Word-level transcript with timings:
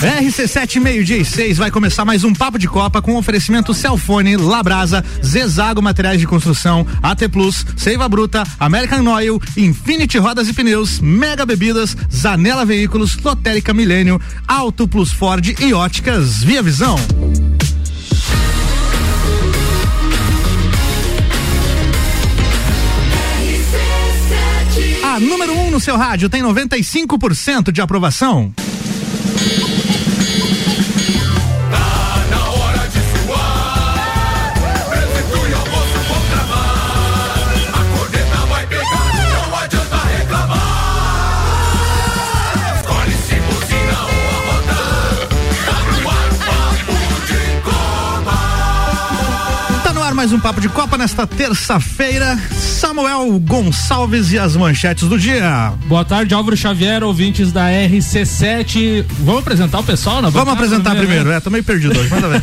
RC7 0.00 0.78
meio-dia 0.78 1.16
e 1.16 1.24
seis 1.24 1.56
vai 1.56 1.70
começar 1.70 2.04
mais 2.04 2.22
um 2.22 2.32
papo 2.32 2.58
de 2.58 2.68
Copa 2.68 3.00
com 3.00 3.16
oferecimento 3.16 3.72
Celfone, 3.72 4.36
Labrasa, 4.36 5.02
Zezago 5.24 5.80
Materiais 5.80 6.20
de 6.20 6.26
Construção, 6.26 6.86
AT 7.02 7.28
Plus, 7.30 7.64
Seiva 7.76 8.06
Bruta, 8.06 8.44
American 8.60 9.06
Oil, 9.06 9.40
Infinity 9.56 10.18
Rodas 10.18 10.48
e 10.48 10.52
Pneus, 10.52 11.00
Mega 11.00 11.46
Bebidas, 11.46 11.96
Zanela 12.14 12.64
Veículos, 12.66 13.16
Lotérica 13.16 13.72
Milênio, 13.72 14.20
Auto 14.46 14.86
Plus 14.86 15.12
Ford 15.12 15.56
e 15.58 15.72
Óticas 15.72 16.42
Via 16.42 16.62
Visão. 16.62 16.96
A 25.02 25.18
número 25.20 25.54
1 25.54 25.66
um 25.66 25.70
no 25.70 25.80
seu 25.80 25.96
rádio 25.96 26.28
tem 26.28 26.42
95% 26.42 27.72
de 27.72 27.80
aprovação. 27.80 28.52
Mais 50.26 50.32
um 50.32 50.40
Papo 50.40 50.60
de 50.60 50.68
Copa 50.68 50.98
nesta 50.98 51.24
terça-feira. 51.24 52.36
Samuel 52.50 53.38
Gonçalves 53.38 54.32
e 54.32 54.38
as 54.38 54.56
manchetes 54.56 55.08
do 55.08 55.16
dia. 55.16 55.72
Boa 55.86 56.04
tarde, 56.04 56.34
Álvaro 56.34 56.56
Xavier, 56.56 57.04
ouvintes 57.04 57.52
da 57.52 57.68
RC7. 57.68 59.04
Vamos 59.20 59.42
apresentar 59.42 59.78
o 59.78 59.84
pessoal 59.84 60.16
na 60.16 60.22
bancada? 60.22 60.44
Vamos 60.44 60.54
apresentar 60.54 60.96
primeiro, 60.96 61.30
é, 61.30 61.38
tô 61.38 61.48
meio 61.48 61.62
perdido 61.62 61.96
hoje, 61.96 62.10
manda 62.10 62.26
ver. 62.28 62.42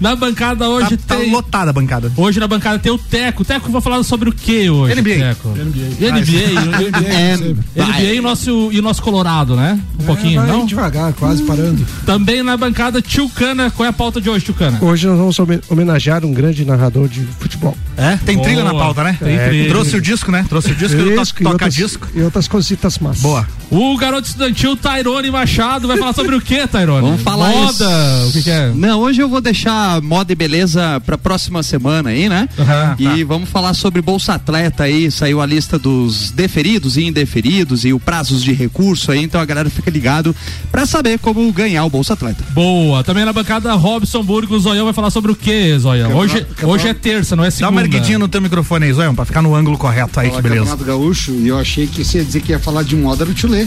na 0.00 0.14
bancada 0.14 0.68
hoje 0.68 0.96
tá, 0.96 1.16
tem. 1.16 1.26
Tá 1.28 1.36
lotada 1.36 1.70
a 1.70 1.72
bancada. 1.72 2.12
Hoje 2.16 2.38
na 2.38 2.46
bancada 2.46 2.78
tem 2.78 2.92
o 2.92 2.98
Teco. 2.98 3.44
Teco, 3.44 3.68
vou 3.68 3.80
falar 3.80 4.00
sobre 4.04 4.28
o 4.28 4.32
que 4.32 4.70
hoje? 4.70 4.94
NBA. 4.94 5.14
Teco? 5.14 5.48
NBA. 5.48 6.12
NBA. 6.12 6.60
NBA, 6.60 7.82
NBA 7.84 8.14
e 8.14 8.20
o 8.20 8.22
nosso, 8.22 8.68
e 8.70 8.78
o 8.78 8.82
nosso 8.82 9.02
Colorado, 9.02 9.56
né? 9.56 9.80
Um 9.98 10.04
é, 10.04 10.06
pouquinho, 10.06 10.40
vai 10.40 10.50
não? 10.50 10.64
devagar, 10.64 11.12
quase 11.14 11.42
parando. 11.42 11.84
Também 12.06 12.44
na 12.44 12.56
bancada 12.56 13.02
Tio 13.02 13.28
Cana. 13.28 13.72
Qual 13.72 13.84
é 13.84 13.88
a 13.88 13.92
pauta 13.92 14.20
de 14.20 14.30
hoje, 14.30 14.44
Tio 14.44 14.54
Cana? 14.54 14.78
Hoje 14.80 15.08
nós 15.08 15.18
vamos 15.36 15.68
homenagear 15.68 16.24
um 16.24 16.32
grande 16.32 16.64
narrador 16.64 17.08
de 17.08 17.23
futebol. 17.38 17.76
É? 17.96 18.16
Tem 18.24 18.36
Boa. 18.36 18.46
trilha 18.46 18.64
na 18.64 18.74
pauta, 18.74 19.04
né? 19.04 19.16
Tem 19.18 19.36
é, 19.36 19.48
trilha. 19.48 19.68
Trouxe 19.68 19.96
o 19.96 20.00
disco, 20.00 20.30
né? 20.32 20.44
Trouxe 20.48 20.72
o 20.72 20.74
disco, 20.74 21.02
disco 21.02 21.38
to 21.38 21.50
toca 21.50 21.68
disco. 21.68 22.08
E 22.14 22.22
outras 22.22 22.48
cositas 22.48 22.98
massas. 22.98 23.22
Boa. 23.22 23.46
O 23.70 23.96
garoto 23.96 24.26
estudantil 24.26 24.76
Tairone 24.76 25.30
Machado 25.30 25.88
vai 25.88 25.96
falar 25.96 26.12
sobre 26.12 26.34
o 26.36 26.40
que, 26.40 26.66
Tairone? 26.66 27.00
Vamos 27.00 27.22
falar 27.22 27.50
Moda, 27.50 27.84
isso. 27.84 28.28
o 28.28 28.32
que, 28.32 28.42
que, 28.42 28.50
é? 28.50 28.72
Não, 28.74 29.00
hoje 29.00 29.20
eu 29.20 29.28
vou 29.28 29.40
deixar 29.40 30.00
moda 30.02 30.32
e 30.32 30.36
beleza 30.36 31.00
pra 31.04 31.16
próxima 31.16 31.62
semana 31.62 32.10
aí, 32.10 32.28
né? 32.28 32.48
Uhum, 32.58 32.94
e 32.98 33.20
tá. 33.20 33.26
vamos 33.26 33.48
falar 33.48 33.74
sobre 33.74 34.02
Bolsa 34.02 34.34
Atleta 34.34 34.84
aí, 34.84 35.10
saiu 35.10 35.40
a 35.40 35.46
lista 35.46 35.78
dos 35.78 36.30
deferidos 36.30 36.96
e 36.96 37.04
indeferidos 37.04 37.84
e 37.84 37.92
o 37.92 37.98
prazos 37.98 38.42
de 38.42 38.52
recurso 38.52 39.10
aí, 39.10 39.22
então 39.22 39.40
a 39.40 39.44
galera 39.44 39.70
fica 39.70 39.90
ligado 39.90 40.34
pra 40.70 40.86
saber 40.86 41.18
como 41.18 41.50
ganhar 41.52 41.84
o 41.84 41.90
Bolsa 41.90 42.12
Atleta. 42.12 42.44
Boa. 42.50 43.02
Também 43.02 43.24
na 43.24 43.32
bancada 43.32 43.72
Robson 43.74 44.22
Burgos, 44.22 44.62
Zoião 44.62 44.84
vai 44.84 44.94
falar 44.94 45.10
sobre 45.10 45.32
o 45.32 45.36
que, 45.36 45.76
Zoião? 45.78 46.14
Hoje, 46.14 46.46
hoje 46.62 46.88
é 46.88 46.94
terça, 47.14 47.36
não 47.36 47.44
é 47.44 47.50
segunda. 47.50 47.66
Dá 47.66 47.70
uma 47.70 47.80
erguidinha 47.80 48.18
no 48.18 48.26
teu 48.26 48.40
microfone 48.40 48.86
aí, 48.86 48.92
Zoião, 48.92 49.14
pra 49.14 49.24
ficar 49.24 49.40
no 49.40 49.54
ângulo 49.54 49.78
correto 49.78 50.18
aí, 50.18 50.30
que 50.30 50.42
beleza. 50.42 50.76
Gaúcho, 50.76 51.32
e 51.32 51.48
eu 51.48 51.58
achei 51.58 51.86
que 51.86 52.04
você 52.04 52.18
ia 52.18 52.24
dizer 52.24 52.40
que 52.40 52.52
ia 52.52 52.58
falar 52.58 52.82
de 52.82 52.96
moda 52.96 53.24
no 53.24 53.32
Tchulê. 53.32 53.66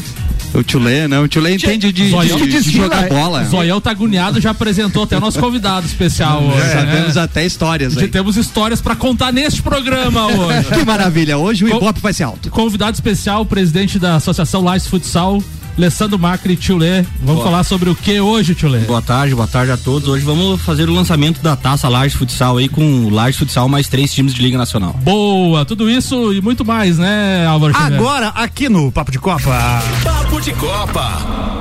O 0.54 0.64
Tchulê, 0.64 1.08
não, 1.08 1.24
o 1.24 1.28
Tchulê 1.28 1.56
entende 1.56 1.92
de, 1.92 2.10
Zoião, 2.10 2.38
de, 2.38 2.48
de, 2.48 2.62
de 2.62 2.72
jogar 2.72 3.08
bola. 3.08 3.46
Zoião 3.46 3.80
tá 3.80 3.92
agoniado, 3.92 4.42
já 4.42 4.52
apresentou 4.52 5.04
até 5.04 5.18
o 5.18 5.20
nosso 5.20 5.40
convidado 5.40 5.86
especial 5.86 6.44
hoje. 6.44 6.62
É, 6.72 6.76
né? 6.76 6.96
Temos 6.98 7.18
até 7.18 7.46
histórias 7.46 7.98
aí. 7.98 8.08
Temos 8.08 8.38
histórias 8.38 8.82
para 8.82 8.96
contar 8.96 9.32
neste 9.32 9.62
programa 9.62 10.28
hoje. 10.32 10.70
que 10.70 10.86
maravilha, 10.86 11.38
hoje 11.38 11.66
o 11.66 11.70
Ibope 11.70 12.00
vai 12.02 12.14
ser 12.14 12.24
alto. 12.24 12.50
Convidado 12.50 12.96
especial, 12.96 13.46
presidente 13.46 13.98
da 14.00 14.16
Associação 14.16 14.62
Lais 14.62 14.88
Futsal, 14.88 15.42
Alessandro 15.78 16.18
Macri, 16.18 16.56
Tchulê. 16.56 17.04
Vamos 17.20 17.36
boa. 17.36 17.44
falar 17.44 17.64
sobre 17.64 17.90
o 17.90 17.96
que 17.96 18.20
hoje, 18.20 18.56
Tchulê? 18.56 18.80
Boa 18.80 19.02
tarde, 19.02 19.36
boa 19.36 19.48
tarde 19.48 19.72
a 19.72 19.78
todos. 19.78 20.10
Hoje 20.10 20.26
vamos 20.26 20.60
fazer 20.62 20.90
o 20.90 20.94
lançamento 20.94 21.42
da 21.42 21.56
taça 21.56 21.88
Lages 21.88 22.18
Futsal 22.18 22.58
aí 22.58 22.68
com 22.68 23.06
o 23.06 23.10
Lages 23.10 23.38
Futsal 23.38 23.70
mais 23.70 23.88
três 23.88 24.12
times 24.12 24.34
de 24.34 24.42
Liga 24.42 24.58
Nacional. 24.58 24.94
Boa, 25.04 25.64
tudo 25.66 25.90
isso 25.90 26.34
e 26.34 26.42
muito 26.42 26.66
mais, 26.66 26.98
né, 26.98 27.46
Álvaro? 27.46 27.76
Agora, 27.78 28.30
aqui 28.30 28.68
no 28.68 28.92
Papo 28.92 29.12
de 29.12 29.20
Copa. 29.20 29.84
Papo 30.04 30.42
de 30.42 30.52
Copa. 30.54 31.58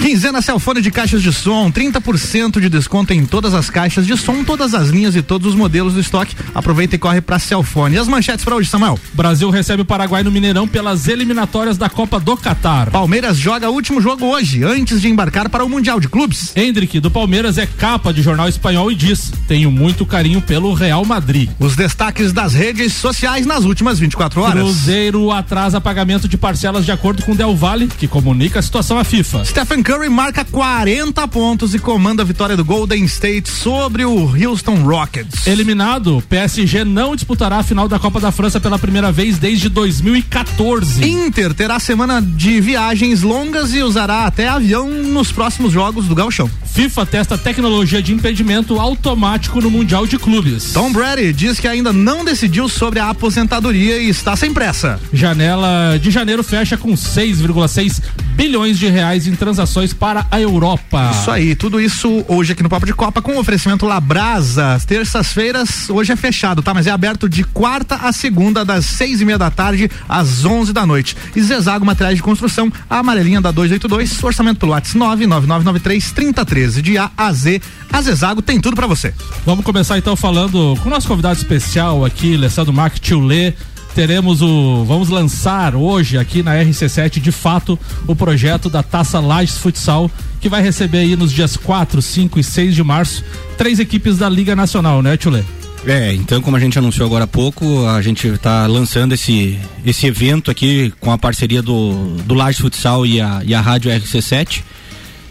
Quinzena 0.00 0.40
Celfone 0.40 0.80
de 0.80 0.90
caixas 0.90 1.22
de 1.22 1.32
som, 1.32 1.70
30% 1.70 2.60
de 2.60 2.68
desconto 2.68 3.12
em 3.12 3.26
todas 3.26 3.52
as 3.52 3.68
caixas 3.68 4.06
de 4.06 4.16
som, 4.16 4.44
todas 4.44 4.72
as 4.72 4.88
linhas 4.88 5.16
e 5.16 5.22
todos 5.22 5.48
os 5.48 5.54
modelos 5.54 5.94
do 5.94 6.00
estoque. 6.00 6.36
Aproveita 6.54 6.94
e 6.94 6.98
corre 6.98 7.20
para 7.20 7.38
Celfone. 7.38 7.96
E 7.96 7.98
as 7.98 8.06
manchetes 8.06 8.44
para 8.44 8.54
hoje, 8.54 8.70
Samuel? 8.70 8.98
Brasil 9.12 9.50
recebe 9.50 9.82
o 9.82 9.84
Paraguai 9.84 10.22
no 10.22 10.30
Mineirão 10.30 10.68
pelas 10.68 11.08
eliminatórias 11.08 11.76
da 11.76 11.88
Copa 11.88 12.20
do 12.20 12.36
Catar. 12.36 12.90
Palmeiras 12.90 13.36
joga 13.36 13.68
o 13.68 13.74
último 13.74 14.00
jogo 14.00 14.24
hoje, 14.26 14.62
antes 14.62 15.00
de 15.00 15.08
embarcar 15.08 15.48
para 15.48 15.64
o 15.64 15.68
Mundial 15.68 15.98
de 15.98 16.08
Clubes. 16.08 16.52
Hendrick, 16.56 17.00
do 17.00 17.10
Palmeiras, 17.10 17.58
é 17.58 17.66
capa 17.66 18.12
de 18.12 18.22
jornal 18.22 18.48
espanhol 18.48 18.92
e 18.92 18.94
diz: 18.94 19.32
Tenho 19.48 19.70
muito 19.70 20.06
carinho 20.06 20.40
pelo 20.40 20.72
Real 20.74 21.04
Madrid. 21.04 21.50
Os 21.58 21.74
destaques 21.74 22.32
das 22.32 22.54
redes 22.54 22.94
sociais 22.94 23.44
nas 23.44 23.64
últimas 23.64 23.98
24 23.98 24.40
horas. 24.42 24.62
Cruzeiro 24.62 25.32
atrasa 25.32 25.80
pagamento 25.80 26.28
de 26.28 26.38
parcelas 26.38 26.84
de 26.84 26.92
acordo 26.92 27.22
com 27.24 27.34
Del 27.34 27.54
Valle, 27.54 27.88
que 27.88 28.06
comunica 28.06 28.60
a 28.60 28.62
situação 28.62 28.98
à 28.98 29.04
FIFA. 29.04 29.44
Stephen 29.44 29.82
Curry 29.88 30.10
marca 30.10 30.44
40 30.44 31.26
pontos 31.28 31.74
e 31.74 31.78
comanda 31.78 32.20
a 32.20 32.24
vitória 32.26 32.54
do 32.54 32.62
Golden 32.62 33.04
State 33.06 33.48
sobre 33.48 34.04
o 34.04 34.30
Houston 34.36 34.82
Rockets. 34.82 35.46
Eliminado, 35.46 36.22
PSG 36.28 36.84
não 36.84 37.16
disputará 37.16 37.56
a 37.56 37.62
final 37.62 37.88
da 37.88 37.98
Copa 37.98 38.20
da 38.20 38.30
França 38.30 38.60
pela 38.60 38.78
primeira 38.78 39.10
vez 39.10 39.38
desde 39.38 39.70
2014. 39.70 41.08
Inter 41.08 41.54
terá 41.54 41.80
semana 41.80 42.20
de 42.20 42.60
viagens 42.60 43.22
longas 43.22 43.72
e 43.72 43.82
usará 43.82 44.26
até 44.26 44.46
avião 44.46 44.90
nos 44.90 45.32
próximos 45.32 45.72
jogos 45.72 46.06
do 46.06 46.14
Gauchão. 46.14 46.50
FIFA 46.66 47.06
testa 47.06 47.38
tecnologia 47.38 48.02
de 48.02 48.12
impedimento 48.12 48.78
automático 48.78 49.58
no 49.58 49.70
Mundial 49.70 50.06
de 50.06 50.18
Clubes. 50.18 50.70
Tom 50.74 50.92
Brady 50.92 51.32
diz 51.32 51.58
que 51.58 51.66
ainda 51.66 51.94
não 51.94 52.26
decidiu 52.26 52.68
sobre 52.68 53.00
a 53.00 53.08
aposentadoria 53.08 53.96
e 53.96 54.10
está 54.10 54.36
sem 54.36 54.52
pressa. 54.52 55.00
Janela 55.14 55.98
de 55.98 56.10
janeiro 56.10 56.44
fecha 56.44 56.76
com 56.76 56.92
6,6 56.92 58.02
bilhões 58.36 58.78
de 58.78 58.86
reais 58.86 59.26
em 59.26 59.34
transações 59.34 59.77
para 59.92 60.26
a 60.30 60.40
Europa. 60.40 61.10
Isso 61.12 61.30
aí, 61.30 61.54
tudo 61.54 61.80
isso 61.80 62.24
hoje 62.26 62.52
aqui 62.52 62.62
no 62.62 62.68
Papo 62.68 62.84
de 62.84 62.92
Copa 62.92 63.22
com 63.22 63.38
oferecimento 63.38 63.86
Labrasa. 63.86 64.74
As 64.74 64.84
terças-feiras 64.84 65.88
hoje 65.88 66.12
é 66.12 66.16
fechado, 66.16 66.62
tá? 66.62 66.74
Mas 66.74 66.86
é 66.86 66.90
aberto 66.90 67.28
de 67.28 67.44
quarta 67.44 67.94
a 67.96 68.12
segunda, 68.12 68.64
das 68.64 68.84
seis 68.84 69.20
e 69.20 69.24
meia 69.24 69.38
da 69.38 69.50
tarde 69.50 69.90
às 70.08 70.44
onze 70.44 70.72
da 70.72 70.84
noite. 70.84 71.16
E 71.36 71.40
Zezago 71.40 71.86
Materiais 71.86 72.16
de 72.16 72.22
Construção, 72.22 72.72
a 72.90 72.98
amarelinha 72.98 73.40
da 73.40 73.50
282, 73.50 74.22
orçamento 74.24 74.58
pelo 74.58 74.72
WhatsApp 74.72 74.98
99993 74.98 76.12
3013. 76.12 76.82
De 76.82 76.98
A 76.98 77.10
a 77.16 77.32
Z, 77.32 77.60
a 77.92 78.02
Zezago 78.02 78.42
tem 78.42 78.60
tudo 78.60 78.74
para 78.74 78.86
você. 78.86 79.14
Vamos 79.46 79.64
começar 79.64 79.96
então 79.98 80.16
falando 80.16 80.76
com 80.82 80.88
o 80.88 80.90
nosso 80.90 81.06
convidado 81.06 81.38
especial 81.38 82.04
aqui, 82.04 82.34
Alessandro 82.34 82.72
Mark 82.72 82.98
Tchulê 82.98 83.54
teremos 83.98 84.40
o. 84.42 84.84
Vamos 84.84 85.08
lançar 85.08 85.74
hoje 85.74 86.18
aqui 86.18 86.40
na 86.40 86.54
RC7 86.54 87.18
de 87.18 87.32
fato 87.32 87.76
o 88.06 88.14
projeto 88.14 88.70
da 88.70 88.80
Taça 88.80 89.18
Lages 89.18 89.58
Futsal, 89.58 90.08
que 90.40 90.48
vai 90.48 90.62
receber 90.62 90.98
aí 90.98 91.16
nos 91.16 91.32
dias 91.32 91.56
4, 91.56 92.00
5 92.00 92.38
e 92.38 92.44
6 92.44 92.76
de 92.76 92.84
março 92.84 93.24
três 93.56 93.80
equipes 93.80 94.16
da 94.18 94.28
Liga 94.28 94.54
Nacional, 94.54 95.02
né, 95.02 95.16
Tchulê? 95.16 95.42
É, 95.84 96.14
então 96.14 96.40
como 96.40 96.56
a 96.56 96.60
gente 96.60 96.78
anunciou 96.78 97.06
agora 97.06 97.24
há 97.24 97.26
pouco, 97.26 97.88
a 97.88 98.00
gente 98.00 98.28
está 98.28 98.68
lançando 98.68 99.14
esse, 99.14 99.58
esse 99.84 100.06
evento 100.06 100.48
aqui 100.48 100.92
com 101.00 101.10
a 101.10 101.18
parceria 101.18 101.60
do, 101.60 102.18
do 102.24 102.34
Lages 102.34 102.60
Futsal 102.60 103.04
e 103.04 103.20
a, 103.20 103.42
e 103.44 103.52
a 103.52 103.60
Rádio 103.60 103.90
RC7 103.90 104.62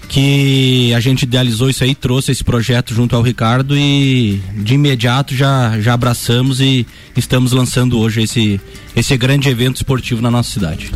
que 0.07 0.93
a 0.93 0.99
gente 0.99 1.23
idealizou 1.23 1.69
isso 1.69 1.83
aí, 1.83 1.93
trouxe 1.93 2.31
esse 2.31 2.43
projeto 2.43 2.93
junto 2.93 3.15
ao 3.15 3.21
Ricardo 3.21 3.77
e 3.77 4.41
de 4.55 4.75
imediato 4.75 5.35
já, 5.35 5.79
já 5.79 5.93
abraçamos 5.93 6.61
e 6.61 6.87
estamos 7.15 7.51
lançando 7.51 7.99
hoje 7.99 8.21
esse, 8.21 8.61
esse 8.95 9.17
grande 9.17 9.49
evento 9.49 9.77
esportivo 9.77 10.21
na 10.21 10.31
nossa 10.31 10.51
cidade. 10.51 10.91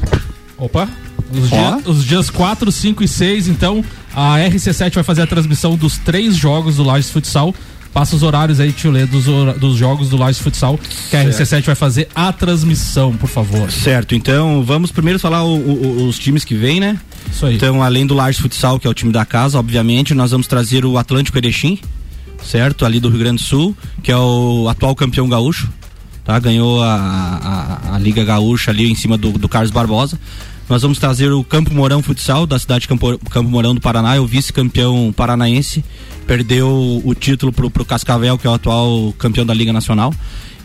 Opa! 0.57 0.87
Os, 1.31 1.49
dia, 1.49 1.77
os 1.85 2.05
dias 2.05 2.29
4, 2.29 2.71
5 2.71 3.03
e 3.03 3.07
6, 3.07 3.47
então, 3.47 3.83
a 4.13 4.37
RC7 4.37 4.93
vai 4.93 5.03
fazer 5.03 5.21
a 5.21 5.27
transmissão 5.27 5.77
dos 5.77 5.97
três 5.97 6.35
jogos 6.35 6.75
do 6.75 6.83
Lages 6.83 7.09
Futsal. 7.09 7.55
Passa 7.93 8.15
os 8.15 8.23
horários 8.23 8.59
aí, 8.59 8.71
Tio 8.71 8.89
Lê, 8.89 9.05
dos, 9.05 9.25
dos 9.59 9.75
jogos 9.75 10.09
do 10.09 10.15
Lages 10.15 10.39
Futsal, 10.39 10.79
que 11.09 11.15
a 11.15 11.25
RC7 11.25 11.63
vai 11.63 11.75
fazer 11.75 12.07
a 12.15 12.31
transmissão, 12.31 13.13
por 13.17 13.27
favor. 13.27 13.69
Certo, 13.69 14.15
então 14.15 14.63
vamos 14.63 14.91
primeiro 14.91 15.19
falar 15.19 15.43
o, 15.43 15.57
o, 15.57 16.07
os 16.07 16.17
times 16.17 16.45
que 16.45 16.55
vêm, 16.55 16.79
né? 16.79 16.97
Isso 17.29 17.45
aí. 17.45 17.55
Então, 17.55 17.83
além 17.83 18.05
do 18.05 18.13
Lages 18.13 18.39
Futsal, 18.39 18.79
que 18.79 18.87
é 18.87 18.89
o 18.89 18.93
time 18.93 19.11
da 19.11 19.25
casa, 19.25 19.59
obviamente, 19.59 20.13
nós 20.13 20.31
vamos 20.31 20.47
trazer 20.47 20.85
o 20.85 20.97
Atlântico 20.97 21.37
Erechim, 21.37 21.79
certo? 22.41 22.85
Ali 22.85 22.99
do 22.99 23.09
Rio 23.09 23.19
Grande 23.19 23.43
do 23.43 23.47
Sul, 23.47 23.75
que 24.01 24.11
é 24.11 24.17
o 24.17 24.69
atual 24.69 24.95
campeão 24.95 25.27
gaúcho, 25.27 25.69
tá? 26.23 26.39
Ganhou 26.39 26.81
a, 26.81 26.95
a, 26.95 27.95
a 27.95 27.99
Liga 27.99 28.23
Gaúcha 28.23 28.71
ali 28.71 28.89
em 28.89 28.95
cima 28.95 29.17
do, 29.17 29.33
do 29.33 29.49
Carlos 29.49 29.71
Barbosa. 29.71 30.17
Nós 30.71 30.83
vamos 30.83 30.99
trazer 30.99 31.29
o 31.33 31.43
Campo 31.43 31.73
Mourão 31.73 32.01
Futsal, 32.01 32.47
da 32.47 32.57
cidade 32.57 32.83
de 32.83 32.87
Campo, 32.87 33.19
Campo 33.29 33.49
Mourão 33.49 33.75
do 33.75 33.81
Paraná, 33.81 34.15
é 34.15 34.21
o 34.21 34.25
vice-campeão 34.25 35.13
paranaense. 35.13 35.83
Perdeu 36.25 37.01
o 37.03 37.13
título 37.13 37.51
pro, 37.51 37.69
pro 37.69 37.83
Cascavel, 37.83 38.37
que 38.37 38.47
é 38.47 38.49
o 38.49 38.53
atual 38.53 39.13
campeão 39.17 39.45
da 39.45 39.53
Liga 39.53 39.73
Nacional. 39.73 40.13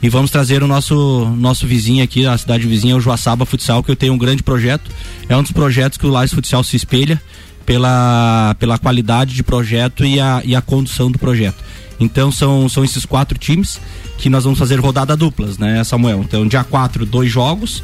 E 0.01 0.09
vamos 0.09 0.31
trazer 0.31 0.63
o 0.63 0.69
nosso, 0.69 1.29
nosso 1.37 1.67
vizinho 1.67 2.05
aqui, 2.05 2.25
a 2.25 2.39
cidade 2.39 2.69
vizinha, 2.69 2.97
o 2.97 3.01
Joaçaba 3.01 3.45
Futsal, 3.45 3.83
que 3.83 3.91
eu 3.91 3.97
tenho 3.97 4.13
um 4.13 4.19
grande 4.19 4.45
projeto. 4.45 4.93
É 5.29 5.37
um 5.37 5.43
dos 5.43 5.51
projetos 5.51 5.99
que 5.99 6.07
o 6.07 6.09
Lages 6.09 6.33
Futsal 6.33 6.63
se 6.63 6.77
espelha 6.77 7.21
pela, 7.67 8.55
pela 8.61 8.79
qualidade 8.79 9.35
de 9.35 9.43
projeto 9.43 10.05
e 10.05 10.21
a, 10.21 10.41
e 10.45 10.55
a 10.55 10.63
condução 10.63 11.11
do 11.11 11.19
projeto. 11.19 11.65
Então 11.99 12.31
são, 12.31 12.69
são 12.69 12.85
esses 12.85 13.05
quatro 13.05 13.37
times 13.37 13.81
que 14.19 14.31
nós 14.31 14.45
vamos 14.45 14.57
fazer 14.57 14.79
rodada 14.79 15.17
duplas, 15.17 15.59
né, 15.59 15.83
Samuel? 15.83 16.23
Então, 16.23 16.47
dia 16.47 16.63
4, 16.63 17.05
dois 17.05 17.29
jogos. 17.29 17.83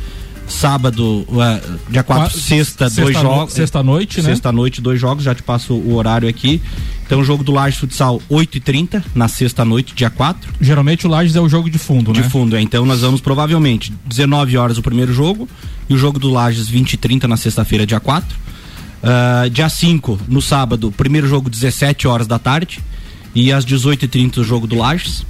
Sábado, 0.52 1.26
uh, 1.28 1.78
dia 1.88 2.02
4, 2.02 2.38
sexta, 2.38 2.88
sexta, 2.88 3.02
dois 3.02 3.18
jogos. 3.18 3.54
Sexta 3.54 3.82
noite, 3.82 4.20
né? 4.20 4.28
Sexta 4.28 4.52
noite, 4.52 4.80
dois 4.80 5.00
jogos, 5.00 5.24
já 5.24 5.34
te 5.34 5.42
passo 5.42 5.74
o 5.74 5.94
horário 5.94 6.28
aqui. 6.28 6.60
Então, 7.04 7.20
o 7.20 7.24
jogo 7.24 7.42
do 7.42 7.52
Lages 7.52 7.80
Futsal, 7.80 8.20
8h30, 8.30 9.02
na 9.14 9.28
sexta 9.28 9.64
noite, 9.64 9.94
dia 9.94 10.10
4. 10.10 10.52
Geralmente 10.60 11.06
o 11.06 11.10
Lages 11.10 11.34
é 11.34 11.40
o 11.40 11.48
jogo 11.48 11.68
de 11.68 11.78
fundo, 11.78 12.12
de 12.12 12.20
né? 12.20 12.26
De 12.26 12.30
fundo, 12.30 12.54
é. 12.54 12.60
Então, 12.60 12.84
nós 12.86 13.00
vamos 13.00 13.20
provavelmente 13.20 13.92
19 14.06 14.56
horas 14.56 14.78
o 14.78 14.82
primeiro 14.82 15.12
jogo 15.12 15.48
e 15.88 15.94
o 15.94 15.98
jogo 15.98 16.18
do 16.18 16.30
Lages 16.30 16.68
20 16.68 16.92
e 16.92 16.96
30 16.96 17.26
na 17.26 17.36
sexta-feira, 17.36 17.86
dia 17.86 17.98
4. 17.98 18.36
Uh, 18.36 18.40
ah, 19.02 19.48
dia 19.50 19.68
5, 19.68 20.20
no 20.28 20.40
sábado, 20.40 20.92
primeiro 20.92 21.26
jogo 21.26 21.50
17 21.50 22.06
horas 22.06 22.26
da 22.26 22.38
tarde 22.38 22.80
e 23.34 23.52
às 23.52 23.64
18h30 23.64 24.38
o 24.38 24.44
jogo 24.44 24.66
do 24.66 24.76
Lages. 24.76 25.24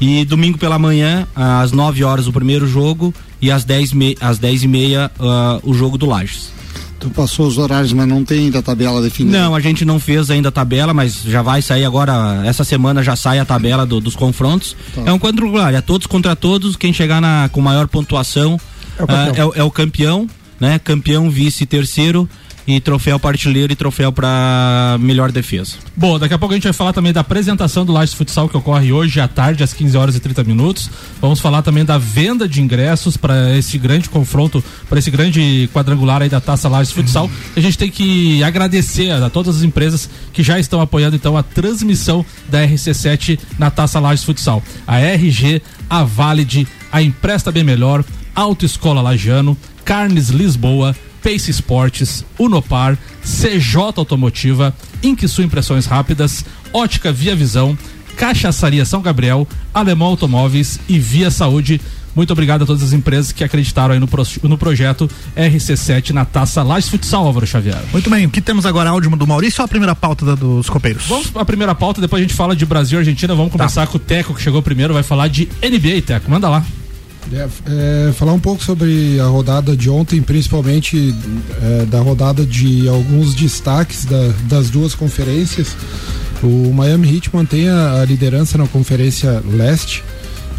E 0.00 0.24
domingo 0.24 0.58
pela 0.58 0.78
manhã, 0.78 1.28
às 1.34 1.70
9 1.70 2.02
horas, 2.02 2.26
o 2.26 2.32
primeiro 2.32 2.66
jogo 2.66 3.14
e 3.42 3.50
às 3.50 3.64
10, 3.64 3.92
me, 3.92 4.16
às 4.20 4.38
10 4.38 4.62
e 4.62 4.68
meia 4.68 5.10
uh, 5.18 5.68
o 5.68 5.74
jogo 5.74 5.98
do 5.98 6.06
Lages. 6.06 6.50
Tu 6.98 7.10
passou 7.10 7.48
os 7.48 7.58
horários, 7.58 7.92
mas 7.92 8.06
não 8.06 8.24
tem 8.24 8.44
ainda 8.44 8.60
a 8.60 8.62
tabela 8.62 9.02
definida? 9.02 9.36
Não, 9.36 9.56
a 9.56 9.60
gente 9.60 9.84
não 9.84 9.98
fez 9.98 10.30
ainda 10.30 10.50
a 10.50 10.52
tabela, 10.52 10.94
mas 10.94 11.20
já 11.22 11.42
vai 11.42 11.60
sair 11.60 11.84
agora, 11.84 12.42
essa 12.46 12.62
semana 12.62 13.02
já 13.02 13.16
sai 13.16 13.40
a 13.40 13.44
tabela 13.44 13.84
do, 13.84 14.00
dos 14.00 14.14
confrontos. 14.14 14.76
Tá. 14.94 15.02
É 15.04 15.12
um 15.12 15.18
quadrangular, 15.18 15.74
é 15.74 15.80
todos 15.80 16.06
contra 16.06 16.36
todos, 16.36 16.76
quem 16.76 16.92
chegar 16.92 17.20
na, 17.20 17.50
com 17.50 17.60
maior 17.60 17.88
pontuação 17.88 18.58
é 18.96 19.02
o 19.02 19.06
campeão, 19.06 19.48
uh, 19.48 19.52
é, 19.56 19.58
é 19.58 19.64
o 19.64 19.70
campeão 19.70 20.28
né? 20.62 20.78
Campeão, 20.78 21.28
vice, 21.28 21.66
terceiro 21.66 22.28
e 22.66 22.80
troféu 22.80 23.18
partilheiro 23.18 23.72
e 23.72 23.76
troféu 23.76 24.12
para 24.12 24.96
melhor 25.00 25.32
defesa. 25.32 25.74
Bom, 25.96 26.18
daqui 26.18 26.34
a 26.34 26.38
pouco 26.38 26.54
a 26.54 26.56
gente 26.56 26.64
vai 26.64 26.72
falar 26.72 26.92
também 26.92 27.12
da 27.12 27.20
apresentação 27.20 27.84
do 27.84 27.92
Lages 27.92 28.14
Futsal 28.14 28.48
que 28.48 28.56
ocorre 28.56 28.92
hoje 28.92 29.20
à 29.20 29.28
tarde, 29.28 29.62
às 29.62 29.72
15 29.72 29.96
horas 29.96 30.16
e 30.16 30.20
30 30.20 30.44
minutos. 30.44 30.90
Vamos 31.20 31.40
falar 31.40 31.62
também 31.62 31.84
da 31.84 31.98
venda 31.98 32.48
de 32.48 32.60
ingressos 32.60 33.16
para 33.16 33.56
esse 33.56 33.78
grande 33.78 34.08
confronto, 34.08 34.62
para 34.88 34.98
esse 34.98 35.10
grande 35.10 35.68
quadrangular 35.72 36.22
aí 36.22 36.28
da 36.28 36.40
Taça 36.40 36.68
Lages 36.68 36.92
Futsal. 36.92 37.30
A 37.56 37.60
gente 37.60 37.76
tem 37.76 37.90
que 37.90 38.42
agradecer 38.42 39.10
a, 39.10 39.28
todas 39.28 39.56
as 39.56 39.62
empresas 39.62 40.08
que 40.32 40.42
já 40.42 40.58
estão 40.58 40.80
apoiando 40.80 41.16
então 41.16 41.36
a 41.36 41.42
transmissão 41.42 42.24
da 42.48 42.66
RC7 42.66 43.38
na 43.58 43.70
Taça 43.70 43.98
Lages 43.98 44.24
Futsal. 44.24 44.62
A 44.86 44.98
RG, 44.98 45.62
a 45.88 46.04
Valide, 46.04 46.66
a 46.90 47.02
Empresta 47.02 47.50
Bem 47.50 47.64
Melhor, 47.64 48.04
Autoescola 48.34 49.02
Lajano, 49.02 49.56
Carnes 49.84 50.28
Lisboa, 50.28 50.94
Pace 51.22 51.50
Esportes, 51.50 52.24
Unopar, 52.38 52.98
CJ 53.22 53.94
Automotiva, 53.96 54.74
Inquisu 55.02 55.42
Impressões 55.42 55.86
Rápidas, 55.86 56.44
Ótica 56.72 57.12
Via 57.12 57.36
Visão, 57.36 57.76
Cachaçaria 58.16 58.84
São 58.84 59.02
Gabriel, 59.02 59.46
Alemão 59.72 60.08
Automóveis 60.08 60.78
e 60.88 60.98
Via 60.98 61.30
Saúde. 61.30 61.80
Muito 62.14 62.30
obrigado 62.30 62.62
a 62.62 62.66
todas 62.66 62.82
as 62.82 62.92
empresas 62.92 63.32
que 63.32 63.42
acreditaram 63.42 63.94
aí 63.94 64.00
no, 64.00 64.06
pro, 64.06 64.22
no 64.42 64.58
projeto 64.58 65.08
RC7 65.34 66.10
na 66.10 66.24
taça 66.24 66.62
Lages 66.62 66.90
Futsal, 66.90 67.26
Álvaro 67.26 67.46
Xavier. 67.46 67.80
Muito 67.90 68.10
bem, 68.10 68.26
o 68.26 68.30
que 68.30 68.40
temos 68.40 68.66
agora? 68.66 68.90
Áudio 68.90 69.16
do 69.16 69.26
Maurício 69.26 69.62
ou 69.62 69.64
a 69.64 69.68
primeira 69.68 69.94
pauta 69.94 70.26
da, 70.26 70.34
dos 70.34 70.68
copeiros? 70.68 71.04
Vamos 71.06 71.30
a 71.34 71.44
primeira 71.44 71.74
pauta, 71.74 72.00
depois 72.00 72.20
a 72.20 72.24
gente 72.24 72.34
fala 72.34 72.54
de 72.54 72.66
Brasil 72.66 72.98
e 72.98 73.00
Argentina. 73.00 73.34
Vamos 73.34 73.50
começar 73.50 73.86
tá. 73.86 73.86
com 73.86 73.96
o 73.96 74.00
Teco, 74.00 74.34
que 74.34 74.42
chegou 74.42 74.60
primeiro, 74.62 74.92
vai 74.92 75.02
falar 75.02 75.28
de 75.28 75.48
NBA, 75.62 76.02
Teco. 76.04 76.30
Manda 76.30 76.50
lá. 76.50 76.62
É, 77.30 78.08
é, 78.08 78.12
falar 78.12 78.32
um 78.32 78.40
pouco 78.40 78.62
sobre 78.62 79.18
a 79.20 79.26
rodada 79.26 79.76
de 79.76 79.88
ontem, 79.88 80.20
principalmente 80.20 81.14
é, 81.62 81.86
da 81.86 82.00
rodada 82.00 82.44
de 82.44 82.88
alguns 82.88 83.34
destaques 83.34 84.04
da, 84.04 84.32
das 84.44 84.70
duas 84.70 84.94
conferências. 84.94 85.76
O 86.42 86.72
Miami 86.74 87.14
Heat 87.14 87.30
mantém 87.32 87.68
a, 87.68 88.00
a, 88.00 88.04
liderança 88.04 88.58
na 88.58 88.66
Conferência 88.66 89.42
Leste, 89.48 90.02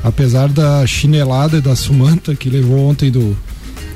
apesar 0.03 0.47
da 0.47 0.85
chinelada 0.87 1.57
e 1.57 1.61
da 1.61 1.75
Sumanta 1.75 2.33
que 2.33 2.49
levou 2.49 2.87
ontem 2.87 3.11
do, 3.11 3.35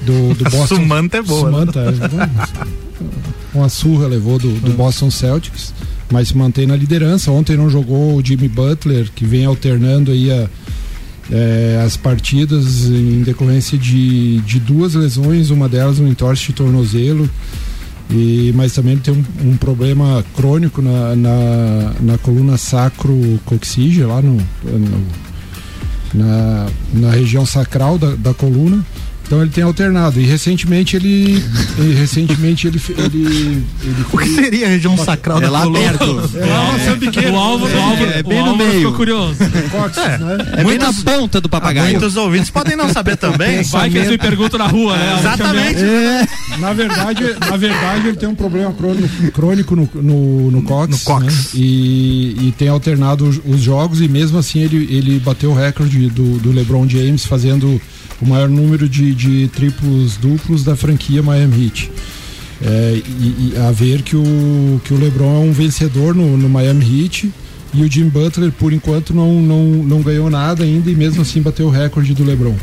do, 0.06 0.34
do 0.34 0.44
Boston. 0.52 0.76
A 0.76 0.80
Sumanta 0.80 1.18
é 1.18 1.22
boa. 1.22 1.50
Sumanta, 1.50 1.92
né? 1.92 2.30
é, 2.64 3.58
uma 3.58 3.70
surra 3.70 4.08
levou 4.08 4.38
do, 4.38 4.52
do 4.60 4.74
Boston 4.74 5.10
Celtics, 5.10 5.74
mas 6.12 6.28
se 6.28 6.38
mantém 6.38 6.68
na 6.68 6.76
liderança. 6.76 7.32
Ontem 7.32 7.56
não 7.56 7.70
jogou 7.70 8.16
o 8.16 8.24
Jimmy 8.24 8.50
Butler, 8.50 9.10
que 9.16 9.26
vem 9.26 9.46
alternando 9.46 10.12
aí 10.12 10.30
a 10.32 10.50
é, 11.32 11.82
as 11.86 11.98
partidas 11.98 12.86
em 12.86 13.22
decorrência 13.22 13.78
de, 13.78 14.40
de 14.42 14.60
duas 14.60 14.94
lesões, 14.94 15.50
uma 15.50 15.68
delas 15.68 16.00
um 16.00 16.08
entorse 16.08 16.48
de 16.48 16.54
tornozelo, 16.54 17.30
e, 18.10 18.54
mas 18.56 18.74
também 18.74 18.98
tem 18.98 19.14
um, 19.14 19.50
um 19.50 19.58
problema 19.58 20.24
crônico 20.36 20.82
na, 20.82 21.16
na, 21.16 21.94
na 22.00 22.18
coluna 22.18 22.58
sacro-coxígea, 22.58 24.08
lá 24.08 24.22
no, 24.22 24.38
no, 24.64 25.08
na, 26.14 26.68
na 26.94 27.12
região 27.12 27.46
sacral 27.46 27.98
da, 27.98 28.16
da 28.16 28.34
coluna. 28.34 28.86
Então 29.28 29.42
ele 29.42 29.52
tem 29.52 29.64
alternado. 29.64 30.22
E 30.22 30.24
recentemente 30.24 30.96
ele. 30.96 31.44
e 31.78 31.94
recentemente 31.94 32.66
ele, 32.66 32.82
ele, 32.98 33.64
ele 33.84 34.06
O 34.12 34.18
que 34.18 34.30
seria 34.30 34.68
a 34.68 34.70
região 34.70 34.98
sacral 34.98 35.40
é 35.40 35.42
da 35.42 35.52
lá 35.52 35.64
coluna? 35.64 35.80
perto. 35.80 36.06
É, 36.38 37.26
é, 37.26 37.30
o 37.30 37.36
alvo, 37.36 37.66
o 37.66 37.82
alvo, 37.82 38.06
é 38.06 38.24
bem 38.24 38.44
no 38.44 38.56
meio. 38.56 38.72
ficou 38.72 38.94
curioso. 38.94 39.36
É, 39.44 40.18
né? 40.18 40.38
é 40.58 40.64
bem 40.64 40.78
na 40.78 40.94
ponta 40.94 41.42
do 41.42 41.50
papagaio. 41.50 41.92
Muitos 41.92 42.16
ouvintes 42.16 42.50
podem 42.50 42.78
não 42.78 42.88
saber 42.88 43.18
também. 43.18 43.64
Vai 43.64 43.90
que 43.90 43.98
eles 43.98 44.10
me 44.10 44.18
perguntam 44.18 44.58
na 44.58 44.68
rua, 44.68 44.96
né? 44.96 45.18
Exatamente. 45.20 45.84
É, 45.84 46.28
na 46.60 46.72
verdade, 46.72 47.24
na 47.38 47.58
verdade, 47.58 48.08
ele 48.08 48.18
tem 48.18 48.30
um 48.30 48.36
problema 48.36 48.72
crônico, 48.72 49.32
crônico 49.34 49.76
no, 49.76 49.90
no, 49.96 50.52
no 50.52 50.62
cox. 50.64 50.90
No 50.90 51.00
cox. 51.00 51.26
Né? 51.26 51.34
E, 51.56 52.48
e 52.48 52.54
tem 52.58 52.70
alternado 52.70 53.28
os, 53.28 53.42
os, 53.46 53.62
jogos 53.62 54.00
e 54.00 54.08
mesmo 54.08 54.38
assim 54.38 54.60
ele, 54.60 54.88
ele 54.90 55.20
bateu 55.20 55.52
o 55.52 55.54
recorde 55.54 56.10
do, 56.10 56.38
do 56.38 56.52
LeBron 56.54 56.88
James 56.88 57.26
fazendo 57.26 57.82
o 58.22 58.26
maior 58.28 58.50
número 58.50 58.88
de, 58.90 59.14
de 59.14 59.48
triplos 59.50 60.18
duplos 60.18 60.64
da 60.64 60.76
franquia 60.76 61.22
Miami 61.22 61.66
Heat. 61.66 61.92
É, 62.62 63.02
e, 63.20 63.54
e, 63.54 63.58
a 63.58 63.72
ver 63.72 64.02
que 64.02 64.16
o, 64.16 64.82
que 64.84 64.94
o 64.94 64.98
LeBron 64.98 65.44
é 65.44 65.46
um 65.46 65.52
vencedor 65.52 66.16
no, 66.16 66.38
no 66.38 66.50
Miami 66.50 67.04
Heat 67.04 67.32
e 67.74 67.84
o 67.84 67.92
Jim 67.92 68.10
Butler, 68.10 68.52
por 68.52 68.74
enquanto, 68.74 69.14
não, 69.14 69.42
não, 69.42 69.64
não 69.64 70.02
ganhou 70.02 70.30
nada 70.30 70.64
ainda 70.64 70.90
e 70.90 70.96
mesmo 70.96 71.22
assim 71.22 71.42
bateu 71.42 71.68
o 71.68 71.70
recorde 71.70 72.14
do 72.14 72.24
LeBron. 72.24 72.56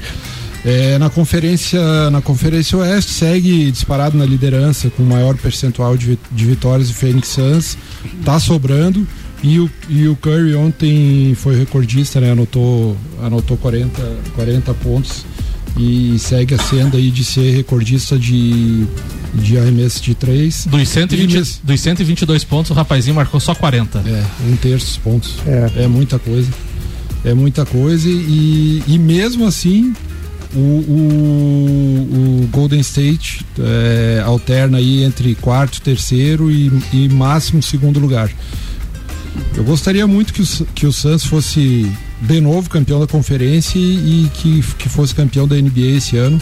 É, 0.64 0.96
na 0.98 1.10
conferência 1.10 2.10
na 2.10 2.22
conferência 2.22 2.78
Oeste 2.78 3.12
segue 3.12 3.70
disparado 3.70 4.16
na 4.16 4.24
liderança 4.24 4.88
com 4.88 5.02
maior 5.02 5.36
percentual 5.36 5.94
de, 5.94 6.18
de 6.32 6.44
vitórias 6.46 6.88
o 6.88 6.94
Phoenix 6.94 7.28
Suns 7.28 7.76
tá 8.24 8.40
sobrando 8.40 9.06
e 9.42 9.60
o, 9.60 9.70
e 9.90 10.08
o 10.08 10.16
Curry 10.16 10.54
ontem 10.54 11.34
foi 11.36 11.54
recordista 11.54 12.18
né 12.18 12.30
anotou 12.30 12.96
anotou 13.22 13.58
40 13.58 14.00
40 14.34 14.72
pontos 14.72 15.26
e 15.76 16.18
segue 16.18 16.54
a 16.54 16.58
senda 16.58 16.96
aí 16.96 17.10
de 17.10 17.24
ser 17.24 17.54
recordista 17.54 18.18
de, 18.18 18.86
de 19.34 19.58
arremesso 19.58 20.02
de 20.02 20.14
três. 20.14 20.66
Dos, 20.66 20.88
120, 20.88 21.34
mes... 21.34 21.60
dos 21.62 21.80
122 21.80 22.44
pontos, 22.44 22.70
o 22.70 22.74
rapazinho 22.74 23.16
marcou 23.16 23.40
só 23.40 23.54
40. 23.54 23.98
É, 23.98 24.24
um 24.48 24.56
terço 24.56 24.86
dos 24.86 24.96
pontos. 24.98 25.34
É. 25.46 25.84
é 25.84 25.86
muita 25.88 26.18
coisa. 26.18 26.50
É 27.24 27.32
muita 27.32 27.64
coisa 27.64 28.06
e, 28.08 28.82
e 28.86 28.98
mesmo 28.98 29.46
assim 29.46 29.94
o, 30.54 30.58
o, 30.58 32.42
o 32.42 32.48
Golden 32.48 32.80
State 32.80 33.44
é, 33.58 34.22
alterna 34.24 34.78
aí 34.78 35.02
entre 35.02 35.34
quarto, 35.34 35.80
terceiro 35.80 36.50
e, 36.50 36.70
e 36.92 37.08
máximo 37.08 37.62
segundo 37.62 37.98
lugar. 37.98 38.30
Eu 39.56 39.64
gostaria 39.64 40.06
muito 40.06 40.32
que 40.32 40.42
o, 40.42 40.66
que 40.74 40.86
o 40.86 40.92
Suns 40.92 41.24
fosse 41.24 41.90
de 42.20 42.40
novo 42.40 42.70
campeão 42.70 43.00
da 43.00 43.06
conferência 43.06 43.78
e, 43.78 44.24
e 44.24 44.30
que, 44.32 44.62
que 44.78 44.88
fosse 44.88 45.14
campeão 45.14 45.46
da 45.46 45.56
NBA 45.56 45.96
esse 45.96 46.16
ano. 46.16 46.40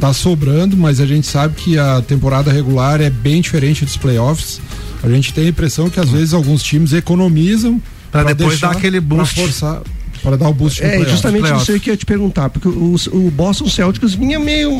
Tá 0.00 0.12
sobrando, 0.12 0.76
mas 0.76 1.00
a 1.00 1.06
gente 1.06 1.26
sabe 1.26 1.54
que 1.56 1.78
a 1.78 2.00
temporada 2.00 2.52
regular 2.52 3.00
é 3.00 3.10
bem 3.10 3.40
diferente 3.40 3.84
dos 3.84 3.96
playoffs. 3.96 4.60
A 5.02 5.08
gente 5.08 5.32
tem 5.32 5.46
a 5.46 5.48
impressão 5.48 5.90
que 5.90 5.98
às 5.98 6.08
vezes 6.08 6.32
alguns 6.32 6.62
times 6.62 6.92
economizam 6.92 7.82
para 8.10 8.32
depois 8.32 8.60
dar 8.60 8.70
aquele 8.70 9.00
boost. 9.00 9.40
Forçar, 9.40 9.82
para 10.28 10.36
dar 10.36 10.48
o 10.48 10.54
boost 10.54 10.82
É, 10.84 11.02
justamente 11.08 11.50
isso 11.54 11.72
aí 11.72 11.80
que 11.80 11.88
eu 11.88 11.94
ia 11.94 11.96
te 11.96 12.04
perguntar, 12.04 12.50
porque 12.50 12.68
o, 12.68 12.96
o 13.12 13.30
Boston 13.30 13.66
Celtics 13.68 14.14
vinha 14.14 14.38
meio 14.38 14.70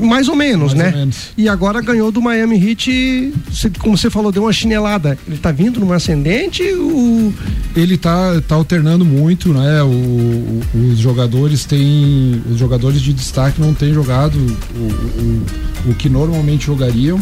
mais 0.00 0.28
ou 0.28 0.34
menos, 0.34 0.72
mais 0.72 0.78
né? 0.78 0.90
Ou 0.92 0.98
menos. 0.98 1.16
E 1.36 1.46
agora 1.46 1.82
ganhou 1.82 2.10
do 2.10 2.22
Miami 2.22 2.56
Heat, 2.70 3.34
como 3.80 3.98
você 3.98 4.08
falou, 4.08 4.32
deu 4.32 4.44
uma 4.44 4.52
chinelada. 4.52 5.18
Ele 5.28 5.36
tá 5.36 5.52
vindo 5.52 5.78
numa 5.78 5.96
ascendente? 5.96 6.62
O... 6.62 7.32
Ele 7.76 7.98
tá, 7.98 8.40
tá 8.48 8.54
alternando 8.54 9.04
muito, 9.04 9.52
né? 9.52 9.82
O, 9.82 9.88
o, 9.88 10.62
os 10.92 10.98
jogadores 10.98 11.66
têm. 11.66 12.42
Os 12.50 12.58
jogadores 12.58 13.02
de 13.02 13.12
destaque 13.12 13.60
não 13.60 13.74
têm 13.74 13.92
jogado 13.92 14.36
o, 14.74 15.90
o 15.90 15.94
que 15.94 16.08
normalmente 16.08 16.66
jogariam. 16.66 17.20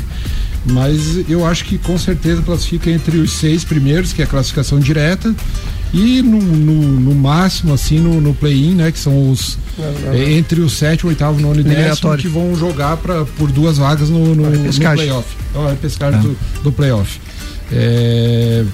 Mas 0.65 1.29
eu 1.29 1.45
acho 1.45 1.65
que 1.65 1.77
com 1.77 1.99
certeza 1.99 2.41
classifica 2.43 2.89
entre 2.89 3.19
os 3.19 3.33
seis 3.33 3.65
primeiros, 3.65 4.13
que 4.13 4.23
é 4.23 4.25
a 4.25 4.29
classificação 4.29 4.79
direta, 4.79 5.35
e 5.93 6.23
no, 6.23 6.41
no, 6.41 7.01
no 7.01 7.15
máximo, 7.15 7.75
assim, 7.75 7.99
no, 7.99 8.21
no 8.21 8.35
play-in, 8.35 8.75
né? 8.75 8.91
Que 8.91 8.99
são 8.99 9.31
os. 9.31 9.59
É, 10.13 10.33
entre 10.33 10.61
os 10.61 10.73
sete, 10.73 11.07
oitavo, 11.07 11.41
nono 11.41 11.61
e 11.61 11.63
décimo, 11.63 12.17
que 12.17 12.29
vão 12.29 12.55
jogar 12.57 12.97
pra, 12.97 13.25
por 13.25 13.51
duas 13.51 13.79
vagas 13.79 14.09
no, 14.09 14.35
no, 14.35 14.51
no 14.51 14.73
playoff. 14.73 15.29
Então, 15.51 15.69
é 15.69 15.75
pescar 15.75 16.19
do, 16.21 16.37
do 16.63 16.73
playoff. 16.73 17.21
É, 17.71 18.65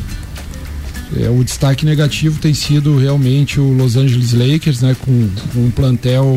é, 1.16 1.28
o 1.30 1.42
destaque 1.42 1.86
negativo 1.86 2.38
tem 2.38 2.52
sido 2.52 2.98
realmente 2.98 3.58
o 3.58 3.72
Los 3.72 3.96
Angeles 3.96 4.32
Lakers, 4.32 4.80
né, 4.82 4.94
com, 5.00 5.28
com, 5.54 5.66
um 5.66 5.70
plantel 5.70 6.36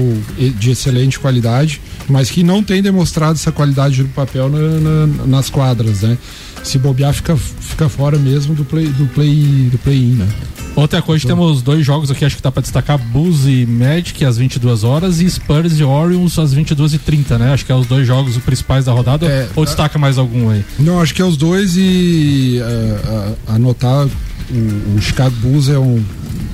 de 0.57 0.71
excelente 0.71 1.19
qualidade, 1.19 1.81
mas 2.07 2.31
que 2.31 2.41
não 2.41 2.63
tem 2.63 2.81
demonstrado 2.81 3.33
essa 3.33 3.51
qualidade 3.51 4.01
no 4.01 4.09
papel 4.09 4.49
na, 4.49 5.07
na, 5.07 5.25
nas 5.25 5.49
quadras, 5.49 6.01
né? 6.01 6.17
Se 6.63 6.77
bobear 6.77 7.13
fica, 7.13 7.35
fica 7.35 7.89
fora 7.89 8.17
mesmo 8.17 8.53
do 8.53 8.63
play 8.63 8.87
do 8.87 9.07
play 9.07 9.69
do 9.71 9.77
play-in, 9.79 10.13
né? 10.13 10.27
Outra 10.75 11.01
coisa, 11.01 11.25
então, 11.25 11.37
temos 11.37 11.61
dois 11.61 11.85
jogos 11.85 12.09
aqui, 12.09 12.23
acho 12.23 12.37
que 12.37 12.41
dá 12.41 12.51
para 12.51 12.61
destacar 12.61 12.97
Bulls 12.97 13.45
e 13.45 13.65
Magic 13.65 14.23
às 14.23 14.37
22 14.37 14.83
horas 14.83 15.19
e 15.19 15.29
Spurs 15.29 15.77
e 15.79 15.83
Orioles 15.83 16.39
às 16.39 16.53
22 16.53 16.93
e 16.93 16.99
30 16.99 17.37
né? 17.37 17.53
Acho 17.53 17.65
que 17.65 17.71
é 17.71 17.75
os 17.75 17.85
dois 17.87 18.07
jogos 18.07 18.37
principais 18.37 18.85
da 18.85 18.91
rodada. 18.91 19.25
É, 19.25 19.49
ou 19.55 19.65
destaca 19.65 19.99
mais 19.99 20.17
algum 20.17 20.49
aí? 20.49 20.63
Não, 20.79 21.01
acho 21.01 21.13
que 21.13 21.21
é 21.21 21.25
os 21.25 21.37
dois 21.37 21.75
e 21.75 22.59
uh, 22.61 23.31
uh, 23.31 23.37
anotar 23.53 24.07
o, 24.49 24.97
o 24.97 25.01
Chicago 25.01 25.35
Bulls 25.37 25.69
é 25.69 25.77
um 25.77 26.03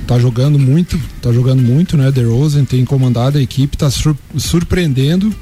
tá 0.06 0.18
jogando 0.18 0.58
muito, 0.58 0.98
tá 1.20 1.30
jogando 1.30 1.62
muito, 1.62 1.96
né? 1.96 2.10
The 2.10 2.22
Rosen 2.22 2.64
tem 2.64 2.84
comandado 2.84 3.36
a 3.36 3.42
equipe, 3.42 3.76
tá 3.76 3.90
sur 3.90 4.16
surpreendendo 4.36 5.34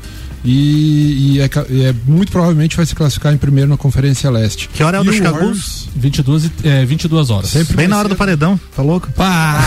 e, 0.47 1.35
e, 1.35 1.41
é, 1.41 1.45
é, 1.45 1.95
muito 2.07 2.31
provavelmente 2.31 2.77
vai 2.77 2.87
se 2.87 2.95
classificar 2.95 3.35
em 3.35 3.37
primeiro 3.37 3.69
na 3.69 3.77
Conferência 3.77 4.31
Leste. 4.31 4.69
Que 4.73 4.83
hora 4.83 4.99
é 4.99 5.01
o 5.01 5.05
do 5.05 5.13
Chicago 5.13 5.41
Bulls? 5.41 5.89
22, 5.95 6.51
é, 6.63 6.85
22 6.85 7.31
horas. 7.31 7.51
Sempre 7.51 7.77
Bem 7.77 7.89
na 7.89 7.99
hora 7.99 8.09
ser... 8.09 8.15
do 8.15 8.17
paredão, 8.17 8.61
tá 8.75 8.83
louco? 8.83 9.11
Pá! 9.13 9.61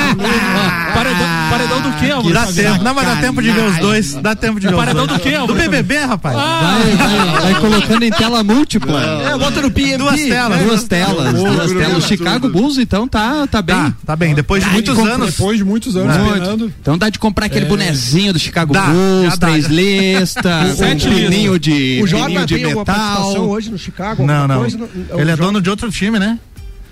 paredão, 0.94 1.26
paredão 1.50 1.80
do 1.80 1.92
que, 1.98 2.10
Alvaro? 2.10 2.34
Dá 2.34 2.46
tempo, 2.46 2.84
não, 2.84 2.94
mas 2.94 3.06
dá 3.06 3.16
tempo 3.16 3.42
de 3.42 3.50
ver 3.50 3.64
os 3.64 3.78
dois. 3.78 4.14
Dá 4.14 4.34
tempo 4.34 4.60
de 4.60 4.66
ver 4.66 4.76
paredão 4.76 5.02
os 5.02 5.08
dois. 5.08 5.20
Paredão 5.22 5.46
do 5.46 5.48
que, 5.48 5.52
Do 5.52 5.70
BBB, 5.70 5.98
rapaz. 5.98 6.36
Ah. 6.36 6.78
Vai, 6.82 6.96
vai, 6.96 7.52
vai, 7.52 7.60
colocando 7.60 8.04
em 8.04 8.10
tela 8.10 8.42
múltipla. 8.42 9.00
É, 9.26 9.38
bota 9.38 9.62
no 9.62 9.70
PMP. 9.70 9.98
Duas 9.98 10.20
telas. 10.20 10.62
Duas 10.62 10.84
telas. 10.84 11.32
Duas 11.34 11.72
telas. 11.72 12.04
O 12.04 12.08
Chicago 12.08 12.48
Bulls, 12.48 12.78
então, 12.78 13.06
tá, 13.08 13.46
tá 13.46 13.62
bem. 13.62 13.76
Tá, 13.76 13.94
tá 14.06 14.16
bem. 14.16 14.34
Depois 14.34 14.62
de 14.62 14.70
muitos 14.70 14.98
anos. 14.98 15.30
Depois 15.30 15.58
de 15.58 15.64
muitos 15.64 15.96
anos 15.96 16.72
Então 16.80 16.96
dá 16.96 17.08
de 17.08 17.18
comprar 17.18 17.46
aquele 17.46 17.66
é. 17.66 17.68
bonezinho 17.68 18.32
do 18.32 18.38
Chicago 18.38 18.74
Bulls, 18.74 19.38
três 19.38 19.66
listas, 19.68 20.80
um 20.80 20.98
pininho 20.98 21.58
de 21.58 22.00
O 22.02 22.06
Jordan 22.06 22.46
tem 22.46 22.64
alguma 22.64 22.84
participação 22.84 23.48
hoje 23.48 23.70
no 23.70 23.78
Chicago? 23.78 24.24
Não, 24.24 24.46
não. 24.48 24.64
Ele 24.64 25.30
é 25.30 25.36
dono 25.36 25.60
de 25.60 25.70
outro 25.70 25.90
time, 25.90 26.18
né? 26.18 26.38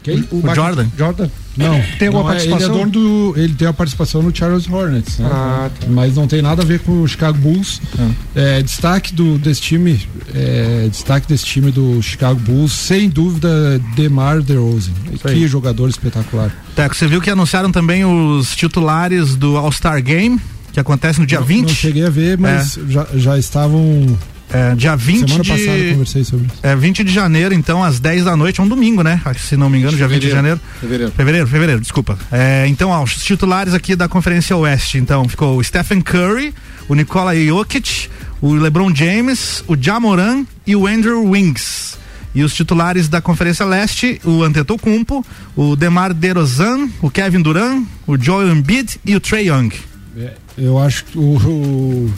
Quem? 0.03 0.25
O, 0.31 0.39
o 0.39 0.55
Jordan. 0.55 0.87
Jordan? 0.97 1.29
Não. 1.57 1.81
Tem 1.99 2.09
alguma 2.09 2.25
não, 2.25 2.31
participação? 2.31 2.75
Ele 2.75 2.83
é 2.83 2.87
do. 2.87 3.35
Ele 3.37 3.55
tem 3.55 3.69
a 3.69 3.73
participação 3.73 4.23
no 4.23 4.35
Charles 4.35 4.69
Hornets, 4.69 5.19
né? 5.19 5.29
Ah, 5.31 5.71
tá. 5.79 5.87
Mas 5.89 6.17
não 6.17 6.27
tem 6.27 6.43
nada 6.43 6.63
a 6.63 6.65
ver 6.65 6.81
com 6.81 7.03
o 7.03 7.09
Chicago 7.09 7.39
Bulls. 7.39 7.81
Ah. 7.99 8.11
É, 8.35 8.63
destaque 8.63 9.13
do, 9.15 9.39
desse 9.39 9.61
time. 9.61 10.01
É, 10.35 10.89
destaque 10.91 11.29
desse 11.29 11.45
time 11.45 11.71
do 11.71 12.03
Chicago 12.03 12.41
Bulls, 12.41 12.73
sem 12.73 13.09
dúvida, 13.09 13.79
DeMar 13.95 14.43
DeRozan. 14.43 14.93
Que 15.21 15.29
aí. 15.29 15.47
jogador 15.47 15.89
espetacular. 15.89 16.51
Teco, 16.75 16.97
você 16.97 17.07
viu 17.07 17.21
que 17.21 17.31
anunciaram 17.31 17.71
também 17.71 18.05
os 18.05 18.57
titulares 18.57 19.37
do 19.37 19.57
All-Star 19.57 20.03
Game, 20.03 20.41
que 20.73 20.81
acontece 20.81 21.21
no 21.21 21.27
dia 21.27 21.39
não, 21.39 21.47
20? 21.47 21.69
Não 21.69 21.75
cheguei 21.75 22.07
a 22.07 22.11
ver, 22.11 22.39
mas 22.39 22.79
é. 22.79 22.81
já, 22.89 23.07
já 23.15 23.39
estavam 23.39 24.19
é, 24.53 24.75
dia 24.75 24.95
20 24.95 25.19
Semana 25.21 25.43
de. 25.43 25.51
passada 25.51 25.79
eu 25.79 25.91
conversei 25.93 26.25
sobre 26.25 26.47
isso. 26.47 26.57
É, 26.63 26.77
20 26.77 27.05
de 27.05 27.13
janeiro, 27.13 27.55
então, 27.55 27.83
às 27.83 27.99
10 27.99 28.25
da 28.25 28.37
noite, 28.37 28.61
é 28.61 28.63
um 28.63 28.69
domingo, 28.69 29.03
né? 29.03 29.21
Se 29.39 29.57
não 29.57 29.71
me 29.71 29.79
engano, 29.79 29.97
dia 29.97 30.07
20 30.07 30.21
de 30.21 30.31
janeiro. 30.31 30.61
Fevereiro. 30.81 31.13
Fevereiro, 31.13 31.47
fevereiro, 31.47 31.81
desculpa. 31.81 32.19
É, 32.31 32.67
então, 32.69 32.91
ó, 32.91 33.03
os 33.03 33.23
titulares 33.25 33.73
aqui 33.75 33.97
da 33.97 34.09
Conferência 34.09 34.57
Oeste. 34.57 34.99
Então, 34.99 35.29
ficou 35.29 35.57
o 35.57 35.65
Stephen 35.65 36.01
Curry, 36.01 36.55
o 36.89 36.95
Nikola 36.95 37.35
Jokic, 37.35 38.09
o 38.41 38.55
LeBron 38.55 38.95
James, 38.95 39.65
o 39.67 39.77
Jamoran 39.81 40.45
e 40.67 40.77
o 40.77 40.87
Andrew 40.87 41.25
Wings. 41.25 41.99
E 42.35 42.43
os 42.43 42.55
titulares 42.55 43.09
da 43.09 43.21
Conferência 43.21 43.65
Leste, 43.65 44.21
o 44.25 44.43
Antetokounmpo, 44.43 45.25
o 45.55 45.77
Demar 45.77 46.15
DeRozan, 46.15 46.89
o 47.01 47.11
Kevin 47.11 47.43
Durant, 47.43 47.85
o 48.07 48.19
Joel 48.19 48.53
Embiid 48.53 48.99
e 49.05 49.15
o 49.15 49.21
Trey 49.21 49.49
Young. 49.49 49.71
É, 50.17 50.33
eu 50.57 50.79
acho 50.79 51.05
que 51.05 51.19
o, 51.19 52.11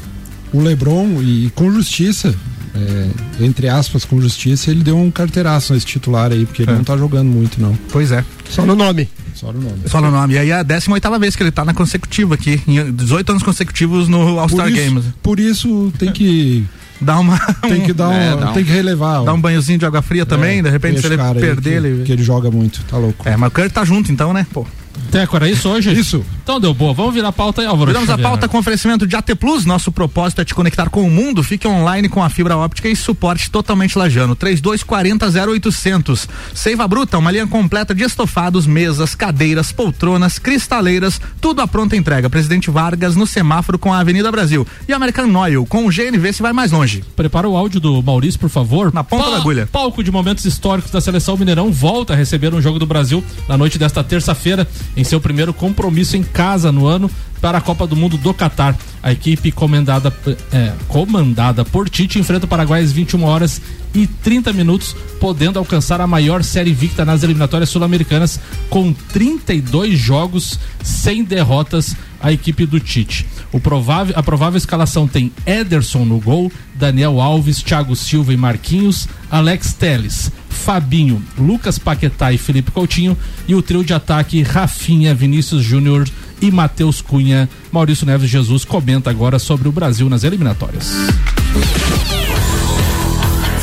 o 0.54 0.60
LeBron, 0.60 1.20
e 1.20 1.50
com 1.54 1.70
justiça, 1.72 2.32
é, 2.74 3.44
entre 3.44 3.68
aspas, 3.68 4.04
com 4.04 4.20
justiça, 4.20 4.70
ele 4.70 4.84
deu 4.84 4.96
um 4.96 5.10
carteiraço 5.10 5.74
nesse 5.74 5.84
titular 5.84 6.30
aí, 6.30 6.46
porque 6.46 6.62
ele 6.62 6.70
é. 6.70 6.74
não 6.74 6.84
tá 6.84 6.96
jogando 6.96 7.28
muito, 7.28 7.60
não. 7.60 7.76
Pois 7.90 8.12
é. 8.12 8.24
Só 8.48 8.64
no 8.64 8.76
nome. 8.76 9.08
Só 9.34 9.52
no 9.52 9.60
nome. 9.60 9.78
Só 9.86 10.00
no 10.00 10.12
nome. 10.12 10.34
E 10.34 10.38
aí 10.38 10.50
é 10.50 10.54
a 10.54 10.62
18 10.62 11.18
vez 11.18 11.34
que 11.34 11.42
ele 11.42 11.50
tá 11.50 11.64
na 11.64 11.74
consecutiva 11.74 12.36
aqui, 12.36 12.62
em 12.68 12.92
18 12.92 13.30
anos 13.30 13.42
consecutivos 13.42 14.08
no 14.08 14.38
All-Star 14.38 14.72
Games. 14.72 15.04
Por 15.22 15.40
isso 15.40 15.92
tem 15.98 16.12
que. 16.12 16.64
Dá 17.00 17.18
uma. 17.18 17.36
Tem 17.62 17.82
que 17.82 17.92
dar 17.92 18.14
é, 18.14 18.34
um, 18.34 18.52
tem 18.52 18.64
que 18.64 18.70
relevar. 18.70 19.24
Dá 19.24 19.34
um 19.34 19.40
banhozinho 19.40 19.78
de 19.78 19.84
água 19.84 20.00
fria 20.00 20.24
também, 20.24 20.60
é, 20.60 20.62
de 20.62 20.70
repente 20.70 21.00
se 21.00 21.06
ele 21.06 21.16
perder. 21.16 21.60
Que, 21.60 21.68
ele... 21.68 22.04
que 22.04 22.12
ele 22.12 22.22
joga 22.22 22.50
muito, 22.52 22.80
tá 22.84 22.96
louco. 22.96 23.28
É, 23.28 23.36
mas 23.36 23.48
o 23.48 23.50
Curry 23.50 23.68
tá 23.68 23.84
junto 23.84 24.12
então, 24.12 24.32
né? 24.32 24.46
Pô. 24.52 24.64
Teco, 25.10 25.36
era 25.36 25.48
isso 25.48 25.68
hoje? 25.68 25.92
Isso. 25.92 26.24
Então 26.42 26.60
deu 26.60 26.74
boa. 26.74 26.92
Vamos 26.92 27.14
virar 27.14 27.28
a 27.28 27.32
pauta 27.32 27.62
aí, 27.62 27.66
Álvaro. 27.66 27.90
Viramos 27.90 28.10
a 28.10 28.18
pauta 28.18 28.48
com 28.48 28.58
oferecimento 28.58 29.06
de 29.06 29.14
AT 29.14 29.34
Plus. 29.36 29.64
Nosso 29.64 29.92
propósito 29.92 30.40
é 30.40 30.44
te 30.44 30.54
conectar 30.54 30.90
com 30.90 31.06
o 31.06 31.10
mundo. 31.10 31.42
Fique 31.42 31.68
online 31.68 32.08
com 32.08 32.22
a 32.22 32.28
fibra 32.28 32.56
óptica 32.56 32.88
e 32.88 32.96
suporte 32.96 33.50
totalmente 33.50 33.96
lajano. 33.96 34.34
3240 34.34 35.50
0800. 35.50 36.28
Seiva 36.52 36.86
Bruta, 36.88 37.16
uma 37.16 37.30
linha 37.30 37.46
completa 37.46 37.94
de 37.94 38.02
estofados, 38.02 38.66
mesas, 38.66 39.14
cadeiras, 39.14 39.72
poltronas, 39.72 40.38
cristaleiras, 40.38 41.20
tudo 41.40 41.62
à 41.62 41.66
pronta 41.68 41.96
entrega. 41.96 42.28
Presidente 42.28 42.70
Vargas 42.70 43.14
no 43.14 43.26
semáforo 43.26 43.78
com 43.78 43.92
a 43.92 44.00
Avenida 44.00 44.30
Brasil. 44.32 44.66
E 44.88 44.92
American 44.92 45.32
Oil, 45.34 45.64
com 45.64 45.86
o 45.86 45.90
GNV 45.90 46.32
se 46.32 46.42
vai 46.42 46.52
mais 46.52 46.72
longe. 46.72 47.04
Prepara 47.14 47.48
o 47.48 47.56
áudio 47.56 47.80
do 47.80 48.02
Maurício, 48.02 48.40
por 48.40 48.50
favor. 48.50 48.92
Na 48.92 49.04
ponta 49.04 49.24
pa 49.24 49.30
da 49.30 49.36
agulha. 49.36 49.68
Palco 49.70 50.02
de 50.02 50.10
momentos 50.10 50.44
históricos 50.44 50.90
da 50.90 51.00
seleção 51.00 51.36
Mineirão 51.36 51.72
volta 51.72 52.12
a 52.12 52.16
receber 52.16 52.52
um 52.52 52.60
jogo 52.60 52.78
do 52.78 52.86
Brasil 52.86 53.24
na 53.48 53.56
noite 53.56 53.78
desta 53.78 54.02
terça-feira 54.02 54.66
em 54.96 55.04
seu 55.04 55.20
primeiro 55.20 55.52
compromisso 55.52 56.16
em 56.16 56.22
casa 56.22 56.70
no 56.70 56.86
ano 56.86 57.10
para 57.40 57.58
a 57.58 57.60
Copa 57.60 57.86
do 57.86 57.94
Mundo 57.94 58.16
do 58.16 58.32
Catar. 58.32 58.76
A 59.02 59.12
equipe 59.12 59.52
comandada, 59.52 60.10
é, 60.50 60.72
comandada 60.88 61.64
por 61.64 61.90
Tite 61.90 62.18
enfrenta 62.18 62.46
o 62.46 62.48
Paraguai 62.48 62.82
às 62.82 62.90
21 62.90 63.22
horas 63.22 63.60
e 63.94 64.06
30 64.06 64.52
minutos, 64.52 64.96
podendo 65.20 65.58
alcançar 65.58 66.00
a 66.00 66.06
maior 66.06 66.42
série 66.42 66.70
invicta 66.70 67.04
nas 67.04 67.22
eliminatórias 67.22 67.68
sul-americanas, 67.68 68.40
com 68.70 68.92
32 68.92 69.98
jogos 69.98 70.58
sem 70.82 71.22
derrotas 71.22 71.94
a 72.24 72.32
equipe 72.32 72.64
do 72.64 72.80
Tite. 72.80 73.26
O 73.52 73.60
provável, 73.60 74.14
a 74.16 74.22
provável 74.22 74.56
escalação 74.56 75.06
tem 75.06 75.30
Ederson 75.44 76.06
no 76.06 76.18
gol, 76.18 76.50
Daniel 76.74 77.20
Alves, 77.20 77.62
Thiago 77.62 77.94
Silva 77.94 78.32
e 78.32 78.36
Marquinhos, 78.36 79.06
Alex 79.30 79.74
Teles, 79.74 80.32
Fabinho, 80.48 81.22
Lucas 81.36 81.78
Paquetá 81.78 82.32
e 82.32 82.38
Felipe 82.38 82.70
Coutinho 82.70 83.14
e 83.46 83.54
o 83.54 83.60
trio 83.60 83.84
de 83.84 83.92
ataque 83.92 84.40
Rafinha, 84.40 85.14
Vinícius 85.14 85.62
Júnior 85.62 86.08
e 86.40 86.50
Matheus 86.50 87.02
Cunha. 87.02 87.46
Maurício 87.70 88.06
Neves 88.06 88.30
Jesus 88.30 88.64
comenta 88.64 89.10
agora 89.10 89.38
sobre 89.38 89.68
o 89.68 89.72
Brasil 89.72 90.08
nas 90.08 90.24
eliminatórias. 90.24 90.92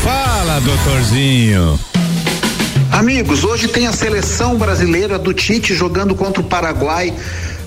Fala, 0.03 0.59
doutorzinho. 0.59 1.79
Amigos, 2.91 3.43
hoje 3.43 3.67
tem 3.67 3.87
a 3.87 3.93
seleção 3.93 4.55
brasileira 4.57 5.17
do 5.17 5.33
Tite 5.33 5.73
jogando 5.73 6.13
contra 6.13 6.41
o 6.41 6.45
Paraguai 6.45 7.11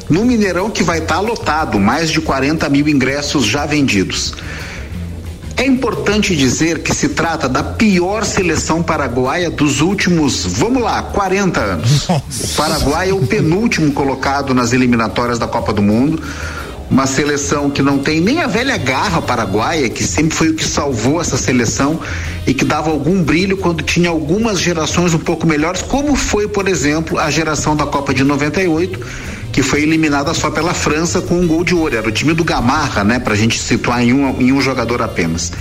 no 0.08 0.25
Mineirão 0.25 0.70
que 0.70 0.82
vai 0.82 0.99
estar 0.99 1.16
tá 1.16 1.20
lotado, 1.20 1.78
mais 1.78 2.11
de 2.11 2.20
40 2.20 2.68
mil 2.68 2.88
ingressos 2.88 3.44
já 3.44 3.66
vendidos. 3.66 4.34
É 5.56 5.64
importante 5.64 6.34
dizer 6.34 6.80
que 6.80 6.92
se 6.92 7.11
trata 7.11 7.49
da 7.49 7.62
pior 7.62 8.25
seleção 8.25 8.82
paraguaia 8.82 9.49
dos 9.49 9.80
últimos, 9.80 10.44
vamos 10.44 10.82
lá, 10.82 11.00
40 11.00 11.61
anos. 11.61 12.08
Nossa. 12.08 12.44
O 12.44 12.49
Paraguai 12.56 13.11
é 13.11 13.14
o 13.14 13.25
penúltimo 13.25 13.92
colocado 13.92 14.52
nas 14.52 14.73
eliminatórias 14.73 15.38
da 15.38 15.46
Copa 15.46 15.73
do 15.73 15.80
Mundo. 15.80 16.20
Uma 16.90 17.06
seleção 17.06 17.70
que 17.70 17.80
não 17.82 17.99
tem 17.99 18.20
nem 18.20 18.42
a 18.42 18.46
velha 18.46 18.76
garra 18.76 19.23
paraguaia, 19.23 19.88
que 19.88 20.02
sempre 20.02 20.37
foi 20.37 20.49
o 20.49 20.54
que 20.54 20.64
salvou 20.64 21.20
essa 21.20 21.37
seleção 21.37 22.00
e 22.46 22.52
que 22.52 22.64
dava 22.64 22.90
algum 22.90 23.23
brilho 23.23 23.56
quando 23.56 23.82
tinha 23.82 24.11
algumas 24.11 24.61
gerações 24.61 25.14
um 25.14 25.18
pouco 25.18 25.46
melhores, 25.46 25.82
como 25.82 26.14
foi, 26.16 26.49
por 26.49 26.68
exemplo, 26.68 27.18
a 27.18 27.30
geração 27.30 27.75
da 27.76 27.87
Copa 27.87 28.12
de 28.12 28.23
98 28.23 29.00
que 29.54 29.62
foi 29.62 29.84
eliminada 29.84 30.34
só 30.34 30.50
pela 30.50 30.75
França 30.75 31.20
com 31.23 31.37
um 31.37 31.46
gol 31.46 31.62
de 31.62 31.76
ouro. 31.76 31.96
Era 31.96 32.08
o 32.08 32.12
time 32.12 32.34
do 32.34 32.42
Gamarra, 32.42 33.04
né? 33.04 33.20
Pra 33.20 33.37
gente 33.37 33.56
situar 33.56 34.02
em 34.02 34.12
um, 34.12 34.40
em 34.40 34.50
um 34.50 34.61
jogador 34.61 35.00
apenas. 35.00 35.52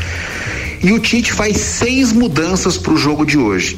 E 0.81 0.91
o 0.91 0.97
Tite 0.97 1.31
faz 1.31 1.57
seis 1.57 2.11
mudanças 2.11 2.75
para 2.75 2.91
o 2.91 2.97
jogo 2.97 3.23
de 3.23 3.37
hoje. 3.37 3.77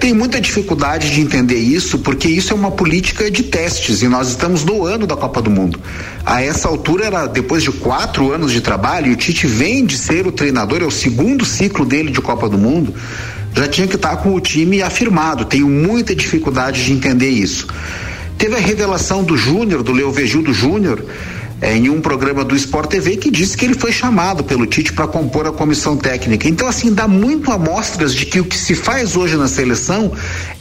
tem 0.00 0.12
muita 0.12 0.38
dificuldade 0.38 1.10
de 1.10 1.22
entender 1.22 1.56
isso, 1.56 1.98
porque 2.00 2.28
isso 2.28 2.52
é 2.52 2.56
uma 2.56 2.70
política 2.70 3.30
de 3.30 3.42
testes 3.42 4.02
e 4.02 4.06
nós 4.06 4.28
estamos 4.28 4.64
no 4.64 4.84
ano 4.84 5.06
da 5.06 5.16
Copa 5.16 5.40
do 5.40 5.50
Mundo. 5.50 5.80
A 6.26 6.42
essa 6.42 6.68
altura 6.68 7.06
era 7.06 7.26
depois 7.26 7.62
de 7.62 7.72
quatro 7.72 8.30
anos 8.30 8.52
de 8.52 8.60
trabalho, 8.60 9.08
e 9.08 9.14
o 9.14 9.16
Tite 9.16 9.46
vem 9.46 9.84
de 9.86 9.96
ser 9.96 10.26
o 10.26 10.30
treinador, 10.30 10.82
é 10.82 10.84
o 10.84 10.90
segundo 10.90 11.44
ciclo 11.46 11.86
dele 11.86 12.12
de 12.12 12.20
Copa 12.20 12.48
do 12.50 12.58
Mundo, 12.58 12.94
já 13.56 13.66
tinha 13.66 13.88
que 13.88 13.96
estar 13.96 14.18
com 14.18 14.34
o 14.34 14.40
time 14.40 14.82
afirmado. 14.82 15.46
Tenho 15.46 15.68
muita 15.68 16.14
dificuldade 16.14 16.84
de 16.84 16.92
entender 16.92 17.30
isso. 17.30 17.66
Teve 18.38 18.54
a 18.54 18.60
revelação 18.60 19.24
do 19.24 19.36
Júnior, 19.36 19.82
do 19.82 19.90
Leo 19.90 20.12
Vegildo 20.12 20.52
Júnior, 20.52 21.04
é, 21.60 21.76
em 21.76 21.90
um 21.90 22.00
programa 22.00 22.44
do 22.44 22.54
Sport 22.54 22.88
TV 22.88 23.16
que 23.16 23.32
disse 23.32 23.56
que 23.56 23.64
ele 23.64 23.74
foi 23.74 23.90
chamado 23.90 24.44
pelo 24.44 24.64
Tite 24.64 24.92
para 24.92 25.08
compor 25.08 25.44
a 25.48 25.50
comissão 25.50 25.96
técnica. 25.96 26.48
Então, 26.48 26.68
assim, 26.68 26.94
dá 26.94 27.08
muito 27.08 27.50
amostras 27.50 28.14
de 28.14 28.24
que 28.24 28.38
o 28.38 28.44
que 28.44 28.56
se 28.56 28.76
faz 28.76 29.16
hoje 29.16 29.36
na 29.36 29.48
seleção 29.48 30.12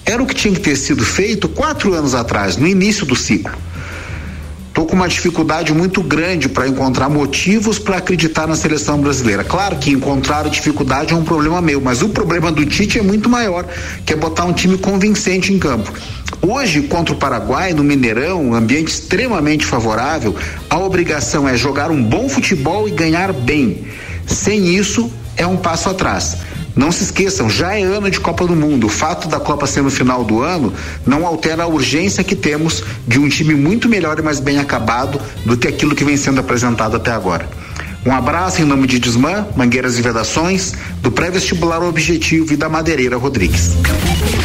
era 0.03 0.21
o 0.21 0.25
que 0.25 0.33
tinha 0.33 0.55
que 0.55 0.59
ter 0.59 0.75
sido 0.75 1.05
feito 1.05 1.47
quatro 1.47 1.93
anos 1.93 2.15
atrás, 2.15 2.57
no 2.57 2.67
início 2.67 3.05
do 3.05 3.15
ciclo. 3.15 3.53
Estou 4.69 4.87
com 4.87 4.95
uma 4.95 5.07
dificuldade 5.07 5.71
muito 5.71 6.01
grande 6.01 6.49
para 6.49 6.67
encontrar 6.67 7.09
motivos 7.09 7.77
para 7.77 7.97
acreditar 7.97 8.47
na 8.47 8.55
seleção 8.55 8.99
brasileira. 8.99 9.43
Claro 9.43 9.75
que 9.77 9.91
encontrar 9.91 10.49
dificuldade 10.49 11.13
é 11.13 11.15
um 11.15 11.23
problema 11.23 11.61
meu, 11.61 11.79
mas 11.81 12.01
o 12.01 12.09
problema 12.09 12.51
do 12.51 12.65
Tite 12.65 12.99
é 12.99 13.01
muito 13.03 13.29
maior, 13.29 13.65
que 14.05 14.13
é 14.13 14.15
botar 14.15 14.45
um 14.45 14.53
time 14.53 14.77
convincente 14.77 15.53
em 15.53 15.59
campo. 15.59 15.91
Hoje, 16.41 16.83
contra 16.83 17.13
o 17.13 17.17
Paraguai, 17.17 17.73
no 17.73 17.83
Mineirão, 17.83 18.41
um 18.41 18.53
ambiente 18.53 18.89
extremamente 18.89 19.65
favorável, 19.65 20.35
a 20.69 20.77
obrigação 20.77 21.47
é 21.47 21.57
jogar 21.57 21.89
um 21.89 22.01
bom 22.01 22.29
futebol 22.29 22.87
e 22.87 22.91
ganhar 22.91 23.33
bem. 23.33 23.87
Sem 24.25 24.75
isso, 24.75 25.11
é 25.35 25.45
um 25.45 25.57
passo 25.57 25.89
atrás. 25.89 26.37
Não 26.75 26.91
se 26.91 27.05
esqueçam, 27.05 27.49
já 27.49 27.75
é 27.75 27.81
ano 27.81 28.09
de 28.11 28.19
Copa 28.19 28.45
do 28.45 28.55
Mundo. 28.55 28.85
O 28.85 28.89
fato 28.89 29.27
da 29.27 29.39
Copa 29.39 29.65
ser 29.65 29.81
no 29.81 29.89
final 29.89 30.23
do 30.23 30.43
ano 30.43 30.71
não 31.05 31.25
altera 31.25 31.63
a 31.63 31.67
urgência 31.67 32.23
que 32.23 32.35
temos 32.35 32.83
de 33.07 33.17
um 33.19 33.27
time 33.27 33.55
muito 33.55 33.89
melhor 33.89 34.19
e 34.19 34.21
mais 34.21 34.39
bem 34.39 34.59
acabado 34.59 35.19
do 35.43 35.57
que 35.57 35.67
aquilo 35.67 35.95
que 35.95 36.03
vem 36.03 36.15
sendo 36.15 36.39
apresentado 36.39 36.95
até 36.95 37.11
agora. 37.11 37.49
Um 38.05 38.13
abraço 38.13 38.61
em 38.61 38.65
nome 38.65 38.87
de 38.87 38.99
Desmã, 38.99 39.45
Mangueiras 39.55 39.97
e 39.97 40.01
Vedações, 40.01 40.73
do 41.01 41.11
pré-vestibular 41.11 41.81
Objetivo 41.83 42.53
e 42.53 42.57
da 42.57 42.69
Madeireira 42.69 43.17
Rodrigues. 43.17 43.71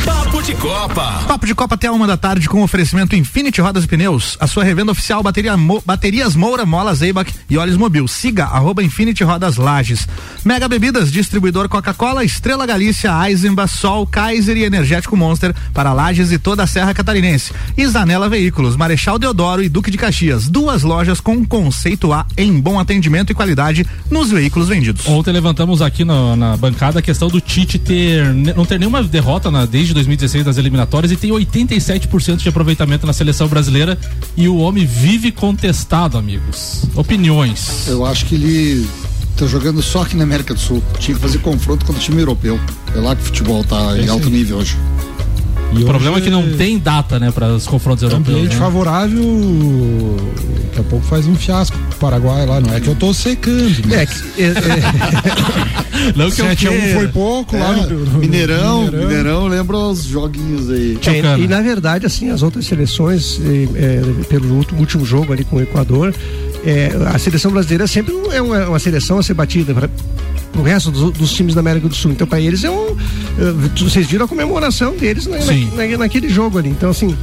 Papo 0.04 0.42
de 0.42 0.54
Copa. 0.54 1.24
Papo 1.26 1.46
de 1.46 1.54
Copa 1.54 1.74
até 1.74 1.90
uma 1.90 2.06
da 2.06 2.16
tarde 2.16 2.48
com 2.48 2.62
oferecimento 2.62 3.14
Infinity 3.14 3.60
Rodas 3.60 3.84
e 3.84 3.86
Pneus. 3.86 4.36
A 4.40 4.46
sua 4.46 4.64
revenda 4.64 4.92
oficial 4.92 5.22
bateria, 5.22 5.56
Mo, 5.56 5.82
Baterias 5.84 6.34
Moura, 6.34 6.66
Mola 6.66 6.94
Zeibach 6.94 7.32
e 7.48 7.56
Olhos 7.56 7.76
Mobil. 7.76 8.06
Siga 8.08 8.44
arroba 8.46 8.82
Infinity 8.82 9.22
Rodas 9.22 9.56
Lages. 9.56 10.08
Mega 10.44 10.68
Bebidas, 10.68 11.12
distribuidor 11.12 11.68
Coca-Cola, 11.68 12.24
Estrela 12.24 12.66
Galícia, 12.66 13.12
Eisenbach, 13.28 13.70
Sol, 13.70 14.06
Kaiser 14.06 14.56
e 14.56 14.64
Energético 14.64 15.16
Monster 15.16 15.54
para 15.72 15.92
Lages 15.92 16.32
e 16.32 16.38
toda 16.38 16.62
a 16.62 16.66
Serra 16.66 16.94
Catarinense. 16.94 17.52
E 17.76 17.86
Zanela 17.86 18.28
Veículos, 18.28 18.76
Marechal 18.76 19.18
Deodoro 19.18 19.62
e 19.62 19.68
Duque 19.68 19.90
de 19.90 19.98
Caxias. 19.98 20.48
Duas 20.48 20.82
lojas 20.82 21.20
com 21.20 21.44
conceito 21.44 22.12
A 22.12 22.26
em 22.36 22.60
bom 22.60 22.80
atendimento 22.80 23.30
e 23.30 23.34
qualidade 23.34 23.86
nos 24.10 24.30
veículos 24.30 24.68
vendidos. 24.68 25.06
Ontem 25.06 25.32
levantamos 25.32 25.80
aqui 25.82 26.04
no, 26.04 26.34
na 26.42 26.56
bancada 26.56 26.98
a 26.98 27.02
questão 27.02 27.28
do 27.28 27.40
Tite 27.40 27.78
ter 27.78 28.24
não 28.34 28.66
ter 28.66 28.78
nenhuma 28.78 29.00
derrota 29.02 29.48
na, 29.48 29.64
desde 29.64 29.94
2016 29.94 30.44
das 30.44 30.58
eliminatórias 30.58 31.12
e 31.12 31.16
tem 31.16 31.30
87% 31.30 32.38
de 32.38 32.48
aproveitamento 32.48 33.06
na 33.06 33.12
seleção 33.12 33.46
brasileira 33.46 33.96
e 34.36 34.48
o 34.48 34.56
homem 34.56 34.84
vive 34.84 35.30
contestado, 35.30 36.18
amigos. 36.18 36.84
Opiniões. 36.96 37.86
Eu 37.86 38.04
acho 38.04 38.26
que 38.26 38.34
ele 38.34 38.88
tá 39.36 39.46
jogando 39.46 39.80
só 39.80 40.02
aqui 40.02 40.16
na 40.16 40.24
América 40.24 40.52
do 40.52 40.58
Sul. 40.58 40.82
Tinha 40.98 41.14
que 41.14 41.22
fazer 41.22 41.38
confronto 41.38 41.86
com 41.86 41.92
o 41.92 41.96
time 41.96 42.20
europeu. 42.20 42.58
É 42.94 42.98
lá 42.98 43.14
que 43.14 43.22
o 43.22 43.24
futebol 43.26 43.62
tá 43.62 43.96
em 43.98 44.08
alto 44.08 44.28
nível 44.28 44.58
hoje. 44.58 44.76
E 45.74 45.82
o 45.82 45.86
problema 45.86 46.18
é 46.18 46.20
que 46.20 46.28
não 46.30 46.56
tem 46.56 46.78
data, 46.78 47.18
né, 47.18 47.30
para 47.30 47.46
os 47.54 47.66
confrontos 47.66 48.02
europeus. 48.02 48.36
Ambiente 48.36 48.52
né? 48.54 48.58
favorável, 48.58 50.16
daqui 50.66 50.80
a 50.80 50.82
pouco 50.82 51.04
faz 51.06 51.26
um 51.26 51.34
fiasco 51.34 51.76
pro 51.88 51.98
Paraguai 51.98 52.44
lá, 52.46 52.60
não 52.60 52.74
é 52.74 52.80
que 52.80 52.88
eu 52.88 52.94
tô 52.94 53.12
secando. 53.14 53.92
É, 53.92 54.04
que, 54.06 54.42
é, 54.42 54.46
é... 54.48 56.12
Não 56.16 56.30
que 56.30 56.40
eu 56.40 56.46
7 56.46 56.66
a 56.66 56.70
1 56.70 56.74
queira. 56.80 56.94
foi 56.98 57.08
pouco 57.08 57.56
lá 57.56 57.78
É, 57.78 57.86
no, 57.86 57.98
no- 58.04 58.18
Mineirão, 58.18 58.86
no 58.90 58.98
Mineirão, 58.98 59.46
lembra 59.46 59.76
os 59.76 60.04
joguinhos 60.04 60.68
aí. 60.70 60.98
É, 61.06 61.38
e 61.38 61.46
na 61.46 61.60
verdade, 61.60 62.06
assim, 62.06 62.28
as 62.30 62.42
outras 62.42 62.66
seleções, 62.66 63.38
eh, 63.44 64.00
pelo 64.28 64.52
último, 64.54 64.80
último 64.80 65.04
jogo 65.06 65.32
ali 65.32 65.44
com 65.44 65.56
o 65.56 65.60
Equador, 65.62 66.12
a 67.12 67.18
seleção 67.18 67.52
brasileira 67.52 67.86
sempre 67.86 68.14
é 68.32 68.40
uma, 68.42 68.68
uma 68.68 68.78
seleção 68.78 69.18
a 69.18 69.22
ser 69.22 69.34
batida 69.34 69.72
para 69.74 69.88
o 70.56 70.62
resto 70.62 70.90
dos, 70.90 71.12
dos 71.12 71.32
times 71.32 71.54
da 71.54 71.60
América 71.60 71.88
do 71.88 71.94
Sul. 71.94 72.10
Então, 72.12 72.26
para 72.26 72.40
eles 72.40 72.62
é 72.64 72.70
um. 72.70 72.90
eh, 73.38 73.78
vocês 73.78 74.06
viram 74.06 74.24
a 74.26 74.28
comemoração 74.28 74.96
deles 74.96 75.26
na, 75.26 75.38
na- 75.38 75.86
na- 75.88 75.98
naquele 75.98 76.28
jogo 76.28 76.58
ali. 76.58 76.68
Então, 76.70 76.90
assim. 76.90 77.16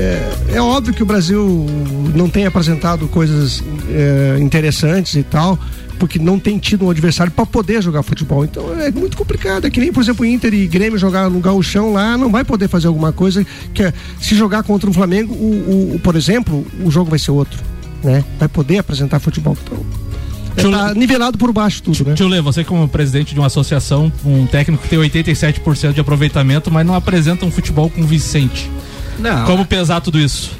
É, 0.00 0.32
é 0.54 0.60
óbvio 0.62 0.94
que 0.94 1.02
o 1.02 1.06
Brasil 1.06 1.66
não 2.14 2.28
tem 2.30 2.46
apresentado 2.46 3.08
coisas 3.08 3.64
eh, 3.90 4.38
interessantes 4.40 5.16
e 5.16 5.24
tal, 5.24 5.58
porque 5.98 6.20
não 6.20 6.38
tem 6.38 6.56
tido 6.56 6.84
um 6.86 6.90
adversário 6.90 7.32
para 7.32 7.44
poder 7.44 7.82
jogar 7.82 8.04
futebol. 8.04 8.44
Então 8.44 8.80
é 8.80 8.92
muito 8.92 9.16
complicado. 9.16 9.66
É 9.66 9.70
que 9.70 9.80
nem, 9.80 9.92
por 9.92 10.00
exemplo, 10.00 10.24
Inter 10.24 10.54
e 10.54 10.68
Grêmio 10.68 10.96
jogar 10.96 11.28
no 11.28 11.40
gauchão 11.40 11.92
lá, 11.92 12.16
não 12.16 12.30
vai 12.30 12.44
poder 12.44 12.68
fazer 12.68 12.86
alguma 12.86 13.10
coisa 13.12 13.44
que 13.74 13.82
é- 13.82 13.92
se 14.20 14.36
jogar 14.36 14.62
contra 14.62 14.88
o 14.88 14.92
Flamengo, 14.92 15.34
o, 15.34 15.94
o- 15.96 15.98
por 15.98 16.14
exemplo, 16.14 16.64
o 16.84 16.92
jogo 16.92 17.10
vai 17.10 17.18
ser 17.18 17.32
outro, 17.32 17.58
né? 18.04 18.22
Vai 18.38 18.46
poder 18.46 18.78
apresentar 18.78 19.18
futebol. 19.18 19.56
Então, 19.64 19.78
é, 19.78 20.07
Tio- 20.58 20.70
tá 20.70 20.94
nivelado 20.94 21.38
por 21.38 21.52
baixo 21.52 21.82
tudo, 21.82 22.04
né? 22.04 22.14
Tio 22.14 22.28
Lê, 22.28 22.40
você 22.40 22.64
como 22.64 22.88
presidente 22.88 23.32
de 23.34 23.40
uma 23.40 23.46
associação, 23.46 24.12
um 24.24 24.46
técnico 24.46 24.82
que 24.82 24.88
tem 24.88 24.98
87% 24.98 25.92
de 25.92 26.00
aproveitamento, 26.00 26.70
mas 26.70 26.86
não 26.86 26.94
apresenta 26.94 27.44
um 27.46 27.50
futebol 27.50 27.88
convincente. 27.90 28.70
Não, 29.18 29.44
Como 29.46 29.64
pesar 29.64 30.00
tudo 30.00 30.18
isso? 30.18 30.52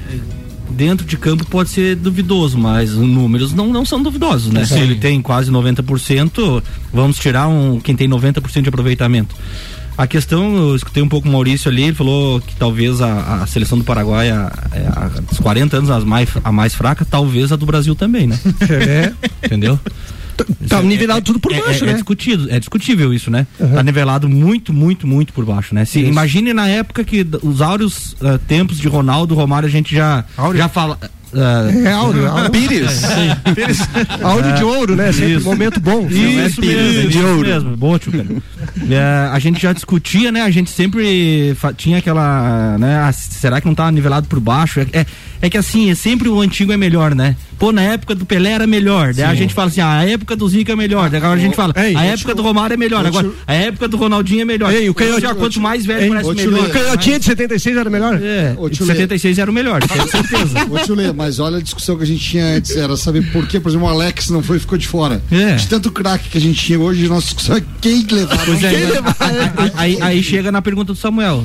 dentro 0.70 1.04
de 1.06 1.16
campo 1.16 1.44
pode 1.46 1.70
ser 1.70 1.96
duvidoso, 1.96 2.56
mas 2.56 2.90
os 2.92 2.98
números 2.98 3.52
não, 3.52 3.72
não 3.72 3.84
são 3.84 4.00
duvidosos, 4.00 4.52
né? 4.52 4.64
Se 4.64 4.78
ele 4.78 4.94
tem 4.94 5.20
quase 5.20 5.50
90%, 5.50 6.62
vamos 6.92 7.18
tirar 7.18 7.48
um 7.48 7.80
quem 7.80 7.96
tem 7.96 8.08
90% 8.08 8.62
de 8.62 8.68
aproveitamento. 8.68 9.34
A 9.98 10.06
questão, 10.06 10.56
eu 10.56 10.76
escutei 10.76 11.02
um 11.02 11.08
pouco 11.08 11.28
o 11.28 11.32
Maurício 11.32 11.68
ali, 11.68 11.82
ele 11.82 11.92
falou 11.92 12.40
que 12.40 12.54
talvez 12.54 13.00
a, 13.00 13.42
a 13.42 13.46
seleção 13.48 13.76
do 13.76 13.82
Paraguai, 13.82 14.30
é 14.30 15.20
dos 15.28 15.40
40 15.40 15.76
anos, 15.76 15.90
as 15.90 16.04
mais, 16.04 16.28
a 16.44 16.52
mais 16.52 16.72
fraca, 16.72 17.04
talvez 17.04 17.50
a 17.50 17.56
do 17.56 17.66
Brasil 17.66 17.96
também, 17.96 18.28
né? 18.28 18.38
É, 18.70 19.12
Entendeu? 19.44 19.78
tá 20.68 20.80
nivelado 20.82 21.22
tudo 21.22 21.40
por 21.40 21.52
É- 21.52 21.60
baixo, 21.60 21.84
é, 21.84 21.88
é 21.88 21.90
né? 21.90 21.94
discutido, 21.94 22.48
é 22.48 22.60
discutível 22.60 23.12
isso, 23.12 23.28
né? 23.28 23.44
Tá 23.58 23.82
nivelado 23.82 24.28
muito, 24.28 24.72
muito, 24.72 25.04
muito 25.04 25.32
por 25.32 25.44
baixo, 25.44 25.74
né? 25.74 25.84
Se, 25.84 25.98
imagine 25.98 26.52
na 26.52 26.68
época 26.68 27.02
que 27.02 27.26
os 27.42 27.60
áureos 27.60 28.14
ah, 28.22 28.38
tempos 28.46 28.78
de 28.78 28.86
Ronaldo, 28.86 29.34
Romário, 29.34 29.66
a 29.66 29.70
gente 29.70 29.92
já, 29.92 30.24
já 30.54 30.68
fala. 30.68 30.96
Ah, 31.34 31.68
É 31.84 31.92
áudio, 31.92 32.26
áudio. 32.28 32.50
Pires. 32.50 33.02
áudio 34.22 34.54
de 34.54 34.64
ouro, 34.64 34.96
né? 34.96 35.12
Sempre 35.12 35.36
um 35.38 35.42
momento 35.42 35.80
bom. 35.80 36.06
Isso 36.08 36.60
mesmo, 36.60 37.08
isso 37.10 37.40
mesmo. 37.40 37.76
Boa, 37.76 37.98
tio, 37.98 38.12
cara. 38.12 38.26
É, 38.90 39.28
a 39.32 39.38
gente 39.38 39.60
já 39.60 39.72
discutia, 39.72 40.32
né? 40.32 40.42
A 40.42 40.50
gente 40.50 40.70
sempre 40.70 41.54
tinha 41.76 41.98
aquela, 41.98 42.78
né? 42.78 42.96
ah, 42.96 43.12
será 43.12 43.60
que 43.60 43.66
não 43.66 43.74
tá 43.74 43.90
nivelado 43.90 44.26
por 44.28 44.40
baixo? 44.40 44.80
É, 44.92 45.04
é, 45.42 45.46
é 45.46 45.50
que 45.50 45.56
assim, 45.58 45.90
é 45.90 45.94
sempre 45.94 46.28
o 46.28 46.40
antigo 46.40 46.72
é 46.72 46.76
melhor, 46.76 47.14
né? 47.14 47.36
Pô, 47.58 47.72
na 47.72 47.82
época 47.82 48.14
do 48.14 48.24
Pelé 48.24 48.52
era 48.52 48.66
melhor. 48.68 49.12
Daí 49.12 49.24
a 49.24 49.34
gente 49.34 49.52
fala 49.52 49.66
assim, 49.68 49.80
ah, 49.80 49.98
a 49.98 50.04
época 50.08 50.36
do 50.36 50.48
Zico 50.48 50.70
é 50.70 50.76
melhor. 50.76 51.10
Daí 51.10 51.18
agora 51.18 51.34
a 51.38 51.42
gente 51.42 51.56
fala, 51.56 51.74
Ei, 51.76 51.96
a 51.96 52.04
época 52.04 52.32
do 52.34 52.40
Romário 52.42 52.74
é 52.74 52.76
melhor. 52.76 53.04
Agora, 53.04 53.30
a 53.46 53.52
época 53.54 53.88
do 53.88 53.96
Ronaldinho 53.96 54.42
é 54.42 54.44
melhor. 54.44 54.72
Ei, 54.72 54.88
o 54.88 54.94
canhotinho- 54.94 55.20
já 55.28 55.34
quanto 55.34 55.60
mais 55.60 55.84
velho 55.84 56.02
Ei, 56.02 56.08
parece 56.08 56.34
melhor. 56.34 56.66
O 56.68 56.70
canhotinha 56.70 57.18
de 57.18 57.24
76 57.24 57.76
era 57.76 57.90
melhor? 57.90 58.14
É, 58.22 58.54
de 58.70 58.82
Lê. 58.84 58.94
76 58.94 59.38
era 59.38 59.50
o 59.50 59.54
melhor, 59.54 59.82
tenho 59.82 60.06
certeza. 60.08 60.66
Ô 60.70 60.78
tio 60.78 60.94
Lê, 60.94 61.12
mas 61.12 61.40
olha 61.40 61.56
a 61.58 61.60
discussão 61.60 61.96
que 61.96 62.04
a 62.04 62.06
gente 62.06 62.22
tinha 62.24 62.44
antes, 62.56 62.76
era 62.76 62.96
saber 62.96 63.28
por 63.32 63.46
que, 63.48 63.58
por 63.58 63.70
exemplo, 63.70 63.86
o 63.88 63.90
Alex 63.90 64.28
não 64.30 64.40
foi 64.42 64.58
e 64.58 64.60
ficou 64.60 64.78
de 64.78 64.86
fora. 64.86 65.20
É. 65.32 65.56
De 65.56 65.66
tanto 65.66 65.90
craque 65.90 66.28
que 66.28 66.38
a 66.38 66.40
gente 66.40 66.64
tinha 66.64 66.78
hoje, 66.78 67.08
nossa 67.08 67.26
discussão 67.26 67.56
é 67.56 67.62
quem 67.80 68.06
levar. 68.08 68.38
Pois 68.44 68.62
é, 68.62 68.70
quem 68.70 68.80
né? 68.80 68.90
levar. 68.92 69.16
aí, 69.58 69.72
aí- 69.74 69.98
aí 70.00 70.22
chega 70.22 70.52
na 70.52 70.62
pergunta 70.62 70.92
do 70.92 70.98
Samuel. 70.98 71.44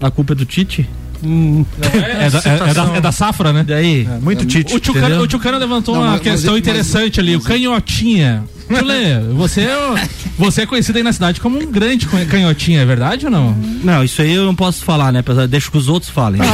A 0.00 0.10
culpa 0.12 0.32
é 0.32 0.36
do 0.36 0.44
Tite? 0.44 0.88
É 1.22 2.30
da, 2.30 2.38
é- 2.38 2.70
é 2.70 2.74
da- 2.74 2.96
é 2.96 3.00
da 3.00 3.12
safra, 3.12 3.52
né? 3.52 3.64
Daí? 3.66 4.08
Muito 4.22 4.44
Tite. 4.46 4.74
O 4.74 4.76
Entendeu? 4.78 5.20
o 5.22 5.26
Tio 5.26 5.38
Cana 5.38 5.58
levantou 5.58 5.94
Não, 5.96 6.02
uma 6.02 6.12
mas- 6.12 6.20
questão 6.20 6.52
mas- 6.52 6.60
interessante 6.60 7.18
ali, 7.20 7.34
o 7.36 7.40
canhotinha. 7.40 8.44
Lê, 8.70 9.18
você, 9.34 9.62
é 9.62 10.08
você 10.38 10.60
é 10.62 10.66
conhecido 10.66 10.96
aí 10.98 11.02
na 11.02 11.12
cidade 11.12 11.40
como 11.40 11.58
um 11.58 11.66
grande 11.72 12.06
can- 12.06 12.26
canhotinha, 12.26 12.82
é 12.82 12.84
verdade 12.84 13.24
ou 13.24 13.32
não? 13.32 13.52
Não, 13.82 14.04
isso 14.04 14.20
aí 14.20 14.34
eu 14.34 14.44
não 14.44 14.54
posso 14.54 14.84
falar, 14.84 15.10
né? 15.10 15.20
Apesar, 15.20 15.48
deixa 15.48 15.70
que 15.70 15.78
os 15.78 15.88
outros 15.88 16.10
falem. 16.12 16.40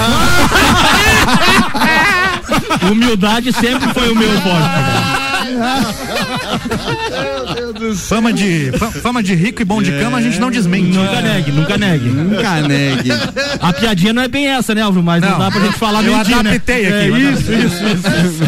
Humildade 2.90 3.52
sempre 3.52 3.92
foi 3.92 4.10
o 4.10 4.14
meu 4.16 4.30
forte. 4.40 5.23
Fama 7.96 8.32
de, 8.32 8.72
fa- 8.78 8.90
fama 8.90 9.22
de 9.22 9.34
rico 9.34 9.62
e 9.62 9.64
bom 9.64 9.82
de 9.82 9.90
cama 9.92 10.18
a 10.18 10.22
gente 10.22 10.38
não 10.38 10.50
desmente. 10.50 10.96
Nunca 10.96 11.20
negue, 11.20 11.52
nunca 11.52 11.76
negue. 11.76 12.08
Nunca 12.08 12.60
negue. 12.62 13.10
A 13.60 13.72
piadinha 13.72 14.12
não 14.12 14.22
é 14.22 14.28
bem 14.28 14.48
essa, 14.48 14.74
né, 14.74 14.82
Álvaro? 14.82 15.04
Mas 15.04 15.22
não, 15.22 15.30
Não. 15.30 15.38
dá 15.38 15.50
pra 15.50 15.60
gente 15.60 15.78
falar 15.78 16.02
Eu 16.04 16.16
mentira, 16.16 16.42
né? 16.42 16.50
adaptei 16.50 16.86
aqui, 16.86 16.94
É, 16.96 17.08
eu 17.08 17.16
isso, 17.32 17.52
isso, 17.52 17.84
isso. 17.84 18.44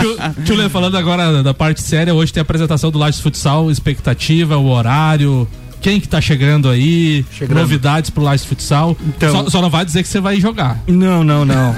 Tio, 0.00 0.44
tio 0.44 0.56
Lê, 0.56 0.68
falando 0.68 0.96
agora 0.96 1.42
da 1.42 1.54
parte 1.54 1.80
séria, 1.82 2.14
hoje 2.14 2.32
tem 2.32 2.40
a 2.40 2.42
apresentação 2.42 2.90
do 2.90 2.98
Lages 2.98 3.20
Futsal, 3.20 3.70
expectativa, 3.70 4.56
o 4.56 4.68
horário, 4.68 5.46
Quem 5.80 6.00
que 6.00 6.08
tá 6.08 6.20
chegando 6.20 6.68
aí? 6.68 7.24
Chegando. 7.32 7.58
Novidades 7.60 8.10
pro 8.10 8.22
Lages 8.22 8.44
Futsal? 8.44 8.96
Então, 9.06 9.30
só, 9.44 9.50
só, 9.50 9.62
não 9.62 9.70
vai 9.70 9.84
dizer 9.84 10.02
que 10.02 10.08
você 10.08 10.20
vai 10.20 10.40
jogar. 10.40 10.76
Não, 10.88 11.22
não, 11.22 11.44
não. 11.44 11.74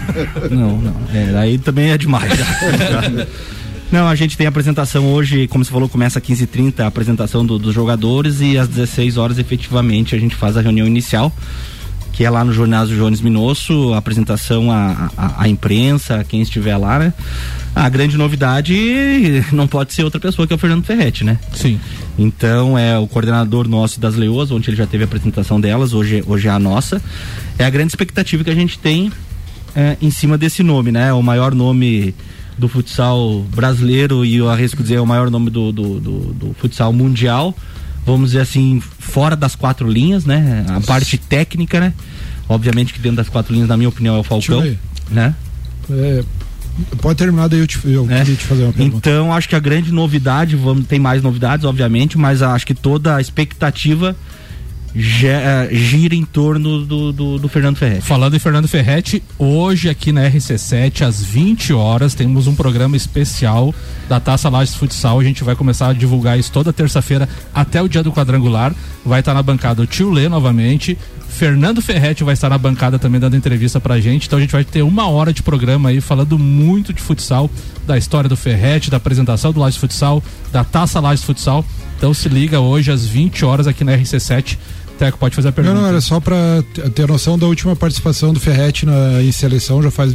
não, 0.50 0.78
não. 0.78 0.94
É, 1.12 1.36
aí 1.38 1.58
também 1.58 1.90
é 1.90 1.98
demais. 1.98 2.32
Não, 3.92 4.06
a 4.06 4.14
gente 4.14 4.36
tem 4.36 4.46
a 4.46 4.50
apresentação 4.50 5.12
hoje, 5.12 5.48
como 5.48 5.64
você 5.64 5.70
falou, 5.70 5.88
começa 5.88 6.20
às 6.20 6.24
15h30 6.24 6.80
a 6.80 6.86
apresentação 6.86 7.44
do, 7.44 7.58
dos 7.58 7.74
jogadores 7.74 8.40
e 8.40 8.56
às 8.56 8.68
16 8.68 9.16
horas 9.16 9.38
efetivamente 9.38 10.14
a 10.14 10.18
gente 10.18 10.36
faz 10.36 10.56
a 10.56 10.60
reunião 10.60 10.86
inicial 10.86 11.32
que 12.12 12.24
é 12.24 12.28
lá 12.28 12.44
no 12.44 12.52
ginásio 12.52 12.98
Jones 12.98 13.22
Minosso, 13.22 13.94
apresentação 13.94 14.70
à, 14.70 15.10
à, 15.16 15.44
à, 15.44 15.48
imprensa, 15.48 16.22
quem 16.28 16.42
estiver 16.42 16.76
lá, 16.76 16.98
né? 16.98 17.14
A 17.74 17.88
grande 17.88 18.18
novidade 18.18 19.42
não 19.52 19.66
pode 19.66 19.94
ser 19.94 20.04
outra 20.04 20.20
pessoa 20.20 20.46
que 20.46 20.52
é 20.52 20.56
o 20.56 20.58
Fernando 20.58 20.84
Ferretti, 20.84 21.24
né? 21.24 21.38
Sim. 21.54 21.80
Então 22.18 22.76
é 22.78 22.98
o 22.98 23.06
coordenador 23.06 23.66
nosso 23.66 23.98
das 23.98 24.16
Leoas, 24.16 24.50
onde 24.50 24.68
ele 24.68 24.76
já 24.76 24.86
teve 24.86 25.04
a 25.04 25.06
apresentação 25.06 25.58
delas, 25.58 25.94
hoje, 25.94 26.22
hoje 26.26 26.46
é 26.46 26.50
a 26.50 26.58
nossa. 26.58 27.00
É 27.58 27.64
a 27.64 27.70
grande 27.70 27.90
expectativa 27.92 28.44
que 28.44 28.50
a 28.50 28.54
gente 28.54 28.78
tem 28.78 29.10
é, 29.74 29.96
em 30.02 30.10
cima 30.10 30.36
desse 30.36 30.62
nome, 30.62 30.92
né? 30.92 31.12
O 31.14 31.22
maior 31.22 31.54
nome 31.54 32.14
do 32.60 32.68
futsal 32.68 33.42
brasileiro 33.54 34.24
e 34.24 34.36
eu 34.36 34.48
arrisco 34.48 34.82
dizer 34.82 34.96
é 34.96 35.00
o 35.00 35.06
maior 35.06 35.30
nome 35.30 35.50
do, 35.50 35.72
do, 35.72 35.98
do, 35.98 36.20
do 36.34 36.54
futsal 36.54 36.92
mundial 36.92 37.56
vamos 38.04 38.30
dizer 38.30 38.42
assim, 38.42 38.80
fora 38.80 39.36
das 39.36 39.54
quatro 39.54 39.88
linhas, 39.88 40.24
né? 40.24 40.64
A 40.68 40.80
parte 40.80 41.18
técnica, 41.18 41.80
né? 41.80 41.92
Obviamente 42.48 42.92
que 42.92 42.98
dentro 42.98 43.16
das 43.16 43.28
quatro 43.28 43.52
linhas, 43.52 43.68
na 43.68 43.76
minha 43.76 43.88
opinião, 43.88 44.16
é 44.16 44.18
o 44.18 44.22
Falcão, 44.22 44.64
né? 45.10 45.34
É, 45.90 46.24
pode 47.00 47.18
terminar, 47.18 47.48
daí 47.48 47.60
eu, 47.60 47.66
te, 47.66 47.78
eu 47.84 48.10
é. 48.10 48.18
queria 48.20 48.36
te 48.36 48.44
fazer 48.44 48.64
uma 48.64 48.72
pergunta. 48.72 48.96
Então, 48.96 49.32
acho 49.32 49.48
que 49.48 49.54
a 49.54 49.60
grande 49.60 49.92
novidade, 49.92 50.56
vamos, 50.56 50.86
tem 50.86 50.98
mais 50.98 51.22
novidades, 51.22 51.64
obviamente, 51.64 52.18
mas 52.18 52.42
acho 52.42 52.66
que 52.66 52.74
toda 52.74 53.16
a 53.16 53.20
expectativa 53.20 54.16
gira 54.94 56.14
em 56.14 56.24
torno 56.24 56.84
do, 56.84 57.12
do, 57.12 57.38
do, 57.38 57.48
Fernando 57.48 57.76
Ferretti. 57.76 58.02
Falando 58.02 58.36
em 58.36 58.38
Fernando 58.38 58.68
Ferretti, 58.68 59.22
hoje 59.38 59.88
aqui 59.88 60.12
na 60.12 60.28
RC7, 60.28 61.02
às 61.02 61.22
20 61.22 61.72
horas, 61.72 62.14
temos 62.14 62.46
um 62.46 62.54
programa 62.54 62.96
especial 62.96 63.74
da 64.08 64.18
Taça 64.18 64.48
Lages 64.48 64.74
Futsal. 64.74 65.20
A 65.20 65.24
gente 65.24 65.44
vai 65.44 65.54
começar 65.54 65.88
a 65.88 65.92
divulgar 65.92 66.38
isso 66.38 66.50
toda 66.50 66.72
terça-feira 66.72 67.28
até 67.54 67.80
o 67.80 67.88
dia 67.88 68.02
do 68.02 68.12
quadrangular. 68.12 68.74
Vai 69.04 69.20
estar 69.20 69.34
na 69.34 69.42
bancada 69.42 69.82
o 69.82 69.86
tio 69.86 70.10
Lê 70.10 70.28
novamente. 70.28 70.98
Fernando 71.28 71.80
Ferretti 71.80 72.24
vai 72.24 72.34
estar 72.34 72.50
na 72.50 72.58
bancada 72.58 72.98
também 72.98 73.20
dando 73.20 73.36
entrevista 73.36 73.80
pra 73.80 74.00
gente. 74.00 74.26
Então 74.26 74.38
a 74.38 74.42
gente 74.42 74.52
vai 74.52 74.64
ter 74.64 74.82
uma 74.82 75.08
hora 75.08 75.32
de 75.32 75.42
programa 75.42 75.88
aí 75.88 76.00
falando 76.00 76.38
muito 76.38 76.92
de 76.92 77.00
futsal, 77.00 77.48
da 77.86 77.96
história 77.96 78.28
do 78.28 78.36
Ferretti, 78.36 78.90
da 78.90 78.96
apresentação 78.96 79.52
do 79.52 79.60
Lages 79.60 79.78
Futsal, 79.78 80.22
da 80.52 80.64
Taça 80.64 81.00
Lages 81.00 81.24
Futsal. 81.24 81.64
Então 81.96 82.12
se 82.12 82.28
liga 82.28 82.60
hoje 82.60 82.90
às 82.90 83.06
20 83.06 83.44
horas 83.44 83.66
aqui 83.66 83.84
na 83.84 83.96
RC7 83.96 84.58
Teco, 85.00 85.16
pode 85.16 85.34
fazer 85.34 85.48
a 85.48 85.52
pergunta. 85.52 85.74
Não, 85.74 85.80
não, 85.80 85.88
era 85.88 86.00
só 86.02 86.20
para 86.20 86.62
ter 86.94 87.08
noção 87.08 87.38
da 87.38 87.46
última 87.46 87.74
participação 87.74 88.34
do 88.34 88.38
Ferretti 88.38 88.84
na, 88.84 89.22
em 89.22 89.32
seleção, 89.32 89.82
já 89.82 89.90
faz, 89.90 90.14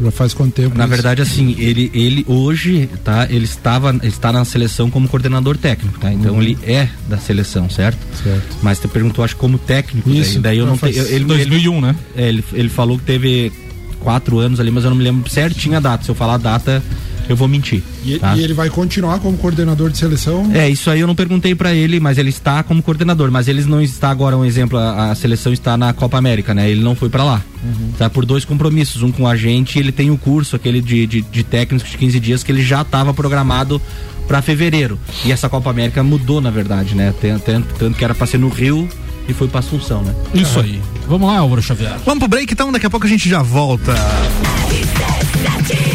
já 0.00 0.10
faz 0.12 0.32
quanto 0.32 0.54
tempo? 0.54 0.78
Na 0.78 0.84
isso? 0.84 0.90
verdade, 0.92 1.20
assim, 1.20 1.56
ele, 1.58 1.90
ele 1.92 2.24
hoje, 2.28 2.88
tá, 3.02 3.26
ele 3.28 3.44
estava, 3.44 3.90
ele 3.90 4.06
está 4.06 4.30
na 4.30 4.44
seleção 4.44 4.88
como 4.88 5.08
coordenador 5.08 5.58
técnico, 5.58 5.98
tá? 5.98 6.12
Então 6.12 6.34
uhum. 6.34 6.42
ele 6.42 6.56
é 6.62 6.88
da 7.08 7.18
seleção, 7.18 7.68
certo? 7.68 7.98
Certo. 8.22 8.58
Mas 8.62 8.78
você 8.78 8.86
perguntou, 8.86 9.24
acho, 9.24 9.34
como 9.34 9.58
técnico, 9.58 10.08
isso, 10.08 10.34
daí, 10.34 10.42
daí 10.42 10.58
eu 10.58 10.66
não 10.66 10.78
tenho. 10.78 11.04
Ele, 11.04 11.24
2001, 11.24 11.72
ele, 11.72 11.80
né? 11.80 11.96
É, 12.14 12.28
ele, 12.28 12.44
ele 12.52 12.68
falou 12.68 12.96
que 12.98 13.04
teve 13.04 13.52
quatro 13.98 14.38
anos 14.38 14.60
ali, 14.60 14.70
mas 14.70 14.84
eu 14.84 14.90
não 14.90 14.96
me 14.96 15.02
lembro 15.02 15.28
certinho 15.28 15.76
a 15.76 15.80
data. 15.80 16.04
Se 16.04 16.10
eu 16.12 16.14
falar 16.14 16.34
a 16.34 16.38
data, 16.38 16.80
eu 17.28 17.36
vou 17.36 17.48
mentir. 17.48 17.82
E, 18.04 18.18
tá? 18.18 18.36
e, 18.36 18.42
ele 18.42 18.54
vai 18.54 18.68
continuar 18.68 19.18
como 19.20 19.36
coordenador 19.38 19.90
de 19.90 19.98
seleção? 19.98 20.50
É, 20.52 20.68
isso 20.68 20.90
aí 20.90 21.00
eu 21.00 21.06
não 21.06 21.14
perguntei 21.14 21.54
para 21.54 21.74
ele, 21.74 22.00
mas 22.00 22.18
ele 22.18 22.30
está 22.30 22.62
como 22.62 22.82
coordenador. 22.82 23.30
Mas 23.30 23.48
ele 23.48 23.62
não 23.64 23.80
está 23.80 24.10
agora, 24.10 24.36
um 24.36 24.44
exemplo, 24.44 24.78
a, 24.78 25.10
a 25.10 25.14
seleção 25.14 25.52
está 25.52 25.76
na 25.76 25.92
Copa 25.92 26.18
América, 26.18 26.54
né? 26.54 26.70
Ele 26.70 26.82
não 26.82 26.94
foi 26.94 27.08
para 27.08 27.24
lá. 27.24 27.42
Uhum. 27.62 27.92
Tá 27.96 28.10
por 28.10 28.26
dois 28.26 28.44
compromissos, 28.44 29.02
um 29.02 29.12
com 29.12 29.26
a 29.26 29.36
gente 29.36 29.78
ele 29.78 29.92
tem 29.92 30.10
o 30.10 30.18
curso, 30.18 30.56
aquele 30.56 30.80
de, 30.80 31.06
de, 31.06 31.22
de 31.22 31.44
técnicos 31.44 31.90
de 31.90 31.96
15 31.96 32.20
dias, 32.20 32.42
que 32.42 32.50
ele 32.50 32.62
já 32.62 32.82
estava 32.82 33.14
programado 33.14 33.80
para 34.26 34.42
fevereiro. 34.42 34.98
E 35.24 35.32
essa 35.32 35.48
Copa 35.48 35.70
América 35.70 36.02
mudou, 36.02 36.40
na 36.40 36.50
verdade, 36.50 36.94
né? 36.94 37.14
Tanto, 37.20 37.74
tanto 37.78 37.96
que 37.96 38.04
era 38.04 38.14
para 38.14 38.26
ser 38.26 38.38
no 38.38 38.48
Rio 38.48 38.88
e 39.28 39.32
foi 39.32 39.48
para 39.48 39.60
Assunção, 39.60 40.02
né? 40.02 40.14
Isso 40.34 40.58
aí. 40.58 40.80
Vamos 41.06 41.28
lá, 41.28 41.38
Álvaro 41.38 41.62
Xavier. 41.62 41.96
Vamos 42.04 42.20
pro 42.20 42.28
break 42.28 42.52
então, 42.52 42.72
daqui 42.72 42.86
a 42.86 42.90
pouco 42.90 43.06
a 43.06 43.08
gente 43.08 43.28
já 43.28 43.42
volta. 43.42 43.94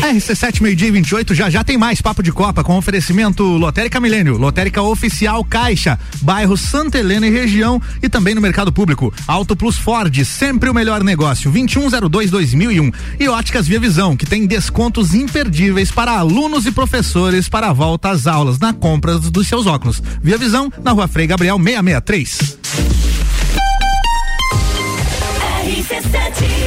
RC7 0.01 0.61
meio-dia 0.61 0.91
28, 0.91 1.33
já 1.33 1.49
já 1.49 1.63
tem 1.63 1.77
mais 1.77 2.01
papo 2.01 2.21
de 2.21 2.31
Copa 2.31 2.63
com 2.63 2.77
oferecimento 2.77 3.43
Lotérica 3.43 3.99
Milênio, 3.99 4.37
Lotérica 4.37 4.81
Oficial 4.81 5.43
Caixa, 5.43 5.99
bairro 6.21 6.55
Santa 6.55 6.97
Helena 6.97 7.27
e 7.27 7.31
região 7.31 7.81
e 8.01 8.07
também 8.07 8.35
no 8.35 8.41
mercado 8.41 8.71
público. 8.71 9.13
Auto 9.27 9.55
Plus 9.55 9.77
Ford, 9.77 10.23
sempre 10.23 10.69
o 10.69 10.73
melhor 10.73 11.03
negócio, 11.03 11.51
2102-2001. 11.51 12.93
E 13.19 13.27
Óticas 13.27 13.67
Via 13.67 13.79
Visão, 13.79 14.15
que 14.15 14.25
tem 14.25 14.45
descontos 14.45 15.13
imperdíveis 15.13 15.91
para 15.91 16.11
alunos 16.11 16.65
e 16.65 16.71
professores 16.71 17.49
para 17.49 17.69
a 17.69 17.73
volta 17.73 18.09
às 18.09 18.27
aulas 18.27 18.59
na 18.59 18.73
compra 18.73 19.17
dos 19.17 19.47
seus 19.47 19.65
óculos. 19.65 20.01
Via 20.21 20.37
Visão, 20.37 20.71
na 20.83 20.91
rua 20.91 21.07
Frei 21.07 21.27
Gabriel 21.27 21.57
663. 21.57 22.57
RC7 25.67 26.66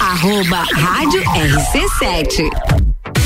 Arroba 0.00 0.66
Rádio 0.74 1.22
RC7. 1.22 2.81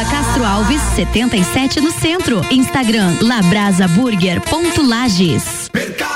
Rua 0.00 0.08
Castro 0.08 0.46
Alves, 0.46 0.80
77 0.94 1.82
no 1.82 1.92
centro. 1.92 2.40
Instagram 2.50 3.18
labrasaburger.lages. 3.20 5.70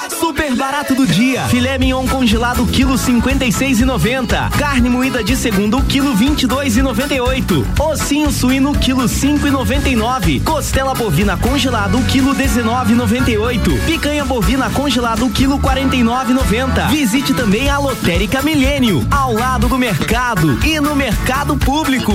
Super 0.09 0.57
barato 0.57 0.95
do 0.95 1.07
dia. 1.07 1.43
Filé 1.49 1.77
mignon 1.77 2.07
congelado 2.07 2.67
quilo 2.67 2.95
56,90. 2.95 4.57
Carne 4.57 4.89
moída 4.89 5.23
de 5.23 5.37
segundo 5.37 5.83
quilo 5.83 6.17
22,98. 6.17 7.63
Ossinho 7.79 8.33
suíno 8.33 8.75
quilo 8.75 9.03
5,99. 9.03 10.43
Costela 10.43 10.95
bovina 10.95 11.37
congelado 11.37 12.03
quilo 12.07 12.35
19,98. 12.35 13.85
Picanha 13.85 14.25
bovina 14.25 14.71
congelado 14.71 15.29
quilo 15.29 15.59
49,90. 15.59 16.89
Visite 16.89 17.35
também 17.35 17.69
a 17.69 17.77
Lotérica 17.77 18.41
Milênio, 18.41 19.07
ao 19.11 19.35
lado 19.35 19.69
do 19.69 19.77
mercado 19.77 20.59
e 20.65 20.81
no 20.81 20.97
mercado 20.97 21.55
público. 21.59 22.15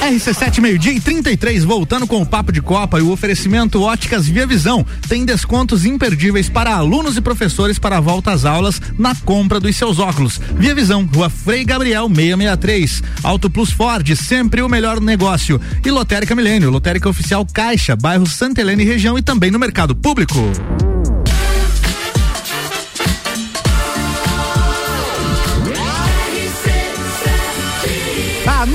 RC7 0.00 0.60
meio-dia 0.60 0.92
e 0.92 1.00
33, 1.00 1.64
voltando 1.64 2.06
com 2.06 2.22
o 2.22 2.26
papo 2.26 2.50
de 2.50 2.62
Copa 2.62 2.98
e 2.98 3.02
o 3.02 3.10
oferecimento 3.10 3.82
Óticas 3.82 4.26
Via 4.26 4.46
Visão. 4.46 4.84
Tem 5.08 5.24
descontos 5.24 5.84
imperdíveis 5.84 6.48
para 6.48 6.74
alunos 6.74 7.16
e 7.16 7.20
professores 7.20 7.78
para 7.78 7.98
a 7.98 8.00
volta 8.00 8.32
às 8.32 8.44
aulas 8.44 8.80
na 8.98 9.14
compra 9.14 9.60
dos 9.60 9.76
seus 9.76 9.98
óculos. 9.98 10.40
Via 10.56 10.74
Visão, 10.74 11.04
Rua 11.04 11.28
Frei 11.28 11.64
Gabriel 11.64 12.08
663. 12.08 13.02
Auto 13.22 13.50
Plus 13.50 13.70
Ford, 13.70 14.08
sempre 14.16 14.62
o 14.62 14.68
melhor 14.68 15.00
negócio. 15.00 15.60
E 15.84 15.90
Lotérica 15.90 16.34
Milênio, 16.34 16.70
Lotérica 16.70 17.08
Oficial 17.08 17.46
Caixa, 17.52 17.94
bairro 17.94 18.26
Santa 18.26 18.60
Helena 18.60 18.82
e 18.82 18.86
região 18.86 19.18
e 19.18 19.22
também 19.22 19.50
no 19.50 19.58
mercado 19.58 19.94
público. 19.94 20.38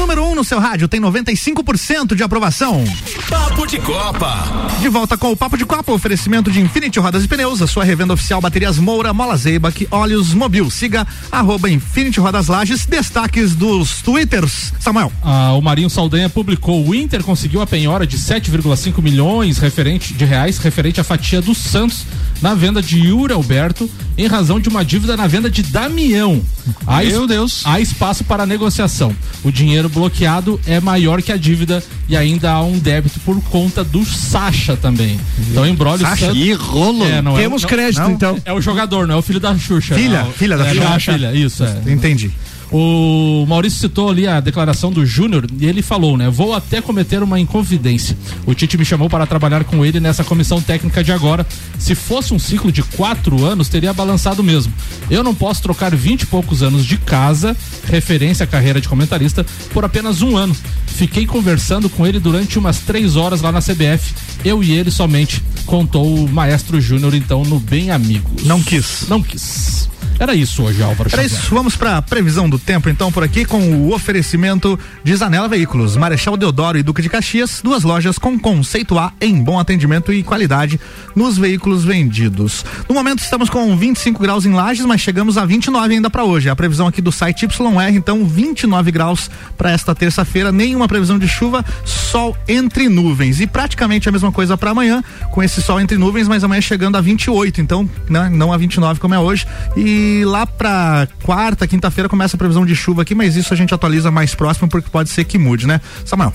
Número 0.03 0.21
1 0.25 0.31
um 0.31 0.35
no 0.35 0.43
seu 0.43 0.59
rádio 0.59 0.85
tem 0.89 0.99
95% 0.99 2.13
de 2.13 2.23
aprovação. 2.23 2.83
Papo 3.29 3.65
de 3.65 3.79
Copa. 3.79 4.43
De 4.81 4.89
volta 4.89 5.17
com 5.17 5.31
o 5.31 5.35
Papo 5.37 5.57
de 5.57 5.65
Copa, 5.65 5.93
oferecimento 5.93 6.51
de 6.51 6.59
Infinity 6.59 6.99
Rodas 6.99 7.23
e 7.23 7.27
Pneus, 7.27 7.61
a 7.61 7.67
sua 7.67 7.85
revenda 7.85 8.13
oficial 8.13 8.41
Baterias 8.41 8.77
Moura, 8.77 9.13
Mola 9.13 9.37
Zeibach, 9.37 9.87
Óleos 9.89 10.33
Mobil. 10.33 10.69
Siga 10.69 11.07
arroba 11.31 11.69
Infinity 11.69 12.19
Rodas 12.19 12.47
Lages, 12.47 12.85
destaques 12.85 13.55
dos 13.55 14.01
twitters. 14.01 14.73
Samuel. 14.77 15.09
Ah, 15.23 15.53
o 15.53 15.61
Marinho 15.61 15.89
Saldanha 15.89 16.29
publicou, 16.29 16.85
o 16.85 16.93
Inter 16.93 17.23
conseguiu 17.23 17.61
a 17.61 17.67
penhora 17.67 18.05
de 18.05 18.17
7,5 18.17 19.01
milhões 19.01 19.57
referente, 19.57 20.13
de 20.13 20.25
reais 20.25 20.57
referente 20.57 20.99
à 20.99 21.03
fatia 21.05 21.41
do 21.41 21.55
Santos 21.55 22.03
na 22.41 22.53
venda 22.53 22.81
de 22.81 22.99
Yuri 22.99 23.31
Alberto 23.31 23.89
em 24.17 24.27
razão 24.27 24.59
de 24.59 24.67
uma 24.67 24.83
dívida 24.83 25.15
na 25.15 25.27
venda 25.27 25.49
de 25.49 25.63
Damião. 25.63 26.41
Há 26.85 26.97
Meu 27.03 27.21
es- 27.23 27.27
Deus. 27.27 27.61
Há 27.65 27.79
espaço 27.79 28.25
para 28.25 28.45
negociação. 28.45 29.15
O 29.45 29.51
dinheiro 29.51 29.87
bloqueado 29.93 30.59
é 30.65 30.79
maior 30.79 31.21
que 31.21 31.31
a 31.31 31.37
dívida 31.37 31.81
e 32.09 32.17
ainda 32.17 32.51
há 32.51 32.61
um 32.63 32.77
débito 32.77 33.19
por 33.21 33.41
conta 33.43 33.83
do 33.83 34.03
Sacha 34.03 34.75
também. 34.75 35.19
Então 35.49 35.65
embrolha 35.65 35.97
o 36.03 36.09
Sacha? 36.09 36.25
Santos. 36.27 36.41
Ih, 36.41 36.53
rolo. 36.53 37.05
É, 37.05 37.21
não 37.21 37.37
é- 37.37 37.41
Temos 37.41 37.61
não- 37.61 37.69
crédito, 37.69 38.01
não, 38.01 38.11
então. 38.11 38.37
É 38.43 38.51
o 38.51 38.59
jogador, 38.59 39.07
não 39.07 39.15
é 39.15 39.17
o 39.17 39.21
filho 39.21 39.39
da 39.39 39.57
Xuxa. 39.57 39.95
Filha, 39.95 40.23
não. 40.23 40.31
filha 40.31 40.57
da 40.57 40.65
é, 40.65 40.69
Xuxa. 40.73 40.83
é 40.83 40.87
a 40.87 40.99
filha, 40.99 41.33
isso, 41.33 41.63
é. 41.63 41.77
Entendi. 41.87 42.31
O 42.75 43.45
Maurício 43.47 43.79
citou 43.79 44.09
ali 44.09 44.27
a 44.27 44.39
declaração 44.39 44.91
do 44.91 45.05
Júnior 45.05 45.45
e 45.59 45.67
ele 45.67 45.83
falou, 45.83 46.17
né? 46.17 46.27
Vou 46.27 46.55
até 46.55 46.81
cometer 46.81 47.21
uma 47.21 47.39
inconfidência. 47.39 48.17
O 48.47 48.55
Tite 48.55 48.79
me 48.79 48.83
chamou 48.83 49.07
para 49.07 49.27
trabalhar 49.27 49.63
com 49.63 49.85
ele 49.85 49.99
nessa 49.99 50.23
comissão 50.23 50.59
técnica 50.59 51.03
de 51.03 51.11
agora. 51.11 51.45
Se 51.77 51.93
fosse 51.93 52.33
um 52.33 52.39
ciclo 52.39 52.71
de 52.71 52.81
quatro 52.81 53.45
anos, 53.45 53.69
teria 53.69 53.93
balançado 53.93 54.43
mesmo. 54.43 54.73
Eu 55.07 55.23
não 55.23 55.35
posso 55.35 55.61
trocar 55.61 55.95
vinte 55.95 56.23
e 56.23 56.25
poucos 56.25 56.63
anos 56.63 56.83
de 56.83 56.97
casa, 56.97 57.55
referência 57.85 58.43
à 58.43 58.47
carreira 58.47 58.81
de 58.81 58.89
comentarista, 58.89 59.45
por 59.71 59.85
apenas 59.85 60.23
um 60.23 60.35
ano. 60.35 60.55
Fiquei 60.87 61.27
conversando 61.27 61.87
com 61.89 62.07
ele 62.07 62.19
durante 62.19 62.57
umas 62.57 62.79
três 62.79 63.15
horas 63.15 63.41
lá 63.41 63.51
na 63.51 63.61
CBF. 63.61 64.15
Eu 64.43 64.63
e 64.63 64.71
ele 64.71 64.89
somente, 64.89 65.43
contou 65.67 66.11
o 66.15 66.27
maestro 66.27 66.81
Júnior, 66.81 67.13
então, 67.13 67.43
no 67.43 67.59
Bem 67.59 67.91
Amigos. 67.91 68.43
Não 68.45 68.63
quis. 68.63 69.05
Não 69.07 69.21
quis. 69.21 69.82
Era 70.23 70.33
isso 70.33 70.63
hoje, 70.63 70.81
Álvaro. 70.81 71.09
Era 71.11 71.21
Xavier. 71.21 71.41
isso, 71.41 71.53
vamos 71.53 71.75
para 71.75 72.01
previsão 72.01 72.49
do 72.49 72.57
tempo 72.57 72.87
então 72.87 73.11
por 73.11 73.25
aqui 73.25 73.43
com 73.43 73.59
o 73.59 73.93
oferecimento 73.93 74.79
de 75.03 75.13
Zanela 75.13 75.49
Veículos, 75.49 75.97
Marechal 75.97 76.37
Deodoro 76.37 76.77
e 76.77 76.81
Duque 76.81 77.01
de 77.01 77.09
Caxias, 77.09 77.59
duas 77.61 77.83
lojas 77.83 78.17
com 78.17 78.39
conceito 78.39 78.97
A 78.97 79.11
em 79.19 79.43
bom 79.43 79.59
atendimento 79.59 80.13
e 80.13 80.23
qualidade 80.23 80.79
nos 81.13 81.37
veículos 81.37 81.83
vendidos. 81.83 82.63
No 82.87 82.95
momento 82.95 83.19
estamos 83.19 83.49
com 83.49 83.75
25 83.75 84.21
graus 84.21 84.45
em 84.45 84.53
Lages, 84.53 84.85
mas 84.85 85.01
chegamos 85.01 85.37
a 85.37 85.43
29 85.43 85.95
ainda 85.95 86.09
para 86.09 86.23
hoje. 86.23 86.49
A 86.49 86.55
previsão 86.55 86.87
aqui 86.87 87.01
do 87.01 87.11
site 87.11 87.45
YR 87.45 87.93
então 87.93 88.23
29 88.23 88.91
graus 88.91 89.29
para 89.57 89.71
esta 89.71 89.93
terça-feira, 89.93 90.53
nenhuma 90.53 90.87
previsão 90.87 91.19
de 91.19 91.27
chuva, 91.27 91.65
sol 91.83 92.33
entre 92.47 92.87
nuvens 92.87 93.41
e 93.41 93.45
praticamente 93.45 94.07
a 94.07 94.11
mesma 94.13 94.31
coisa 94.31 94.55
para 94.55 94.71
amanhã, 94.71 95.03
com 95.31 95.43
esse 95.43 95.61
sol 95.61 95.81
entre 95.81 95.97
nuvens, 95.97 96.29
mas 96.29 96.45
amanhã 96.45 96.61
chegando 96.61 96.95
a 96.95 97.01
28, 97.01 97.59
então, 97.59 97.89
né, 98.09 98.29
não 98.29 98.53
a 98.53 98.57
29 98.57 99.01
como 99.01 99.13
é 99.13 99.19
hoje. 99.19 99.45
E 99.75 100.12
lá 100.23 100.45
para 100.45 101.07
quarta, 101.23 101.65
quinta-feira 101.65 102.07
começa 102.07 102.35
a 102.35 102.37
previsão 102.37 102.65
de 102.65 102.75
chuva 102.75 103.01
aqui, 103.01 103.15
mas 103.15 103.35
isso 103.35 103.53
a 103.53 103.57
gente 103.57 103.73
atualiza 103.73 104.11
mais 104.11 104.35
próximo 104.35 104.67
porque 104.67 104.89
pode 104.89 105.09
ser 105.09 105.23
que 105.23 105.37
mude, 105.37 105.65
né? 105.65 105.81
Samuel. 106.05 106.33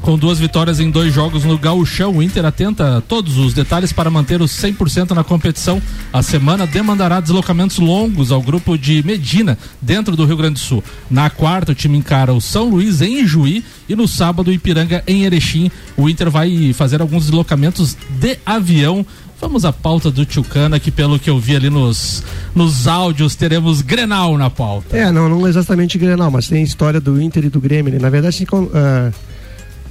com 0.00 0.18
duas 0.18 0.38
vitórias 0.40 0.80
em 0.80 0.90
dois 0.90 1.14
jogos 1.14 1.44
no 1.44 1.56
Gauchão. 1.56 2.16
O 2.16 2.22
Inter 2.22 2.44
atenta 2.44 2.98
a 2.98 3.00
todos 3.00 3.38
os 3.38 3.54
detalhes 3.54 3.92
para 3.92 4.10
manter 4.10 4.42
os 4.42 4.50
100% 4.50 5.12
na 5.12 5.22
competição. 5.22 5.80
A 6.12 6.22
semana 6.22 6.66
demandará 6.66 7.20
deslocamentos 7.20 7.78
longos 7.78 8.32
ao 8.32 8.42
grupo 8.42 8.76
de 8.76 9.00
Medina, 9.04 9.56
dentro 9.80 10.16
do 10.16 10.24
Rio 10.24 10.36
Grande 10.36 10.54
do 10.54 10.58
Sul. 10.58 10.82
Na 11.08 11.30
quarta, 11.30 11.70
o 11.70 11.74
time 11.74 11.96
encara 11.96 12.34
o 12.34 12.40
São 12.40 12.68
Luís 12.68 13.00
em 13.00 13.24
Juí 13.24 13.64
e 13.88 13.94
no 13.94 14.08
sábado 14.08 14.48
o 14.48 14.52
Ipiranga 14.52 15.04
em 15.06 15.24
Erechim. 15.24 15.70
O 15.96 16.08
Inter 16.08 16.28
vai 16.30 16.72
fazer 16.72 17.00
alguns 17.00 17.26
deslocamentos 17.26 17.96
de 18.18 18.38
avião. 18.44 19.06
Vamos 19.42 19.64
à 19.64 19.72
pauta 19.72 20.08
do 20.08 20.24
Tchucana, 20.24 20.78
que 20.78 20.92
pelo 20.92 21.18
que 21.18 21.28
eu 21.28 21.36
vi 21.38 21.56
ali 21.56 21.68
nos, 21.68 22.22
nos 22.54 22.86
áudios, 22.86 23.34
teremos 23.34 23.82
Grenal 23.82 24.38
na 24.38 24.48
pauta. 24.48 24.96
É, 24.96 25.10
não, 25.10 25.28
não 25.28 25.46
exatamente 25.48 25.98
Grenal, 25.98 26.30
mas 26.30 26.46
tem 26.48 26.62
história 26.62 27.00
do 27.00 27.20
Inter 27.20 27.44
e 27.46 27.48
do 27.50 27.60
Grêmio. 27.60 28.00
Na 28.00 28.08
verdade, 28.08 28.36
assim, 28.36 28.46
com- 28.46 28.70
ah, 28.72 29.10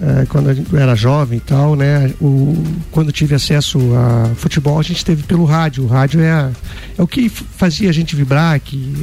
ah, 0.01 0.25
quando 0.29 0.53
gente 0.53 0.73
era 0.73 0.95
jovem 0.95 1.37
e 1.37 1.41
tal, 1.41 1.75
né? 1.75 2.13
O, 2.21 2.63
quando 2.91 3.11
tive 3.11 3.35
acesso 3.35 3.77
a 3.93 4.33
futebol, 4.35 4.79
a 4.79 4.83
gente 4.83 5.03
teve 5.03 5.21
pelo 5.23 5.43
rádio. 5.43 5.83
O 5.83 5.87
rádio 5.87 6.21
é, 6.21 6.31
a- 6.31 6.51
é 6.97 7.03
o 7.03 7.05
que 7.07 7.27
fazia 7.27 7.89
a 7.89 7.93
gente 7.93 8.15
vibrar, 8.15 8.57
que 8.61 8.93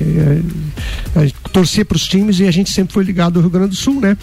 é, 1.14 1.24
é, 1.26 1.30
torcer 1.52 1.84
para 1.84 1.96
os 1.96 2.08
times 2.08 2.40
e 2.40 2.46
a 2.46 2.50
gente 2.50 2.70
sempre 2.70 2.94
foi 2.94 3.04
ligado 3.04 3.37
ao 3.37 3.42
Rio 3.42 3.50
Grande 3.50 3.68
do 3.70 3.76
Sul, 3.76 4.00
né? 4.00 4.16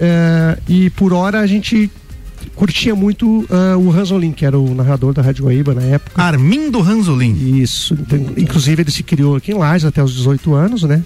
É, 0.00 0.58
e 0.66 0.88
por 0.90 1.12
hora 1.12 1.40
a 1.40 1.46
gente 1.46 1.90
curtia 2.62 2.94
muito 2.94 3.44
ah, 3.50 3.76
o 3.76 3.90
Ranzolin, 3.90 4.30
que 4.30 4.46
era 4.46 4.56
o 4.56 4.72
narrador 4.72 5.12
da 5.12 5.20
Rádio 5.20 5.46
Guaíba 5.46 5.74
na 5.74 5.82
época. 5.82 6.22
Armindo 6.22 6.80
Ranzolin. 6.80 7.60
Isso. 7.60 7.92
Então, 7.94 8.20
inclusive 8.36 8.80
ele 8.80 8.90
se 8.92 9.02
criou 9.02 9.34
aqui 9.34 9.50
em 9.50 9.56
Lages 9.56 9.84
até 9.84 10.00
os 10.00 10.14
18 10.14 10.54
anos, 10.54 10.84
né? 10.84 11.02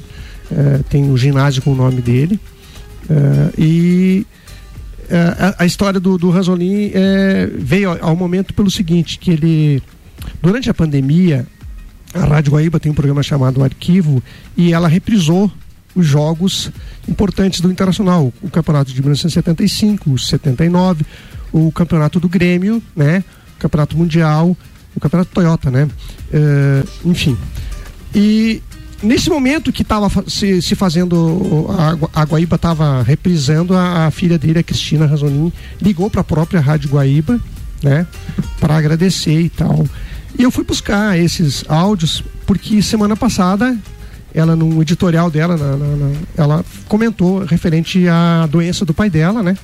Eh, 0.52 0.80
tem 0.90 1.04
um 1.04 1.16
ginásio 1.16 1.62
com 1.62 1.72
o 1.72 1.74
nome 1.74 2.02
dele. 2.02 2.38
Eh, 3.08 3.50
e 3.56 4.26
a, 5.10 5.62
a 5.62 5.64
história 5.64 5.98
do, 5.98 6.18
do 6.18 6.28
Ranzolin 6.28 6.90
eh, 6.92 7.48
veio 7.56 7.88
ao, 7.88 8.10
ao 8.10 8.16
momento 8.16 8.52
pelo 8.52 8.70
seguinte, 8.70 9.18
que 9.18 9.30
ele 9.30 9.82
durante 10.42 10.68
a 10.68 10.74
pandemia 10.74 11.46
a 12.12 12.26
Rádio 12.26 12.52
Guaíba 12.52 12.78
tem 12.78 12.92
um 12.92 12.94
programa 12.94 13.22
chamado 13.22 13.64
Arquivo 13.64 14.22
e 14.58 14.74
ela 14.74 14.88
reprisou 14.88 15.50
os 15.96 16.06
jogos 16.06 16.70
importantes 17.08 17.60
do 17.60 17.72
Internacional, 17.72 18.32
o 18.42 18.50
campeonato 18.50 18.92
de 18.92 19.00
1975, 19.00 20.12
o 20.12 20.18
79, 20.18 21.04
o 21.52 21.72
campeonato 21.72 22.20
do 22.20 22.28
Grêmio, 22.28 22.82
né? 22.94 23.24
O 23.56 23.60
campeonato 23.60 23.96
mundial, 23.96 24.56
o 24.94 25.00
campeonato 25.00 25.30
Toyota, 25.32 25.70
né? 25.70 25.88
Eh, 26.32 26.84
enfim. 27.04 27.36
E 28.14 28.62
nesse 29.02 29.30
momento 29.30 29.72
que 29.72 29.82
estava 29.82 30.10
se, 30.28 30.60
se 30.60 30.74
fazendo, 30.74 31.66
a, 32.12 32.20
a 32.20 32.24
Guaíba 32.24 32.56
estava 32.56 33.02
reprisando, 33.02 33.74
a, 33.74 34.06
a 34.06 34.10
filha 34.10 34.38
dele, 34.38 34.58
a 34.58 34.62
Cristina 34.62 35.06
Razonin, 35.06 35.52
ligou 35.80 36.10
para 36.10 36.20
a 36.20 36.24
própria 36.24 36.60
Rádio 36.60 36.90
Guaíba, 36.90 37.40
né? 37.82 38.06
Para 38.60 38.76
agradecer 38.76 39.40
e 39.40 39.48
tal. 39.48 39.86
E 40.38 40.42
eu 40.42 40.50
fui 40.50 40.64
buscar 40.64 41.18
esses 41.18 41.64
áudios 41.68 42.22
porque 42.46 42.82
semana 42.82 43.16
passada 43.16 43.76
ela 44.36 44.54
no 44.54 44.80
editorial 44.82 45.30
dela, 45.30 45.56
na- 45.56 45.76
na- 45.76 45.96
na- 45.96 46.12
ela 46.36 46.64
comentou 46.86 47.38
referente 47.44 48.06
à 48.08 48.46
doença 48.46 48.84
do 48.84 48.92
pai 48.94 49.08
dela, 49.10 49.42
né? 49.42 49.56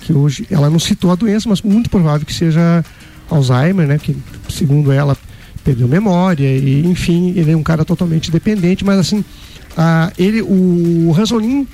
Que 0.00 0.12
hoje 0.12 0.46
ela 0.50 0.70
não 0.70 0.78
citou 0.78 1.10
a 1.10 1.14
doença, 1.14 1.48
mas 1.48 1.60
muito 1.60 1.90
provável 1.90 2.24
que 2.24 2.32
seja 2.32 2.84
Alzheimer, 3.28 3.86
né? 3.86 3.98
Que 3.98 4.16
segundo 4.48 4.90
ela 4.92 5.16
perdeu 5.64 5.86
memória 5.86 6.46
e 6.56 6.86
enfim 6.86 7.34
ele 7.36 7.50
é 7.52 7.56
um 7.56 7.62
cara 7.62 7.84
totalmente 7.84 8.30
dependente, 8.30 8.84
mas 8.84 8.98
assim 8.98 9.24
a, 9.76 10.12
ele 10.18 10.40
o 10.42 11.12
Ranzolin 11.12 11.66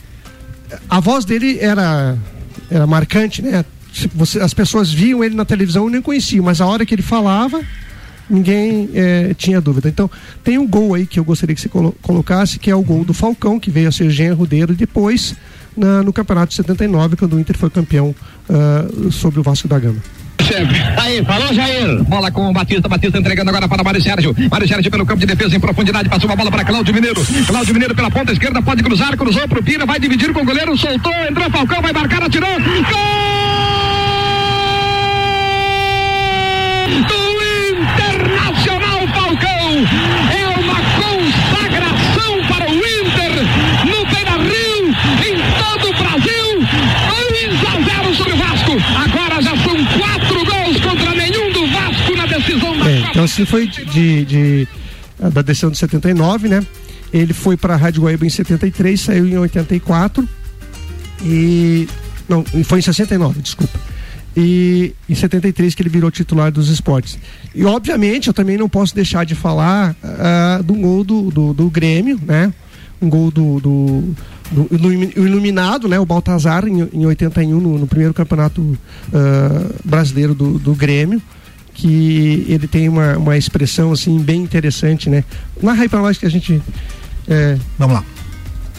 a 0.91 1.01
voz 1.01 1.25
dele 1.25 1.59
era 1.61 2.17
era 2.71 2.87
marcante, 2.87 3.41
né? 3.43 3.65
Você, 4.15 4.39
as 4.41 4.53
pessoas 4.55 4.93
viam 4.93 5.25
ele 5.25 5.35
na 5.35 5.45
televisão 5.45 5.89
e 5.89 5.93
nem 5.93 6.03
conheciam, 6.03 6.45
mas 6.45 6.61
a 6.61 6.67
hora 6.67 6.85
que 6.87 6.95
ele 6.95 7.03
falava 7.03 7.61
ninguém 8.29 8.88
eh, 8.95 9.35
tinha 9.37 9.61
dúvida. 9.61 9.88
Então, 9.88 10.11
tem 10.45 10.59
um 10.59 10.67
gol 10.67 10.95
aí 10.95 11.07
que 11.07 11.19
eu 11.19 11.25
gostaria 11.25 11.55
que 11.55 11.61
você 11.61 11.69
colo- 11.69 11.95
colocasse, 12.03 12.59
que 12.59 12.71
é 12.71 12.75
o 12.75 12.83
gol 12.83 13.05
do 13.05 13.14
Falcão, 13.14 13.59
que 13.61 13.71
veio 13.71 13.88
a 13.88 13.93
ser 13.93 14.11
genro 14.11 14.47
dele 14.47 14.75
depois 14.75 15.35
na- 15.77 16.03
no 16.03 16.12
Campeonato 16.12 16.51
de 16.51 16.55
79, 16.57 17.17
quando 17.17 17.35
o 17.37 17.41
Inter 17.41 17.57
foi 17.57 17.71
campeão 17.71 18.14
ah, 18.51 18.87
sobre 19.11 19.41
o 19.41 19.43
Vasco 19.43 19.67
da 19.69 19.79
Gama. 19.79 19.99
Aí, 20.97 21.23
falou 21.25 21.53
Jair. 21.53 22.03
Bola 22.05 22.31
com 22.31 22.49
o 22.49 22.53
Batista, 22.55 22.88
Batista 22.88 23.19
entregando 23.19 23.51
agora 23.51 23.69
para 23.69 23.85
Mário 23.85 24.01
Sérgio. 24.03 24.35
Mário 24.51 24.67
Sérgio 24.67 24.91
pelo 24.91 25.05
campo 25.05 25.21
de 25.21 25.27
defesa 25.27 25.55
em 25.57 25.61
profundidade, 25.61 26.09
passou 26.09 26.29
uma 26.31 26.37
bola 26.37 26.51
para 26.51 26.64
Cláudio 26.64 26.95
Mineiro. 26.95 27.21
Cláudio 27.47 27.75
Mineiro 27.75 27.95
pela 27.95 28.11
ponta 28.11 28.33
esquerda, 28.33 28.62
pode 28.62 28.83
cruzar, 28.83 29.14
cruzou 29.17 29.47
pro 29.47 29.62
Pira, 29.62 29.85
vai 29.85 30.01
dividir 30.01 30.33
com 30.33 30.41
o 30.41 30.45
goleiro, 30.47 30.75
soltou, 30.79 31.12
entrou 31.29 31.51
Falcão, 31.51 31.83
vai 31.83 31.93
marcar, 31.93 32.23
atirou. 32.23 32.49
Gol! 32.49 32.88
Falcão! 37.03 37.28
É 39.79 40.49
uma 40.59 40.75
consagração 41.01 42.47
para 42.49 42.71
o 42.71 42.75
Inter 42.75 43.33
no 43.87 44.07
Beira 44.07 44.37
Rio, 44.43 44.88
em 44.88 45.37
todo 45.62 45.91
o 45.91 45.93
Brasil. 45.95 46.49
2 47.31 47.64
a 47.64 48.03
0 48.03 48.14
sobre 48.17 48.33
o 48.33 48.37
Vasco. 48.37 48.73
Agora 48.97 49.43
já 49.43 49.57
são 49.57 49.85
quatro 49.99 50.45
gols 50.45 50.81
contra 50.81 51.14
nenhum 51.14 51.53
do 51.53 51.67
Vasco 51.69 52.17
na 52.17 52.27
decisão 52.27 52.79
da 52.79 52.91
É, 52.91 52.99
então 53.11 53.25
assim 53.25 53.45
foi 53.45 53.67
de, 53.67 53.85
de- 53.85 54.25
de- 54.25 54.69
ah, 55.23 55.29
da 55.31 55.43
decisão 55.43 55.71
de 55.71 55.79
79, 55.79 56.49
né? 56.49 56.64
Ele 57.12 57.33
foi 57.33 57.57
para 57.57 57.75
a 57.75 57.77
Rádio 57.77 58.03
Guaíba 58.03 58.27
em 58.27 58.31
73, 58.31 59.01
saiu 59.01 59.27
em 59.27 59.38
84 59.38 60.29
e 61.25 61.88
não, 62.29 62.45
foi 62.64 62.81
em 62.81 62.83
69, 62.83 63.41
desculpa. 63.41 63.79
E 64.37 64.95
em 65.09 65.14
73 65.14 65.75
que 65.75 65.83
ele 65.83 65.88
virou 65.88 66.11
titular 66.11 66.53
dos 66.53 66.69
esportes. 66.69 67.19
E 67.55 67.64
obviamente 67.64 68.29
eu 68.29 68.35
também 68.35 68.57
não 68.57 68.69
posso 68.69 68.95
deixar 68.95 69.25
de 69.25 69.35
falar 69.35 69.97
ah, 70.03 70.61
do 70.64 70.75
gol 70.75 71.03
do, 71.03 71.31
do, 71.31 71.55
do 71.55 71.71
Grêmio, 71.71 72.21
né? 72.25 72.53
Um 73.01 73.09
gol 73.09 73.31
do, 73.31 73.61
do, 73.61 74.14
do 74.53 74.93
iluminado, 75.21 75.88
né? 75.88 75.99
O 75.99 76.07
Baltazar 76.07 76.67
em, 76.67 76.88
em 76.93 77.07
81 77.07 77.61
no, 77.61 77.79
no 77.79 77.87
primeiro 77.87 78.14
campeonato 78.14 78.79
ah, 79.12 79.75
brasileiro 79.85 80.35
do, 80.35 80.59
do 80.59 80.75
Grêmio 80.75 81.21
que 81.79 82.45
ele 82.49 82.67
tem 82.67 82.88
uma, 82.88 83.17
uma 83.17 83.38
expressão 83.38 83.93
assim 83.93 84.19
bem 84.19 84.43
interessante, 84.43 85.09
né? 85.09 85.23
Narra 85.62 85.83
aí 85.83 85.88
pra 85.88 86.01
nós 86.01 86.19
que 86.19 86.27
a 86.27 86.29
gente. 86.29 86.61
É... 87.29 87.57
Vamos 87.79 87.95
lá. 87.95 88.05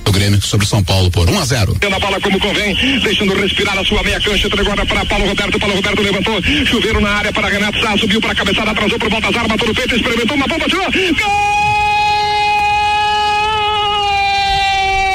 O 0.10 0.12
Grêmio 0.12 0.41
sobre 0.41 0.65
o 0.65 0.67
São 0.67 0.84
Paulo 0.84 1.12
por 1.12 1.30
1 1.30 1.39
a 1.39 1.45
0. 1.45 1.78
Tendo 1.80 1.95
a 1.95 2.00
bola 2.00 2.19
como 2.19 2.39
convém, 2.39 2.74
deixando 3.04 3.32
respirar 3.36 3.78
a 3.78 3.86
sua 3.86 4.02
meia 4.02 4.19
cancha, 4.19 4.48
entregou 4.48 4.72
agora 4.72 4.84
para 4.88 5.06
Paulo 5.06 5.28
Roberto, 5.28 5.60
Paulo 5.60 5.76
Roberto 5.76 6.02
levantou, 6.02 6.41
chuveiro 6.65 7.00
na 7.00 7.12
área 7.12 7.32
para 7.32 7.48
Renato 7.48 7.80
Sá, 7.80 7.95
subiu 7.95 8.19
para 8.19 8.32
a 8.32 8.36
cabeçada, 8.36 8.72
atrasou 8.72 8.98
pro 8.98 9.08
Baltazar, 9.08 9.48
matou 9.48 9.67
no 9.67 9.76
peito, 9.76 9.95
experimentou 9.95 10.36
uma 10.36 10.48
bomba, 10.48 10.65
tirou, 10.65 10.86
gol 10.86 10.91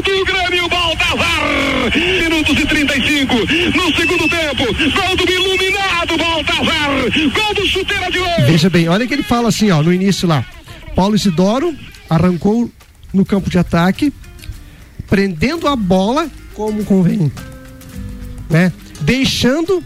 do 0.04 0.24
Grêmio 0.32 0.68
Baltazar, 0.68 1.42
minutos 2.22 2.56
e 2.56 2.64
35, 2.64 3.34
no 3.76 3.96
segundo 3.96 4.28
tempo, 4.28 4.64
gol 4.64 5.16
do 5.16 5.32
iluminado 5.32 6.16
Baltazar, 6.16 6.90
gol 7.32 7.54
do 7.54 7.66
chuteira 7.66 8.08
de 8.12 8.18
ouro. 8.20 8.46
Veja 8.46 8.70
bem, 8.70 8.88
olha 8.88 9.08
que 9.08 9.14
ele 9.14 9.24
fala 9.24 9.48
assim, 9.48 9.72
ó, 9.72 9.82
no 9.82 9.92
início 9.92 10.28
lá. 10.28 10.44
Paulo 10.94 11.16
Isidoro 11.16 11.74
arrancou 12.08 12.70
no 13.12 13.24
campo 13.24 13.50
de 13.50 13.58
ataque, 13.58 14.12
prendendo 15.08 15.66
a 15.68 15.76
bola 15.76 16.28
como 16.54 16.84
convém, 16.84 17.30
né? 18.50 18.72
Deixando 19.00 19.82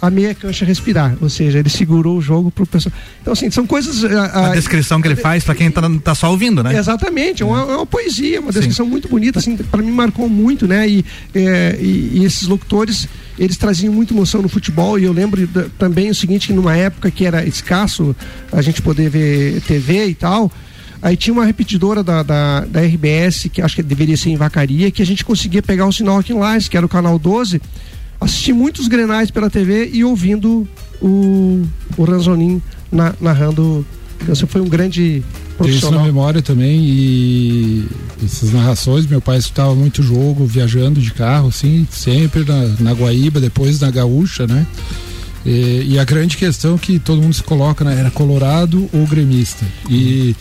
a 0.00 0.10
meia 0.10 0.34
cancha 0.34 0.64
respirar, 0.64 1.16
ou 1.20 1.30
seja, 1.30 1.60
ele 1.60 1.68
segurou 1.68 2.18
o 2.18 2.20
jogo 2.20 2.50
pro 2.50 2.66
pessoal. 2.66 2.92
Então 3.20 3.32
assim, 3.32 3.48
são 3.52 3.64
coisas 3.64 4.02
A 4.04 4.48
descrição 4.52 5.00
que 5.00 5.06
ele 5.06 5.14
faz 5.14 5.44
pra 5.44 5.54
quem 5.54 5.70
tá, 5.70 5.80
tá 6.02 6.12
só 6.12 6.28
ouvindo, 6.32 6.60
né? 6.60 6.76
Exatamente, 6.76 7.44
é 7.44 7.46
uma, 7.46 7.60
é 7.60 7.76
uma 7.76 7.86
poesia, 7.86 8.40
uma 8.40 8.50
descrição 8.50 8.84
muito 8.84 9.06
bonita, 9.08 9.38
assim, 9.38 9.56
para 9.56 9.80
mim 9.80 9.92
marcou 9.92 10.28
muito, 10.28 10.66
né? 10.66 10.88
E, 10.88 11.04
é, 11.32 11.78
e, 11.80 12.18
e 12.18 12.24
esses 12.24 12.48
locutores, 12.48 13.06
eles 13.38 13.56
traziam 13.56 13.94
muita 13.94 14.12
emoção 14.12 14.42
no 14.42 14.48
futebol 14.48 14.98
e 14.98 15.04
eu 15.04 15.12
lembro 15.12 15.46
da- 15.46 15.66
também 15.78 16.10
o 16.10 16.14
seguinte, 16.16 16.48
que 16.48 16.52
numa 16.52 16.76
época 16.76 17.08
que 17.08 17.24
era 17.24 17.46
escasso 17.46 18.16
a 18.50 18.60
gente 18.60 18.82
poder 18.82 19.08
ver 19.08 19.60
TV 19.60 20.06
e 20.08 20.14
tal, 20.16 20.50
aí 21.02 21.16
tinha 21.16 21.34
uma 21.34 21.44
repetidora 21.44 22.02
da, 22.02 22.22
da, 22.22 22.60
da 22.60 22.80
RBS, 22.80 23.48
que 23.52 23.60
acho 23.60 23.76
que 23.76 23.82
deveria 23.82 24.16
ser 24.16 24.30
em 24.30 24.36
Vacaria, 24.36 24.90
que 24.90 25.02
a 25.02 25.06
gente 25.06 25.24
conseguia 25.24 25.60
pegar 25.62 25.86
o 25.86 25.92
sinal 25.92 26.18
aqui 26.18 26.32
em 26.32 26.38
Lages, 26.38 26.68
que 26.68 26.76
era 26.76 26.86
o 26.86 26.88
canal 26.88 27.18
12, 27.18 27.60
assistir 28.20 28.52
muitos 28.52 28.86
grenais 28.88 29.30
pela 29.30 29.50
TV 29.50 29.90
e 29.92 30.04
ouvindo 30.04 30.66
o, 31.00 31.62
o 31.96 32.04
Ranzonin 32.04 32.62
na- 32.90 33.14
narrando. 33.20 33.84
Então, 34.22 34.34
Você 34.36 34.46
foi 34.46 34.60
um 34.60 34.68
grande 34.68 35.02
Tem 35.02 35.18
isso 35.18 35.26
na 35.50 35.56
profissional. 35.64 36.04
memória 36.04 36.40
também 36.40 36.78
e 36.84 37.86
essas 38.24 38.52
narrações, 38.52 39.04
meu 39.04 39.20
pai 39.20 39.38
escutava 39.38 39.74
muito 39.74 40.00
jogo 40.00 40.46
viajando 40.46 41.00
de 41.00 41.12
carro, 41.12 41.48
assim, 41.48 41.84
sempre 41.90 42.44
na, 42.44 42.68
na 42.78 42.92
Guaíba, 42.92 43.40
depois 43.40 43.80
na 43.80 43.90
Gaúcha, 43.90 44.46
né? 44.46 44.64
E, 45.44 45.86
e 45.94 45.98
a 45.98 46.04
grande 46.04 46.36
questão 46.36 46.78
que 46.78 47.00
todo 47.00 47.20
mundo 47.20 47.34
se 47.34 47.42
coloca 47.42 47.84
né, 47.84 47.98
era 47.98 48.12
colorado 48.12 48.88
ou 48.92 49.04
gremista. 49.08 49.66
E, 49.90 50.36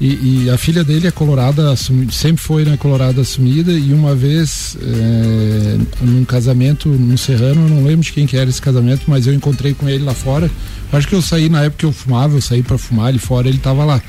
E, 0.00 0.44
e, 0.44 0.50
a 0.50 0.58
filha 0.58 0.82
dele 0.82 1.06
é 1.06 1.10
colorada, 1.10 1.74
sempre 1.76 2.42
foi 2.42 2.64
né, 2.64 2.76
colorada 2.76 3.20
assumida 3.20 3.70
e 3.72 3.92
uma 3.92 4.14
vez 4.14 4.76
é, 4.82 5.78
num 6.00 6.24
casamento 6.24 6.88
no 6.88 7.16
Serrano, 7.16 7.62
eu 7.62 7.68
não 7.68 7.84
lembro 7.84 8.04
de 8.04 8.12
quem 8.12 8.26
que 8.26 8.36
era 8.36 8.50
esse 8.50 8.60
casamento, 8.60 9.02
mas 9.06 9.26
eu 9.26 9.32
encontrei 9.32 9.72
com 9.72 9.88
ele 9.88 10.02
lá 10.02 10.12
fora. 10.12 10.50
Acho 10.92 11.08
que 11.08 11.14
eu 11.14 11.22
saí 11.22 11.48
na 11.48 11.62
época 11.62 11.78
que 11.78 11.86
eu 11.86 11.92
fumava, 11.92 12.36
eu 12.36 12.42
saí 12.42 12.62
para 12.62 12.76
fumar 12.76 13.06
ali 13.06 13.18
fora, 13.18 13.48
ele 13.48 13.58
tava 13.58 13.84
lá. 13.84 14.02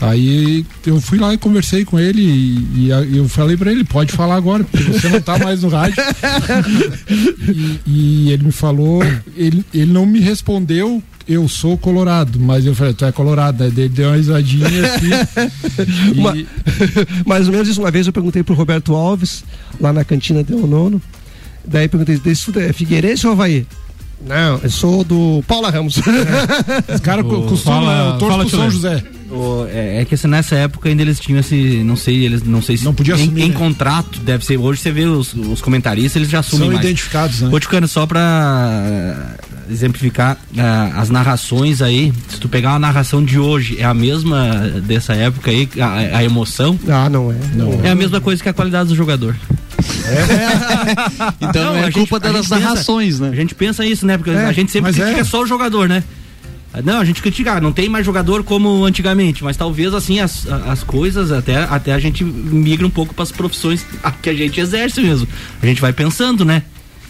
Aí 0.00 0.64
eu 0.86 1.00
fui 1.00 1.18
lá 1.18 1.34
e 1.34 1.38
conversei 1.38 1.84
com 1.84 1.98
ele 1.98 2.22
e, 2.22 2.88
e 2.88 3.16
eu 3.16 3.28
falei 3.28 3.56
para 3.56 3.72
ele, 3.72 3.82
pode 3.82 4.12
falar 4.12 4.36
agora, 4.36 4.62
porque 4.62 4.92
você 4.92 5.08
não 5.08 5.20
tá 5.20 5.36
mais 5.38 5.62
no 5.62 5.68
rádio. 5.68 5.96
e, 7.48 7.80
e, 7.86 8.30
ele 8.30 8.44
me 8.44 8.52
falou, 8.52 9.02
ele, 9.36 9.64
ele 9.74 9.92
não 9.92 10.06
me 10.06 10.20
respondeu, 10.20 11.02
eu 11.26 11.48
sou 11.48 11.76
colorado, 11.76 12.38
mas 12.38 12.64
eu 12.64 12.76
falei, 12.76 12.94
tu 12.94 13.04
é 13.04 13.10
colorado, 13.10 13.64
né? 13.64 13.72
Ele 13.76 13.88
deu 13.88 14.08
uma 14.08 14.16
risadinha 14.16 14.68
assim. 14.86 16.14
uma, 16.16 16.32
mais 17.26 17.46
ou 17.46 17.52
menos 17.52 17.68
isso, 17.68 17.80
uma 17.80 17.90
vez 17.90 18.06
eu 18.06 18.12
perguntei 18.12 18.44
pro 18.44 18.54
Roberto 18.54 18.94
Alves, 18.94 19.42
lá 19.80 19.92
na 19.92 20.04
cantina 20.04 20.44
do 20.44 20.64
Nono, 20.64 21.02
daí 21.64 21.88
perguntei, 21.88 22.20
é 22.56 22.72
Figueirense 22.72 23.26
ou 23.26 23.32
Havaí? 23.32 23.66
Não, 24.24 24.60
eu 24.62 24.70
sou 24.70 25.02
do 25.02 25.42
Paula 25.46 25.70
Ramos. 25.70 25.98
É. 25.98 26.94
Os 26.94 27.00
caras 27.00 27.24
costumam, 27.24 28.12
eu 28.12 28.18
torço 28.18 28.38
pro 28.38 28.50
São 28.50 28.70
José. 28.70 29.02
O, 29.30 29.66
é, 29.70 30.00
é, 30.00 30.04
que 30.04 30.14
assim, 30.14 30.26
nessa 30.26 30.54
época 30.56 30.88
ainda 30.88 31.02
eles 31.02 31.20
tinham 31.20 31.38
esse, 31.40 31.82
não 31.84 31.96
sei, 31.96 32.24
eles 32.24 32.42
não 32.42 32.62
sei 32.62 32.78
se 32.78 32.84
não 32.84 32.94
podia 32.94 33.14
em, 33.14 33.22
assumir, 33.22 33.42
em 33.42 33.48
né? 33.50 33.54
contrato, 33.54 34.20
deve 34.20 34.44
ser. 34.44 34.56
Hoje 34.56 34.80
você 34.80 34.90
vê 34.90 35.04
os, 35.04 35.34
os 35.34 35.60
comentaristas, 35.60 36.16
eles 36.16 36.30
já 36.30 36.40
assumem 36.40 36.66
São 36.66 36.74
mais. 36.74 36.86
identificados, 36.86 37.40
né? 37.42 37.48
Boticano, 37.50 37.86
só 37.86 38.06
pra 38.06 38.20
uh, 38.20 39.72
exemplificar 39.72 40.36
uh, 40.36 40.98
as 40.98 41.10
narrações 41.10 41.82
aí, 41.82 42.12
se 42.28 42.40
tu 42.40 42.48
pegar 42.48 42.70
uma 42.70 42.78
narração 42.78 43.22
de 43.22 43.38
hoje, 43.38 43.76
é 43.78 43.84
a 43.84 43.92
mesma 43.92 44.50
dessa 44.82 45.14
época 45.14 45.50
aí, 45.50 45.68
a, 45.78 46.18
a 46.18 46.24
emoção? 46.24 46.78
Ah, 46.88 47.10
não 47.10 47.30
é. 47.30 47.36
Não. 47.54 47.80
É 47.84 47.90
a 47.90 47.94
mesma 47.94 48.20
coisa 48.20 48.42
que 48.42 48.48
a 48.48 48.54
qualidade 48.54 48.88
do 48.88 48.96
jogador. 48.96 49.36
É. 50.06 51.36
então 51.46 51.74
não, 51.74 51.84
é 51.84 51.92
culpa 51.92 52.18
gente, 52.18 52.32
das 52.32 52.48
narrações, 52.48 53.14
pensa, 53.14 53.24
né? 53.24 53.30
A 53.30 53.36
gente 53.36 53.54
pensa 53.54 53.84
isso, 53.84 54.06
né? 54.06 54.16
Porque 54.16 54.30
a 54.30 54.52
gente 54.52 54.72
sempre 54.72 54.92
critica 54.92 55.24
só 55.24 55.42
o 55.42 55.46
jogador, 55.46 55.86
né? 55.86 56.02
Não, 56.84 57.00
a 57.00 57.04
gente 57.04 57.22
critica, 57.22 57.60
não 57.60 57.72
tem 57.72 57.88
mais 57.88 58.04
jogador 58.04 58.44
como 58.44 58.84
antigamente, 58.84 59.42
mas 59.42 59.56
talvez 59.56 59.94
assim 59.94 60.20
as, 60.20 60.46
as 60.46 60.82
coisas 60.84 61.32
até, 61.32 61.56
até 61.64 61.92
a 61.92 61.98
gente 61.98 62.22
migra 62.22 62.86
um 62.86 62.90
pouco 62.90 63.14
para 63.14 63.22
as 63.22 63.32
profissões 63.32 63.84
que 64.22 64.30
a 64.30 64.34
gente 64.34 64.60
exerce 64.60 65.00
mesmo. 65.00 65.26
A 65.62 65.66
gente 65.66 65.80
vai 65.80 65.92
pensando, 65.92 66.44
né? 66.44 66.62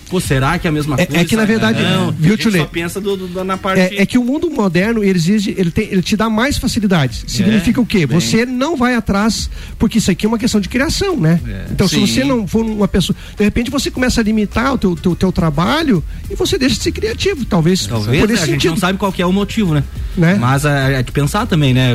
Pô, 0.08 0.20
será 0.20 0.58
que 0.58 0.66
é 0.66 0.70
a 0.70 0.72
mesma 0.72 0.96
é, 0.98 1.06
coisa? 1.06 1.20
É 1.20 1.24
que 1.24 1.36
na 1.36 1.44
verdade, 1.44 1.82
não, 1.82 2.10
viu, 2.12 2.34
a 2.34 2.36
gente 2.36 2.58
só 2.58 2.64
pensa 2.66 3.00
do, 3.00 3.16
do, 3.16 3.44
na 3.44 3.56
parte. 3.56 3.96
É, 3.96 4.02
é, 4.02 4.06
que 4.06 4.18
o 4.18 4.24
mundo 4.24 4.50
moderno 4.50 5.04
ele 5.04 5.18
exige, 5.18 5.54
ele, 5.56 5.70
tem, 5.70 5.88
ele 5.90 6.02
te 6.02 6.16
dá 6.16 6.28
mais 6.28 6.56
facilidades. 6.56 7.24
Significa 7.26 7.80
é, 7.80 7.82
o 7.82 7.86
quê? 7.86 8.06
Bem. 8.06 8.18
Você 8.18 8.46
não 8.46 8.76
vai 8.76 8.94
atrás, 8.94 9.50
porque 9.78 9.98
isso 9.98 10.10
aqui 10.10 10.26
é 10.26 10.28
uma 10.28 10.38
questão 10.38 10.60
de 10.60 10.68
criação, 10.68 11.16
né? 11.16 11.40
É, 11.46 11.66
então, 11.70 11.86
sim. 11.86 12.06
se 12.06 12.14
você 12.14 12.24
não 12.24 12.46
for 12.46 12.64
uma 12.64 12.88
pessoa, 12.88 13.16
de 13.36 13.44
repente 13.44 13.70
você 13.70 13.90
começa 13.90 14.20
a 14.20 14.24
limitar 14.24 14.74
o 14.74 14.78
teu, 14.78 14.96
teu, 14.96 15.16
teu 15.16 15.32
trabalho 15.32 16.02
e 16.30 16.34
você 16.34 16.58
deixa 16.58 16.76
de 16.76 16.82
ser 16.82 16.92
criativo, 16.92 17.44
talvez. 17.44 17.86
Talvez 17.86 18.20
por 18.20 18.30
a 18.30 18.32
esse 18.32 18.42
gente 18.42 18.52
sentido. 18.52 18.70
não 18.70 18.78
sabe 18.78 18.98
qual 18.98 19.12
é 19.18 19.26
o 19.26 19.32
motivo, 19.32 19.74
né? 19.74 19.84
Né? 20.18 20.36
Mas 20.38 20.64
é, 20.64 21.02
de 21.02 21.12
pensar 21.12 21.46
também, 21.46 21.72
né? 21.72 21.94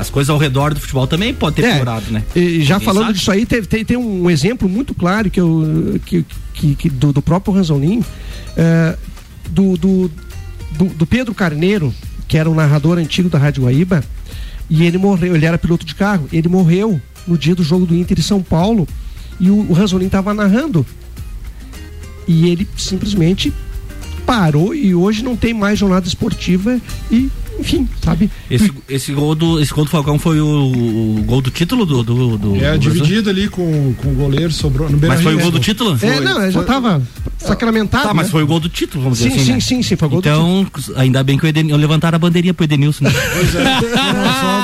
As 0.00 0.10
coisas 0.10 0.30
ao 0.30 0.38
redor 0.38 0.74
do 0.74 0.80
futebol 0.80 1.06
também 1.06 1.32
pode 1.34 1.56
ter 1.56 1.64
É, 1.64 1.74
piorado, 1.76 2.10
né? 2.10 2.22
E 2.34 2.62
já 2.62 2.74
Ninguém 2.74 2.86
falando 2.86 3.06
sabe. 3.06 3.18
disso 3.18 3.30
aí, 3.30 3.46
tem, 3.46 3.62
tem, 3.62 3.84
tem 3.84 3.96
um 3.96 4.30
exemplo 4.30 4.68
muito 4.68 4.94
claro 4.94 5.30
que 5.30 5.40
eu, 5.40 6.00
que, 6.04 6.24
que, 6.54 6.74
que 6.74 6.88
do, 6.90 7.12
do 7.12 7.22
próprio 7.22 7.52
Ranzolin, 7.54 8.02
é, 8.56 8.96
do, 9.50 9.76
do, 9.76 10.10
do, 10.72 10.84
do 10.86 11.06
Pedro 11.06 11.34
Carneiro, 11.34 11.94
que 12.26 12.36
era 12.36 12.48
um 12.50 12.54
narrador 12.54 12.98
antigo 12.98 13.28
da 13.28 13.38
Rádio 13.38 13.64
Guaíba, 13.64 14.02
e 14.70 14.84
ele 14.84 14.98
morreu, 14.98 15.34
ele 15.34 15.46
era 15.46 15.56
piloto 15.56 15.86
de 15.86 15.94
carro, 15.94 16.28
ele 16.32 16.48
morreu 16.48 17.00
no 17.26 17.38
dia 17.38 17.54
do 17.54 17.62
jogo 17.62 17.86
do 17.86 17.94
Inter 17.94 18.18
em 18.18 18.22
São 18.22 18.42
Paulo, 18.42 18.86
e 19.38 19.50
o, 19.50 19.66
o 19.68 19.72
Ranzolin 19.72 20.06
estava 20.06 20.34
narrando. 20.34 20.84
E 22.26 22.48
ele 22.48 22.68
simplesmente 22.76 23.52
parou 24.26 24.74
e 24.74 24.94
hoje 24.94 25.24
não 25.24 25.34
tem 25.34 25.54
mais 25.54 25.78
jornada 25.78 26.06
esportiva 26.06 26.78
e 27.10 27.30
enfim, 27.58 27.88
sabe? 28.04 28.30
Esse, 28.50 28.72
esse, 28.88 29.12
gol 29.12 29.34
do, 29.34 29.60
esse 29.60 29.72
gol 29.72 29.84
do 29.84 29.90
Falcão 29.90 30.18
foi 30.18 30.40
o, 30.40 30.46
o 30.46 31.22
gol 31.24 31.40
do 31.40 31.50
título 31.50 31.84
do. 31.84 32.02
do, 32.02 32.38
do 32.38 32.56
É 32.56 32.72
do 32.72 32.78
dividido 32.78 33.30
ali 33.30 33.48
com, 33.48 33.94
com 33.94 34.08
o 34.08 34.14
goleiro, 34.14 34.52
sobrou 34.52 34.88
no 34.88 34.96
Beira 34.96 35.16
Mas 35.16 35.24
foi 35.24 35.34
o 35.34 35.40
gol 35.40 35.50
do 35.50 35.58
título? 35.58 35.98
É, 36.00 36.20
não, 36.20 36.50
já 36.50 36.62
tava 36.62 37.02
sacramentado. 37.38 38.08
Tá, 38.08 38.14
mas 38.14 38.26
né? 38.26 38.32
foi 38.32 38.42
o 38.42 38.46
gol 38.46 38.60
do 38.60 38.68
título, 38.68 39.02
vamos 39.02 39.18
Sim, 39.18 39.28
dizer 39.28 39.36
assim. 39.36 39.46
sim, 39.46 39.52
né? 39.52 39.60
sim, 39.60 39.82
sim, 39.82 39.96
foi 39.96 40.06
o 40.06 40.10
gol 40.10 40.20
do 40.20 40.28
Então, 40.28 40.66
ainda 40.96 41.22
bem 41.22 41.36
que 41.36 41.44
o 41.44 41.48
Edenilson, 41.48 41.80
levantaram 41.80 42.16
a 42.16 42.18
bandeirinha 42.18 42.54
pro 42.54 42.64
Edenilson. 42.64 43.04
Né? 43.04 43.12
Pois 43.12 43.54
é, 43.54 43.64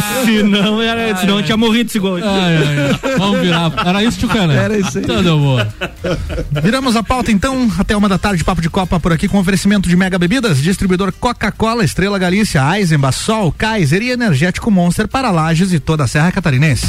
senão, 0.24 0.80
era, 0.80 1.16
senão 1.16 1.38
eu 1.38 1.44
tinha 1.44 1.56
morrido 1.56 1.88
esse 1.88 1.98
gol. 1.98 2.16
Ai, 2.16 2.22
ai, 2.22 2.98
ai. 3.02 3.16
Vamos 3.18 3.40
virar. 3.40 3.72
Era 3.84 4.02
isso, 4.04 4.18
Tchucana? 4.18 4.54
Era 4.54 4.78
isso 4.78 4.98
aí. 4.98 5.04
Então 5.04 5.22
deu 5.22 5.38
boa. 5.38 5.68
Viramos 6.62 6.96
a 6.96 7.02
pauta 7.02 7.30
então, 7.30 7.70
até 7.78 7.96
uma 7.96 8.08
da 8.08 8.18
tarde, 8.18 8.44
Papo 8.44 8.60
de 8.60 8.70
Copa 8.70 8.98
por 8.98 9.12
aqui 9.12 9.28
com 9.28 9.38
oferecimento 9.38 9.88
de 9.88 9.96
Mega 9.96 10.18
Bebidas, 10.18 10.58
distribuidor 10.58 11.12
Coca-Cola, 11.12 11.84
Estrela 11.84 12.18
Galícia, 12.18 12.62
Eisenbach, 12.76 13.16
Sol, 13.16 13.52
Kaiser 13.56 14.02
e 14.02 14.10
Energético 14.10 14.70
Monster 14.70 15.08
para 15.08 15.30
Lages 15.30 15.72
e 15.72 15.80
toda 15.80 16.04
a 16.04 16.06
Serra 16.06 16.32
Catarinense. 16.32 16.86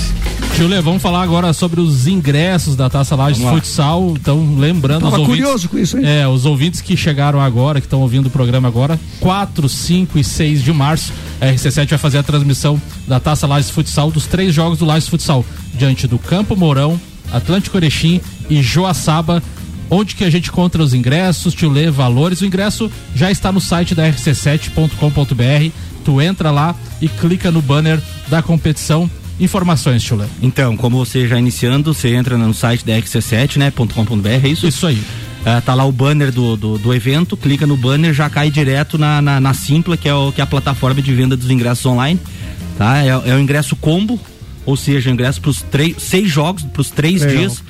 Tio 0.55 0.67
Lê, 0.67 0.81
vamos 0.81 1.01
falar 1.01 1.23
agora 1.23 1.53
sobre 1.53 1.79
os 1.79 2.07
ingressos 2.07 2.75
da 2.75 2.89
Taça 2.89 3.15
Lages. 3.15 3.41
Futsal. 3.41 4.13
Então, 4.19 4.55
lembrando 4.57 5.03
Tava 5.03 5.13
os 5.15 5.19
ouvintes. 5.21 5.41
curioso 5.43 5.69
com 5.69 5.77
isso, 5.79 5.97
hein? 5.97 6.03
É, 6.05 6.27
os 6.27 6.45
ouvintes 6.45 6.81
que 6.81 6.97
chegaram 6.97 7.39
agora, 7.39 7.79
que 7.79 7.87
estão 7.87 8.01
ouvindo 8.01 8.27
o 8.27 8.29
programa 8.29 8.67
agora, 8.67 8.99
4, 9.21 9.69
5 9.69 10.19
e 10.19 10.23
6 10.23 10.61
de 10.61 10.73
março, 10.73 11.13
a 11.39 11.45
RC7 11.45 11.89
vai 11.89 11.97
fazer 11.97 12.17
a 12.17 12.23
transmissão 12.23 12.79
da 13.11 13.19
Taça 13.19 13.45
Lages 13.45 13.69
Futsal, 13.69 14.09
dos 14.09 14.25
três 14.25 14.55
jogos 14.55 14.79
do 14.79 14.85
Lages 14.85 15.09
Futsal, 15.09 15.45
diante 15.73 16.07
do 16.07 16.17
Campo 16.17 16.55
Mourão, 16.55 16.97
Atlântico 17.29 17.75
Erechim 17.75 18.21
e 18.49 18.63
Joaçaba. 18.63 19.43
Onde 19.89 20.15
que 20.15 20.23
a 20.23 20.29
gente 20.29 20.47
encontra 20.47 20.81
os 20.81 20.93
ingressos, 20.93 21.53
tio 21.53 21.69
Lê, 21.69 21.91
valores? 21.91 22.39
O 22.39 22.45
ingresso 22.45 22.89
já 23.13 23.29
está 23.29 23.51
no 23.51 23.59
site 23.59 23.93
da 23.93 24.09
rc7.com.br. 24.09 25.75
Tu 26.05 26.21
entra 26.21 26.51
lá 26.51 26.73
e 27.01 27.09
clica 27.09 27.51
no 27.51 27.61
banner 27.61 28.01
da 28.29 28.41
competição. 28.41 29.11
Informações, 29.41 30.01
tio 30.01 30.15
Lê. 30.15 30.27
Então, 30.41 30.77
como 30.77 30.97
você 30.97 31.27
já 31.27 31.37
iniciando, 31.37 31.93
você 31.93 32.15
entra 32.15 32.37
no 32.37 32.53
site 32.53 32.85
da 32.85 32.93
XC7, 32.93 33.57
né? 33.57 33.71
.com.br, 33.71 34.29
é 34.29 34.47
isso? 34.47 34.65
Isso 34.65 34.87
aí. 34.87 35.03
Ah, 35.45 35.59
tá 35.59 35.73
lá 35.73 35.83
o 35.83 35.91
banner 35.91 36.31
do, 36.31 36.55
do, 36.55 36.77
do 36.77 36.93
evento, 36.93 37.35
clica 37.35 37.67
no 37.67 37.75
banner, 37.75 38.13
já 38.13 38.29
cai 38.29 38.49
direto 38.49 38.97
na, 38.97 39.21
na, 39.21 39.41
na 39.41 39.53
Simpla, 39.53 39.97
que 39.97 40.07
é, 40.07 40.13
o, 40.13 40.31
que 40.31 40.39
é 40.39 40.43
a 40.43 40.47
plataforma 40.47 41.01
de 41.01 41.13
venda 41.13 41.35
dos 41.35 41.49
ingressos 41.49 41.85
online. 41.85 42.17
Tá? 42.81 42.97
É, 43.03 43.09
é 43.09 43.35
o 43.35 43.39
ingresso 43.39 43.75
combo, 43.75 44.19
ou 44.65 44.75
seja, 44.75 45.11
o 45.11 45.13
ingresso 45.13 45.39
para 45.39 45.51
os 45.51 45.63
seis 45.99 46.27
jogos, 46.27 46.63
para 46.63 46.81
os 46.81 46.89
três 46.89 47.21
Legal. 47.21 47.37
dias. 47.37 47.63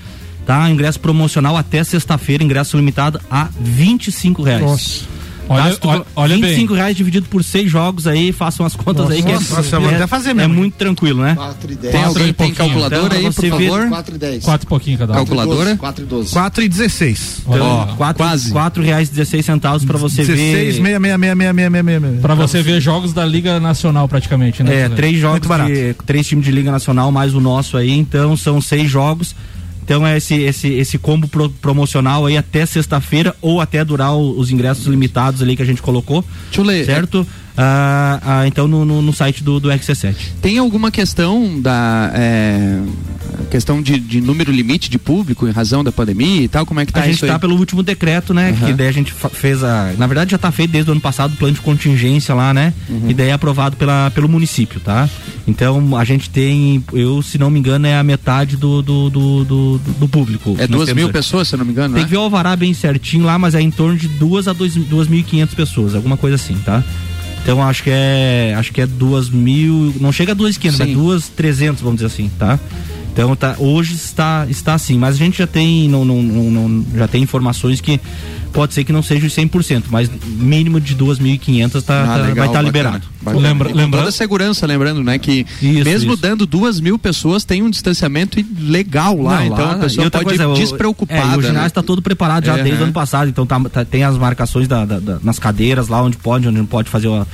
Tá? 0.46 0.70
Ingresso 0.70 1.02
promocional 1.02 1.58
até 1.58 1.84
sexta-feira, 1.84 2.42
ingresso 2.42 2.78
limitado 2.78 3.20
a 3.30 3.50
25 3.60 4.42
reais. 4.42 4.62
Nossa. 4.62 5.04
Olha, 5.52 5.78
olha, 5.84 6.06
olha 6.16 6.36
bem. 6.38 6.50
25 6.52 6.74
reais 6.74 6.96
dividido 6.96 7.28
por 7.28 7.44
seis 7.44 7.70
jogos 7.70 8.08
aí, 8.08 8.32
façam 8.32 8.66
as 8.66 8.76
contas 8.76 9.10
aí. 9.10 9.22
Que 9.22 9.32
Nossa, 9.32 9.76
é, 9.76 9.80
vou 9.80 9.90
é, 9.92 9.96
até 9.96 10.08
fazer 10.08 10.30
é 10.32 10.34
mesmo. 10.34 10.54
muito 10.54 10.76
tranquilo, 10.76 11.22
né? 11.22 11.36
4 11.36 11.72
e 11.72 11.76
10. 11.76 11.92
Tem 11.94 12.04
alguém 12.04 12.28
e 12.28 12.34
tem 12.34 12.54
calculadora 12.54 13.06
Então, 13.06 13.18
aí, 13.18 13.34
por 13.34 13.46
favor? 13.50 13.90
4 13.90 14.16
e 14.16 14.18
10. 14.18 14.44
Quatro 14.44 14.66
e 14.66 14.70
pouquinho 14.70 14.98
cada 14.98 15.14
um. 15.14 15.16
Calculadora? 15.16 15.78
4 15.78 16.04
e 16.04 16.08
12. 16.08 16.34
4 16.34 16.64
e 16.64 16.70
16. 16.70 17.42
Olha 17.46 17.64
Ó, 17.64 17.86
quatro, 17.96 18.24
quase. 18.24 18.52
quatro 18.52 18.84
reais 18.84 19.10
e 19.10 19.12
16 19.12 19.46
centavos 19.46 19.86
pra 19.86 19.98
você 19.98 20.24
16, 20.24 20.28
ver. 20.28 20.36
6, 20.36 20.54
6, 20.54 20.76
6, 20.76 20.76
6, 20.76 21.62
6, 21.72 22.02
6, 22.02 22.22
Pra 22.22 22.36
você 22.36 22.62
ver 22.62 22.82
jogos 22.82 23.14
da 23.14 23.26
Liga 23.26 23.60
Nacional 23.60 24.08
praticamente, 24.08 24.64
né? 24.64 24.82
É, 24.82 24.90
três 24.90 25.20
jogos, 25.20 25.48
de, 25.68 25.94
três 26.06 26.28
times 26.28 26.46
de 26.46 26.52
Liga 26.52 26.72
Nacional, 26.72 27.12
mais 27.12 27.34
o 27.34 27.40
nosso 27.40 27.78
aí, 27.78 27.92
então 27.92 28.36
são 28.38 28.62
seis 28.62 28.90
jogos. 28.90 29.36
Então 29.84 30.06
é 30.06 30.18
esse, 30.18 30.36
esse, 30.36 30.68
esse 30.70 30.98
combo 30.98 31.28
pro- 31.28 31.50
promocional 31.50 32.26
aí 32.26 32.38
até 32.38 32.66
sexta-feira 32.66 33.36
ou 33.42 33.60
até 33.60 33.84
durar 33.84 34.16
os 34.16 34.52
ingressos 34.52 34.86
limitados 34.86 35.42
ali 35.42 35.56
que 35.56 35.62
a 35.62 35.66
gente 35.66 35.82
colocou. 35.82 36.24
Deixa 36.46 36.62
eu 36.62 36.66
ler. 36.66 36.86
Ah, 37.58 38.20
ah, 38.24 38.48
então 38.48 38.68
no, 38.68 38.86
no, 38.86 39.02
no 39.02 39.14
site 39.14 39.44
do, 39.44 39.60
do 39.60 39.70
XC7. 39.70 40.16
Tem 40.42 40.58
alguma 40.58 40.90
questão 40.90 41.60
da 41.60 42.12
é, 42.14 42.80
questão 43.50 43.82
de, 43.82 44.00
de 44.00 44.22
número 44.22 44.52
limite 44.52 44.90
de 44.90 44.98
público 44.98 45.48
em 45.48 45.52
razão 45.52 45.84
da 45.84 45.92
pandemia 45.92 46.44
e 46.44 46.48
tal? 46.48 46.66
Como 46.66 46.80
é 46.80 46.86
que 46.86 46.94
tá 46.94 47.02
a 47.02 47.06
gente 47.06 47.16
isso 47.16 47.26
aí? 47.26 47.32
tá 47.32 47.38
pelo 47.40 47.56
último 47.58 47.84
decreto, 47.84 48.34
né? 48.34 48.50
Aham. 48.52 48.68
Que 48.68 48.74
daí 48.74 48.88
a 48.88 48.92
gente 48.92 49.14
fez 49.34 49.64
a. 49.64 49.94
Na 49.98 50.08
verdade 50.08 50.32
já 50.32 50.38
tá 50.38 50.52
feito 50.52 50.72
desde 50.72 50.90
o 50.90 50.94
ano 50.94 51.02
passado 51.02 51.34
o 51.34 51.38
plano 51.38 51.54
de 51.54 51.62
contingência 51.62 52.34
lá, 52.34 52.54
né? 52.54 52.74
Uhum. 52.90 53.10
E 53.10 53.14
daí 53.14 53.30
é 53.30 53.34
aprovado 53.34 53.76
pela, 53.76 54.10
pelo 54.12 54.30
município, 54.30 54.80
tá? 54.80 55.10
Então 55.48 55.98
a 55.98 56.04
gente 56.06 56.30
tem, 56.30 56.84
eu, 56.94 57.22
se 57.22 57.38
não 57.38 57.50
me 57.50 57.60
engano, 57.60 57.86
é 57.88 57.98
a 57.98 58.04
metade 58.04 58.56
do, 58.56 58.82
do, 58.82 59.10
do, 59.10 59.44
do, 59.44 59.82
do 60.00 60.08
público. 60.08 60.56
É 60.58 60.68
duas 60.68 60.92
mil 60.94 61.06
aqui. 61.06 61.14
pessoas, 61.14 61.48
se 61.50 61.58
não 61.58 61.66
me 61.66 61.72
engano, 61.72 61.94
Tem 61.94 62.04
né? 62.04 62.08
que 62.08 62.12
ver 62.12 62.18
o 62.18 62.22
alvará 62.22 62.56
bem 62.56 62.74
certinho 62.74 63.26
lá, 63.26 63.38
mas 63.38 63.56
é 63.56 63.62
em 63.62 63.72
torno 63.72 63.98
de 63.98 64.08
duas 64.08 64.48
a 64.48 64.54
dois- 64.54 64.76
2.500 64.78 65.56
pessoas, 65.56 65.96
alguma 65.96 66.16
coisa 66.16 66.36
assim, 66.36 66.56
tá? 66.66 66.84
Então 67.42 67.62
acho 67.62 67.84
que 67.84 67.90
é, 67.92 68.56
acho 68.58 68.72
que 68.72 68.82
é 68.82 68.86
duas 68.86 69.30
mil, 69.30 69.94
não 70.00 70.12
chega 70.12 70.32
a 70.32 70.36
duas 70.36 70.58
quinhentos, 70.58 70.78
Sim. 70.78 70.94
mas 70.94 70.94
duas 70.94 71.28
trezentos, 71.28 71.82
vamos 71.82 72.02
dizer 72.02 72.08
assim, 72.08 72.30
tá? 72.38 72.60
Então 73.12 73.36
tá, 73.36 73.56
hoje 73.60 73.94
está, 73.94 74.46
está 74.50 74.74
assim, 74.74 74.98
mas 74.98 75.16
a 75.16 75.18
gente 75.18 75.40
já 75.40 75.48
tem, 75.48 75.90
não, 75.90 76.06
não, 76.06 76.22
não 76.22 76.86
já 76.96 77.08
tem 77.08 77.22
informações 77.22 77.82
que 77.82 78.00
pode 78.52 78.74
ser 78.74 78.84
que 78.84 78.92
não 78.94 79.02
seja 79.02 79.26
os 79.26 79.34
100%, 79.34 79.86
mas 79.90 80.10
mínimo 80.26 80.80
de 80.80 80.96
2.500 80.96 81.84
tá, 81.84 82.04
Ah, 82.04 82.06
tá- 82.06 82.16
legal, 82.18 82.26
vai 82.26 82.32
estar 82.32 82.48
bacana. 82.48 82.62
liberado. 82.64 83.08
Bacana. 83.22 83.48
Lembra- 83.48 83.68
lembrando- 83.70 83.98
toda 83.98 84.10
a 84.10 84.12
segurança, 84.12 84.66
lembrando, 84.68 85.04
né, 85.04 85.18
que 85.18 85.46
Isso, 85.62 85.84
mesmo 85.84 86.14
isso. 86.14 86.22
dando 86.22 86.46
duas 86.46 86.80
mil 86.80 86.98
pessoas 87.00 87.44
tem 87.44 87.62
um 87.64 87.70
distanciamento 87.70 88.44
legal 88.60 89.20
lá, 89.22 89.38
Não, 89.40 89.46
então 89.46 89.66
lá- 89.66 89.72
a 89.74 89.78
pessoa 89.80 90.06
outra 90.06 90.24
pode 90.24 90.38
coisa, 90.38 90.52
ir 90.54 90.62
despreocupada. 90.62 91.22
É, 91.34 91.38
o 91.38 91.42
ginásio 91.42 91.54
né? 91.62 91.68
está 91.68 91.82
todo 91.84 92.02
preparado 92.02 92.46
já 92.46 92.56
Uhum. 92.56 92.64
desde 92.64 92.82
o 92.82 92.84
ano 92.86 92.94
passado, 92.94 93.30
então 93.30 93.46
tá- 93.46 93.60
tá- 93.70 93.86
tem 93.86 94.04
as 94.04 94.18
marcações 94.18 94.68
da- 94.68 94.86
da- 94.86 95.00
da- 95.00 95.20
nas 95.24 95.38
cadeiras 95.40 95.88
lá 95.88 96.02
onde 96.02 96.18
pode, 96.18 96.48
onde 96.48 96.58
não 96.58 96.66
pode 96.66 96.90
fazer 96.90 97.08
o, 97.08 97.26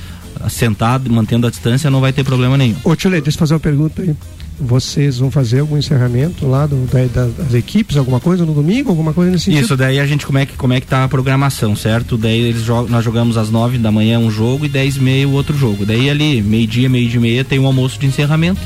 sentado, 0.48 1.10
mantendo 1.10 1.46
a 1.46 1.50
distância, 1.50 1.90
não 1.90 2.00
vai 2.00 2.12
ter 2.12 2.22
problema 2.24 2.56
nenhum. 2.56 2.76
Ô, 2.84 2.94
Tio 2.94 3.10
deixa 3.10 3.28
eu 3.30 3.32
fazer 3.32 3.54
uma 3.54 3.60
pergunta 3.60 4.02
aí. 4.02 4.14
Vocês 4.60 5.18
vão 5.18 5.30
fazer 5.30 5.60
algum 5.60 5.76
encerramento 5.78 6.46
lá 6.46 6.66
do, 6.66 6.84
da- 6.86 7.04
da- 7.06 7.28
das 7.44 7.54
equipes, 7.54 7.96
alguma 7.96 8.18
coisa 8.18 8.44
no 8.44 8.52
domingo, 8.52 8.90
alguma 8.90 9.12
coisa 9.14 9.30
nesse 9.30 9.44
sentido? 9.44 9.64
Isso, 9.64 9.76
daí 9.76 10.00
a 10.00 10.06
gente, 10.06 10.26
como 10.26 10.38
é 10.38 10.46
que, 10.46 10.56
como 10.56 10.72
é 10.72 10.80
que 10.80 10.86
tá 10.86 11.04
a 11.04 11.08
programação, 11.08 11.76
certo? 11.76 12.16
Daí 12.18 12.40
eles 12.40 12.62
jogam, 12.64 12.90
nós 12.90 13.04
jogamos 13.04 13.36
às 13.36 13.50
nove 13.50 13.78
da 13.78 13.92
manhã 13.92 14.18
um 14.18 14.30
jogo 14.30 14.64
e 14.64 14.68
dez 14.68 14.96
e 14.96 15.00
meia 15.00 15.28
o 15.28 15.32
outro 15.32 15.56
jogo. 15.56 15.86
Daí 15.86 16.10
ali, 16.10 16.42
meio-dia, 16.42 16.88
meio 16.88 17.08
dia 17.08 17.18
e 17.18 17.22
meia, 17.22 17.44
tem 17.44 17.58
um 17.58 17.66
almoço 17.66 18.00
de 18.00 18.06
encerramento. 18.06 18.60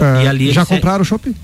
Ah, 0.00 0.22
e 0.24 0.28
ali 0.28 0.50
já 0.50 0.64
compraram 0.64 1.02
o 1.02 1.04
shopping? 1.04 1.34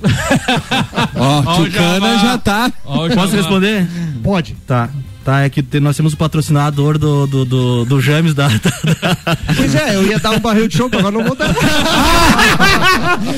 Ó, 1.16 1.42
Ó, 1.44 1.60
o 1.60 1.64
Tucana 1.64 2.18
já 2.18 2.38
tá. 2.38 2.72
Ó, 2.84 3.06
o 3.06 3.10
Posso 3.10 3.34
responder? 3.36 3.86
Pode. 4.22 4.56
Tá. 4.66 4.88
Tá, 5.28 5.42
é 5.42 5.50
que 5.50 5.62
te- 5.62 5.78
nós 5.78 5.94
temos 5.94 6.14
o 6.14 6.16
patrocinador 6.16 6.96
do, 6.96 7.26
do, 7.26 7.44
do, 7.44 7.84
do 7.84 8.00
James 8.00 8.32
da, 8.32 8.48
da- 8.64 9.36
Pois 9.54 9.74
é, 9.74 9.94
eu 9.94 10.06
ia 10.06 10.18
dar 10.18 10.30
um 10.30 10.38
barril 10.40 10.66
de 10.66 10.74
chopp, 10.78 10.96
agora 10.96 11.14
não 11.18 11.22
vou 11.22 11.36
dar. 11.36 11.54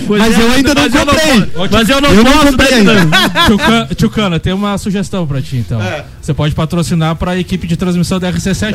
Pois 0.07 0.21
Mas 0.23 0.39
é, 0.39 0.43
eu 0.43 0.53
ainda 0.53 0.75
não 0.75 0.83
mas 0.83 0.95
eu 0.95 1.07
comprei. 1.07 1.41
po- 1.43 1.69
Mas 1.73 1.89
eu 1.89 2.01
não 2.01 2.11
Eu 2.11 2.25
não 2.25 2.33
posso, 2.57 2.75
ainda. 2.75 2.95
Tchucana, 3.47 3.89
Tchucana, 3.97 4.41
tem 4.41 4.53
uma 4.53 4.77
sugestão 4.79 5.27
pra 5.27 5.41
ti, 5.43 5.57
então. 5.57 5.81
Você 6.21 6.33
pode 6.35 6.55
patrocinar 6.55 7.17
pra 7.17 7.37
equipe 7.39 7.67
de 7.67 7.77
transmissão 7.77 8.19
da 8.21 8.33
RC7. 8.33 8.73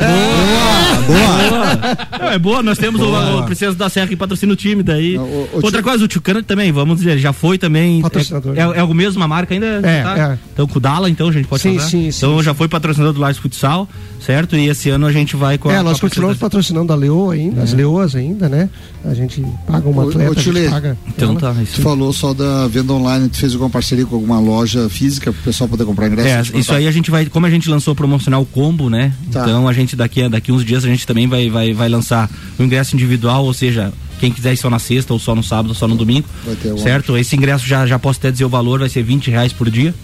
Boa. 1.06 1.98
Não, 2.20 2.28
é 2.32 2.38
boa, 2.38 2.62
nós 2.62 2.76
temos 2.78 3.00
o, 3.00 3.38
o 3.38 3.42
Princesa 3.44 3.76
da 3.76 3.88
Serra 3.88 4.08
que 4.08 4.16
patrocina 4.16 4.52
o 4.52 4.56
time 4.56 4.82
daí. 4.82 5.16
Outra 5.52 5.82
coisa, 5.82 6.04
o 6.04 6.08
Tchucana 6.08 6.42
também, 6.42 6.70
vamos 6.72 6.98
dizer, 6.98 7.18
já 7.18 7.32
foi 7.32 7.56
também. 7.58 8.02
Patrocinador. 8.02 8.54
É, 8.56 8.60
é, 8.60 8.78
é 8.80 8.82
o 8.82 8.92
mesmo 8.94 9.22
a 9.22 9.28
marca 9.28 9.54
ainda? 9.54 9.66
É, 9.82 10.02
tá? 10.02 10.18
é. 10.32 10.38
Então 10.52 10.66
com 10.66 10.78
o 10.78 10.80
Dala, 10.80 11.08
então 11.08 11.28
a 11.28 11.32
gente 11.32 11.46
pode 11.46 11.62
Sim, 11.62 11.76
falar? 11.78 11.88
sim, 11.90 12.10
sim, 12.10 12.18
Então 12.26 12.42
já 12.42 12.52
foi 12.54 12.68
patrocinador 12.68 13.05
do 13.12 13.20
Lages 13.20 13.38
Futsal, 13.40 13.88
certo? 14.24 14.56
E 14.56 14.68
esse 14.68 14.88
ano 14.90 15.06
a 15.06 15.12
gente 15.12 15.36
vai 15.36 15.58
com 15.58 15.68
a. 15.68 15.74
É, 15.74 15.82
nós 15.82 15.98
a 15.98 16.00
continuamos 16.00 16.36
patrocinando 16.38 16.92
a 16.92 16.96
Leoa 16.96 17.34
ainda, 17.34 17.62
as 17.62 17.72
Leoas 17.72 18.14
ainda, 18.14 18.48
né? 18.48 18.68
A 19.04 19.14
gente 19.14 19.44
paga 19.66 19.88
uma 19.88 20.02
atleta, 20.08 20.30
ô, 20.30 20.34
gente 20.34 20.42
Tchulê, 20.44 20.68
paga. 20.68 20.98
Então 21.06 21.34
tá, 21.36 21.52
Tu 21.54 21.62
isso. 21.62 21.82
falou 21.82 22.12
só 22.12 22.34
da 22.34 22.66
venda 22.68 22.92
online, 22.92 23.28
tu 23.28 23.36
fez 23.38 23.52
alguma 23.52 23.70
parceria 23.70 24.04
com 24.04 24.16
alguma 24.16 24.40
loja 24.40 24.88
física 24.88 25.32
pro 25.32 25.42
pessoal 25.42 25.68
poder 25.68 25.84
comprar 25.84 26.08
ingresso? 26.08 26.28
É, 26.28 26.42
Tipo, 26.42 26.58
isso 26.58 26.70
tá. 26.70 26.76
aí 26.76 26.86
a 26.86 26.90
gente 26.90 27.10
vai, 27.10 27.26
como 27.26 27.46
a 27.46 27.50
gente 27.50 27.68
lançou 27.68 27.92
o 27.92 27.96
promocional 27.96 28.44
combo, 28.46 28.90
né? 28.90 29.12
Tá. 29.30 29.42
Então 29.42 29.68
a 29.68 29.72
gente 29.72 29.94
daqui 29.94 30.22
a 30.22 30.28
daqui 30.28 30.50
uns 30.50 30.64
dias 30.64 30.84
a 30.84 30.88
gente 30.88 31.06
também 31.06 31.26
vai, 31.28 31.48
vai, 31.48 31.72
vai 31.72 31.88
lançar 31.88 32.28
o 32.58 32.62
ingresso 32.62 32.96
individual, 32.96 33.44
ou 33.44 33.52
seja, 33.54 33.92
quem 34.18 34.32
quiser 34.32 34.54
ir 34.54 34.56
só 34.56 34.68
na 34.70 34.78
sexta, 34.78 35.12
ou 35.12 35.18
só 35.20 35.34
no 35.34 35.42
sábado, 35.42 35.68
ou 35.68 35.74
só 35.74 35.86
no 35.86 35.94
domingo. 35.94 36.26
Vai 36.44 36.56
ter 36.56 36.70
alguma- 36.70 36.82
certo? 36.84 37.16
Esse 37.16 37.36
ingresso 37.36 37.66
já, 37.66 37.86
já 37.86 37.98
posso 37.98 38.18
até 38.18 38.30
dizer 38.32 38.44
o 38.44 38.48
valor, 38.48 38.80
vai 38.80 38.88
ser 38.88 39.02
20 39.02 39.30
reais 39.30 39.52
por 39.52 39.70
dia. 39.70 39.94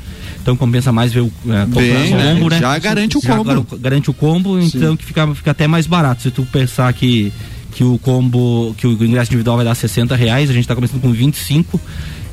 Então 0.42 0.56
compensa 0.56 0.90
mais 0.92 1.12
ver 1.12 1.20
o 1.20 1.26
é, 1.46 1.64
comprar 1.66 1.80
Bem, 1.80 2.12
o 2.12 2.16
né? 2.16 2.34
combo, 2.34 2.50
né? 2.50 2.58
Já 2.58 2.78
garante 2.78 3.16
o 3.16 3.20
Já 3.22 3.36
combo. 3.36 3.44
gar- 3.44 3.78
garante 3.78 4.10
o 4.10 4.12
combo, 4.14 4.58
então 4.60 4.96
que 4.96 5.04
fica, 5.04 5.34
fica 5.34 5.50
até 5.52 5.66
mais 5.68 5.86
barato. 5.86 6.20
Se 6.22 6.30
tu 6.32 6.42
pensar 6.50 6.92
que, 6.92 7.32
que 7.72 7.84
o 7.84 7.96
combo, 7.98 8.74
que 8.76 8.86
o 8.86 8.92
ingresso 9.04 9.30
individual 9.30 9.56
vai 9.56 9.64
dar 9.64 9.74
60 9.74 10.14
reais, 10.16 10.50
a 10.50 10.52
gente 10.52 10.64
está 10.64 10.74
começando 10.74 11.00
com 11.00 11.12
25 11.12 11.80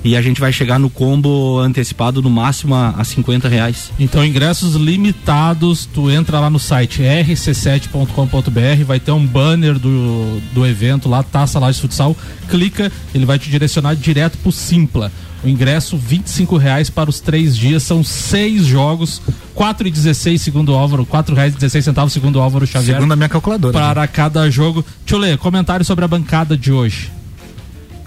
e 0.03 0.15
a 0.15 0.21
gente 0.21 0.39
vai 0.39 0.51
chegar 0.53 0.79
no 0.79 0.89
combo 0.89 1.59
antecipado 1.59 2.21
no 2.21 2.29
máximo 2.29 2.75
a, 2.75 2.91
a 2.91 3.03
50 3.03 3.47
reais. 3.47 3.91
Então, 3.99 4.25
ingressos 4.25 4.75
limitados, 4.75 5.85
tu 5.85 6.09
entra 6.09 6.39
lá 6.39 6.49
no 6.49 6.59
site 6.59 7.01
rc7.com.br, 7.01 8.83
vai 8.85 8.99
ter 8.99 9.11
um 9.11 9.25
banner 9.25 9.77
do, 9.77 10.41
do 10.53 10.65
evento 10.65 11.09
lá, 11.09 11.21
Taça 11.23 11.59
Lages 11.59 11.81
Futsal, 11.81 12.15
clica, 12.49 12.91
ele 13.13 13.25
vai 13.25 13.37
te 13.37 13.49
direcionar 13.49 13.95
direto 13.95 14.37
pro 14.37 14.51
Simpla. 14.51 15.11
O 15.43 15.47
ingresso, 15.47 15.97
25 15.97 16.57
reais 16.57 16.89
para 16.89 17.09
os 17.09 17.21
três 17.21 17.55
dias, 17.55 17.83
são 17.83 18.03
seis 18.03 18.65
jogos, 18.65 19.21
quatro 19.55 19.87
e 19.87 19.91
16 19.91 20.41
segundo 20.41 20.73
o 20.73 20.75
Álvaro, 20.75 21.05
quatro 21.05 21.33
reais 21.33 21.53
e 21.53 21.55
16 21.55 21.85
centavos 21.85 22.11
segundo 22.11 22.35
o 22.37 22.41
Álvaro 22.41 22.67
Xavier. 22.67 22.95
Segundo 22.95 23.13
a 23.13 23.15
minha 23.15 23.29
calculadora. 23.29 23.71
Para 23.71 24.05
cada 24.07 24.49
jogo. 24.49 24.83
Ler, 25.09 25.37
comentário 25.37 25.85
sobre 25.85 26.03
a 26.03 26.07
bancada 26.07 26.57
de 26.57 26.71
hoje. 26.71 27.18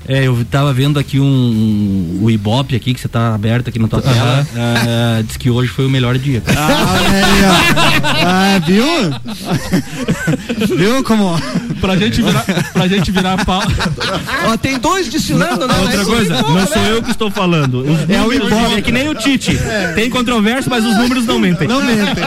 É, 0.09 0.27
eu 0.27 0.45
tava 0.51 0.73
vendo 0.73 0.99
aqui 0.99 1.21
um, 1.21 1.25
um- 1.25 2.19
o 2.23 2.31
Ibope 2.31 2.75
aqui, 2.75 2.93
que 2.95 3.01
você 3.01 3.09
tá 3.09 3.35
aberto 3.35 3.69
aqui 3.69 3.79
na 3.79 3.89
tua 3.89 4.03
tela. 4.03 4.47
É, 5.19 5.23
diz 5.23 5.37
que 5.37 5.49
hoje 5.51 5.69
foi 5.71 5.87
o 5.87 5.91
melhor 5.91 6.19
dia. 6.19 6.41
cara. 6.41 6.61
Ah, 8.25 8.61
viu? 8.67 8.85
viu 10.77 11.03
como? 11.05 11.41
Pra 11.81 11.97
gente 11.97 12.23
virar, 12.23 12.45
pra 12.73 12.87
gente 12.89 13.11
virar 13.11 13.35
a 13.41 13.45
pau. 13.45 13.63
Ó, 14.47 14.57
tem 14.57 14.79
dois 14.79 15.09
desfilando, 15.09 15.67
né? 15.67 15.75
Outra 15.81 15.99
Mas- 15.99 16.07
coisa, 16.07 16.43
não 16.43 16.67
sou 16.67 16.83
eu 16.83 17.03
que 17.03 17.11
estou 17.11 17.31
falando. 17.31 17.81
Os 17.81 18.09
É 18.11 18.23
o 18.23 18.33
Ibope. 18.33 18.75
é 18.77 18.81
que 18.83 18.93
nem 18.93 19.09
o 19.09 19.15
Tite. 19.15 19.59
Tem 19.95 20.09
controvérsia, 20.11 20.69
mas 20.71 20.85
os 20.85 20.97
números 20.97 21.27
não 21.27 21.39
mentem. 21.39 21.67
Não 21.69 21.83
mentem. 21.83 22.25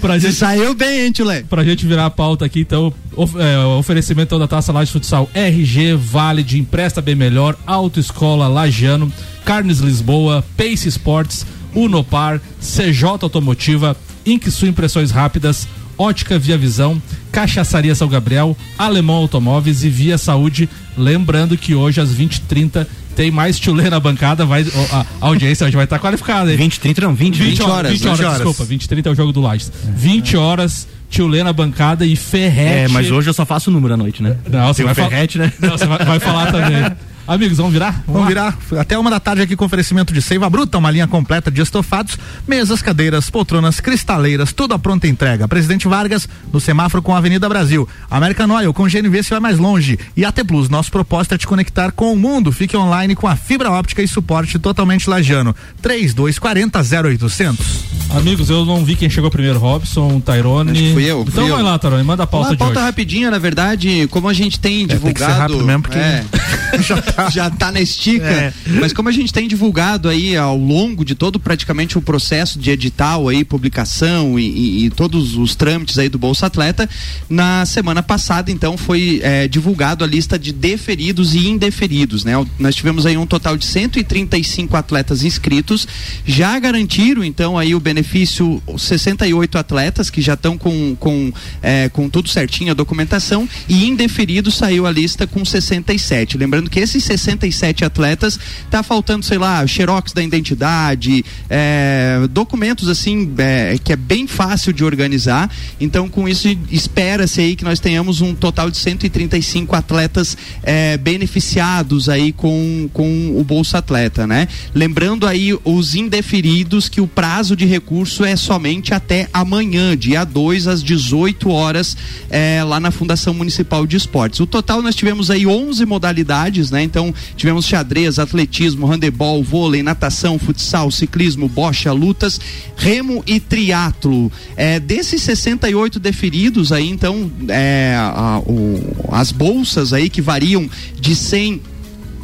Pra 0.00 0.18
gente, 0.18 0.34
Saiu 0.34 0.74
bem, 0.74 1.06
hein, 1.06 1.12
Tchulé? 1.12 1.42
pra 1.48 1.64
gente 1.64 1.86
virar 1.86 2.06
a 2.06 2.10
pauta 2.10 2.44
aqui, 2.44 2.60
então, 2.60 2.92
of, 3.16 3.34
é, 3.38 3.58
oferecimento 3.58 4.38
da 4.38 4.46
Taça 4.46 4.72
Laje 4.72 4.92
Futsal 4.92 5.28
RG, 5.34 5.94
Vale 5.96 6.42
de 6.42 6.58
Empresta 6.88 7.02
Bem 7.02 7.14
Melhor, 7.14 7.54
Autoescola 7.66 8.48
Lagiano, 8.48 9.12
Carnes 9.44 9.78
Lisboa, 9.80 10.42
Pace 10.56 10.88
Sports, 10.88 11.44
Unopar, 11.74 12.40
CJ 12.60 13.04
Automotiva, 13.20 13.94
Inksu 14.24 14.66
Impressões 14.66 15.10
Rápidas, 15.10 15.68
Ótica 15.98 16.38
Via 16.38 16.56
Visão, 16.56 17.00
Cachaçaria 17.30 17.94
São 17.94 18.08
Gabriel, 18.08 18.56
Alemão 18.78 19.16
Automóveis 19.16 19.84
e 19.84 19.90
Via 19.90 20.16
Saúde. 20.16 20.66
Lembrando 20.96 21.58
que 21.58 21.74
hoje 21.74 22.00
às 22.00 22.08
20h30 22.08 22.86
tem 23.14 23.30
mais 23.30 23.58
tchulê 23.60 23.90
na 23.90 24.00
bancada, 24.00 24.46
vai, 24.46 24.64
a, 24.90 25.00
a 25.00 25.26
audiência 25.26 25.66
hoje 25.66 25.76
vai 25.76 25.84
estar 25.84 25.98
qualificada, 25.98 26.50
hein? 26.50 26.56
20, 26.56 26.80
30 26.80 27.00
não, 27.02 27.14
20, 27.14 27.34
20, 27.34 27.48
20 27.50 27.62
horas, 27.64 27.92
20 27.92 28.08
horas, 28.08 28.32
desculpa, 28.34 28.64
20 28.64 28.82
e 28.82 28.88
30 28.88 29.08
é 29.10 29.12
o 29.12 29.14
jogo 29.14 29.32
do 29.32 29.42
Lages. 29.42 29.70
20 29.94 30.36
horas, 30.38 30.88
Tchulê 31.10 31.42
na 31.42 31.52
bancada 31.52 32.04
e 32.04 32.14
Ferrete. 32.16 32.84
É, 32.84 32.88
mas 32.88 33.10
hoje 33.10 33.30
eu 33.30 33.34
só 33.34 33.46
faço 33.46 33.70
número 33.70 33.94
à 33.94 33.96
noite, 33.96 34.22
né? 34.22 34.36
Não, 34.48 34.66
você 34.68 34.78
Tem 34.78 34.86
vai 34.86 34.94
falar- 34.94 35.08
Ferrete, 35.10 35.38
né? 35.38 35.52
Não, 35.58 35.70
você 35.70 35.86
vai, 35.86 36.04
vai 36.04 36.20
falar 36.20 36.52
também. 36.52 36.84
Amigos, 37.28 37.58
vamos 37.58 37.74
virar? 37.74 38.02
Vamos 38.06 38.22
lá? 38.22 38.26
virar 38.28 38.58
até 38.80 38.98
uma 38.98 39.10
da 39.10 39.20
tarde 39.20 39.42
aqui 39.42 39.54
com 39.54 39.66
oferecimento 39.66 40.14
de 40.14 40.22
Seiva 40.22 40.48
Bruta, 40.48 40.78
uma 40.78 40.90
linha 40.90 41.06
completa 41.06 41.50
de 41.50 41.60
estofados, 41.60 42.16
mesas, 42.46 42.80
cadeiras, 42.80 43.28
poltronas, 43.28 43.80
cristaleiras, 43.80 44.50
tudo 44.50 44.72
à 44.72 44.78
pronta 44.78 45.06
entrega. 45.06 45.46
Presidente 45.46 45.86
Vargas, 45.86 46.26
no 46.50 46.58
semáforo 46.58 47.02
com 47.02 47.14
a 47.14 47.18
Avenida 47.18 47.46
Brasil. 47.46 47.86
American 48.10 48.48
Oil, 48.50 48.72
com 48.72 48.84
GNV 48.88 49.22
se 49.22 49.28
vai 49.28 49.40
mais 49.40 49.58
longe. 49.58 49.98
E 50.16 50.24
AT 50.24 50.42
Plus, 50.46 50.70
nosso 50.70 50.90
propósito 50.90 51.34
é 51.34 51.38
te 51.38 51.46
conectar 51.46 51.92
com 51.92 52.14
o 52.14 52.16
mundo. 52.16 52.50
Fique 52.50 52.74
online 52.74 53.14
com 53.14 53.28
a 53.28 53.36
fibra 53.36 53.70
óptica 53.70 54.02
e 54.02 54.08
suporte 54.08 54.58
totalmente 54.58 55.08
lagiano. 55.10 55.54
3240 55.82 56.80
0800. 56.80 57.88
Amigos, 58.16 58.48
eu 58.48 58.64
não 58.64 58.82
vi 58.86 58.96
quem 58.96 59.10
chegou 59.10 59.30
primeiro, 59.30 59.58
Robson, 59.58 60.18
Tyrone. 60.18 60.94
Fui 60.94 61.04
eu, 61.04 61.20
Então 61.28 61.42
fui 61.44 61.52
vai 61.52 61.60
eu. 61.60 61.64
lá, 61.66 61.78
Tyrone, 61.78 62.02
manda 62.04 62.22
a 62.22 62.26
pauta 62.26 62.46
Uma 62.48 62.52
de 62.54 62.58
pauta 62.58 62.78
hoje. 62.78 62.86
rapidinha, 62.86 63.30
na 63.30 63.38
verdade, 63.38 64.08
como 64.10 64.30
a 64.30 64.32
gente 64.32 64.58
tem 64.58 64.86
tem 64.86 64.86
que 64.86 64.92
ser 64.94 64.98
divulgado. 65.10 65.38
rápido 65.38 65.62
mesmo, 65.66 65.82
porque 65.82 65.98
é, 65.98 66.24
já, 66.80 66.96
tá. 67.58 67.72
na 67.72 67.80
estica. 67.80 68.24
É. 68.24 68.52
Mas 68.80 68.92
como 68.92 69.08
a 69.08 69.12
gente 69.12 69.32
tem 69.32 69.48
divulgado 69.48 70.08
aí 70.08 70.36
ao 70.36 70.56
longo 70.56 71.04
de 71.04 71.14
todo 71.14 71.38
praticamente 71.40 71.98
o 71.98 72.02
processo 72.02 72.58
de 72.58 72.70
edital 72.70 73.28
aí, 73.28 73.44
publicação 73.44 74.38
e, 74.38 74.44
e- 74.46 74.84
e 74.86 74.90
todos 74.90 75.34
os 75.34 75.54
trâmites 75.54 75.98
aí 75.98 76.08
do 76.08 76.18
Bolsa 76.18 76.46
Atleta, 76.46 76.88
na 77.28 77.64
semana 77.66 78.02
passada, 78.02 78.50
então, 78.50 78.76
foi 78.76 79.20
é, 79.22 79.48
divulgado 79.48 80.04
a 80.04 80.06
lista 80.06 80.38
de 80.38 80.52
deferidos 80.52 81.34
e 81.34 81.48
indeferidos, 81.48 82.24
né? 82.24 82.32
Nós 82.58 82.74
tivemos 82.74 83.06
aí 83.06 83.16
um 83.16 83.26
total 83.26 83.56
de 83.56 83.64
135 83.66 84.76
atletas 84.76 85.22
inscritos, 85.22 85.86
já 86.26 86.58
garantiram 86.58 87.24
então 87.24 87.58
aí 87.58 87.74
o 87.74 87.80
benefício 87.80 88.62
68 88.76 89.58
atletas 89.58 90.10
que 90.10 90.20
já 90.20 90.34
estão 90.34 90.56
com, 90.56 90.96
com, 90.96 91.32
é, 91.62 91.88
com 91.88 92.08
tudo 92.08 92.28
certinho 92.28 92.70
a 92.70 92.74
documentação 92.74 93.48
e 93.68 93.86
indeferido 93.86 94.50
saiu 94.50 94.86
a 94.86 94.90
lista 94.90 95.26
com 95.26 95.44
67. 95.44 96.36
Lembrando 96.36 96.70
que 96.70 96.80
esses 96.80 97.04
67 97.08 97.84
atletas 97.84 98.38
tá 98.70 98.82
faltando, 98.82 99.24
sei 99.24 99.38
lá, 99.38 99.66
xerox 99.66 100.12
da 100.12 100.22
identidade, 100.22 101.24
é, 101.50 102.20
documentos 102.30 102.88
assim 102.88 103.32
é, 103.38 103.76
que 103.82 103.92
é 103.92 103.96
bem 103.96 104.26
fácil 104.26 104.72
de 104.72 104.84
organizar. 104.84 105.50
Então, 105.80 106.08
com 106.08 106.28
isso, 106.28 106.48
espera-se 106.70 107.40
aí 107.40 107.56
que 107.56 107.64
nós 107.64 107.80
tenhamos 107.80 108.20
um 108.20 108.34
total 108.34 108.70
de 108.70 108.76
135 108.76 109.74
atletas 109.74 110.36
é, 110.62 110.96
beneficiados 110.96 112.08
aí 112.08 112.32
com, 112.32 112.88
com 112.92 113.34
o 113.36 113.42
Bolsa 113.42 113.78
Atleta, 113.78 114.26
né? 114.26 114.46
Lembrando 114.74 115.26
aí 115.26 115.56
os 115.64 115.94
indeferidos 115.94 116.88
que 116.88 117.00
o 117.00 117.06
prazo 117.06 117.56
de 117.56 117.64
recurso 117.64 117.88
recurso 117.88 118.24
é 118.24 118.36
somente 118.36 118.92
até 118.92 119.28
amanhã, 119.32 119.96
dia 119.96 120.24
2 120.24 120.66
às 120.66 120.82
18 120.82 121.48
horas, 121.50 121.96
é, 122.28 122.62
lá 122.62 122.78
na 122.78 122.90
Fundação 122.90 123.32
Municipal 123.32 123.86
de 123.86 123.96
Esportes. 123.96 124.40
O 124.40 124.46
total 124.46 124.82
nós 124.82 124.94
tivemos 124.94 125.30
aí 125.30 125.46
11 125.46 125.86
modalidades, 125.86 126.70
né? 126.70 126.82
Então 126.88 127.14
tivemos 127.36 127.66
xadrez, 127.66 128.18
atletismo, 128.18 128.86
handebol, 128.86 129.44
vôlei, 129.44 129.82
natação, 129.82 130.38
futsal, 130.38 130.90
ciclismo, 130.90 131.48
bocha, 131.48 131.92
lutas, 131.92 132.40
remo 132.76 133.22
e 133.26 133.38
triatlo. 133.38 134.32
É, 134.56 134.80
desses 134.80 135.22
68 135.22 136.00
deferidos 136.00 136.72
aí, 136.72 136.88
então, 136.88 137.30
é, 137.48 137.94
a- 137.96 138.40
o- 138.44 138.80
as 139.12 139.30
bolsas 139.30 139.92
aí 139.92 140.08
que 140.08 140.22
variam 140.22 140.68
de 140.98 141.14
100 141.14 141.60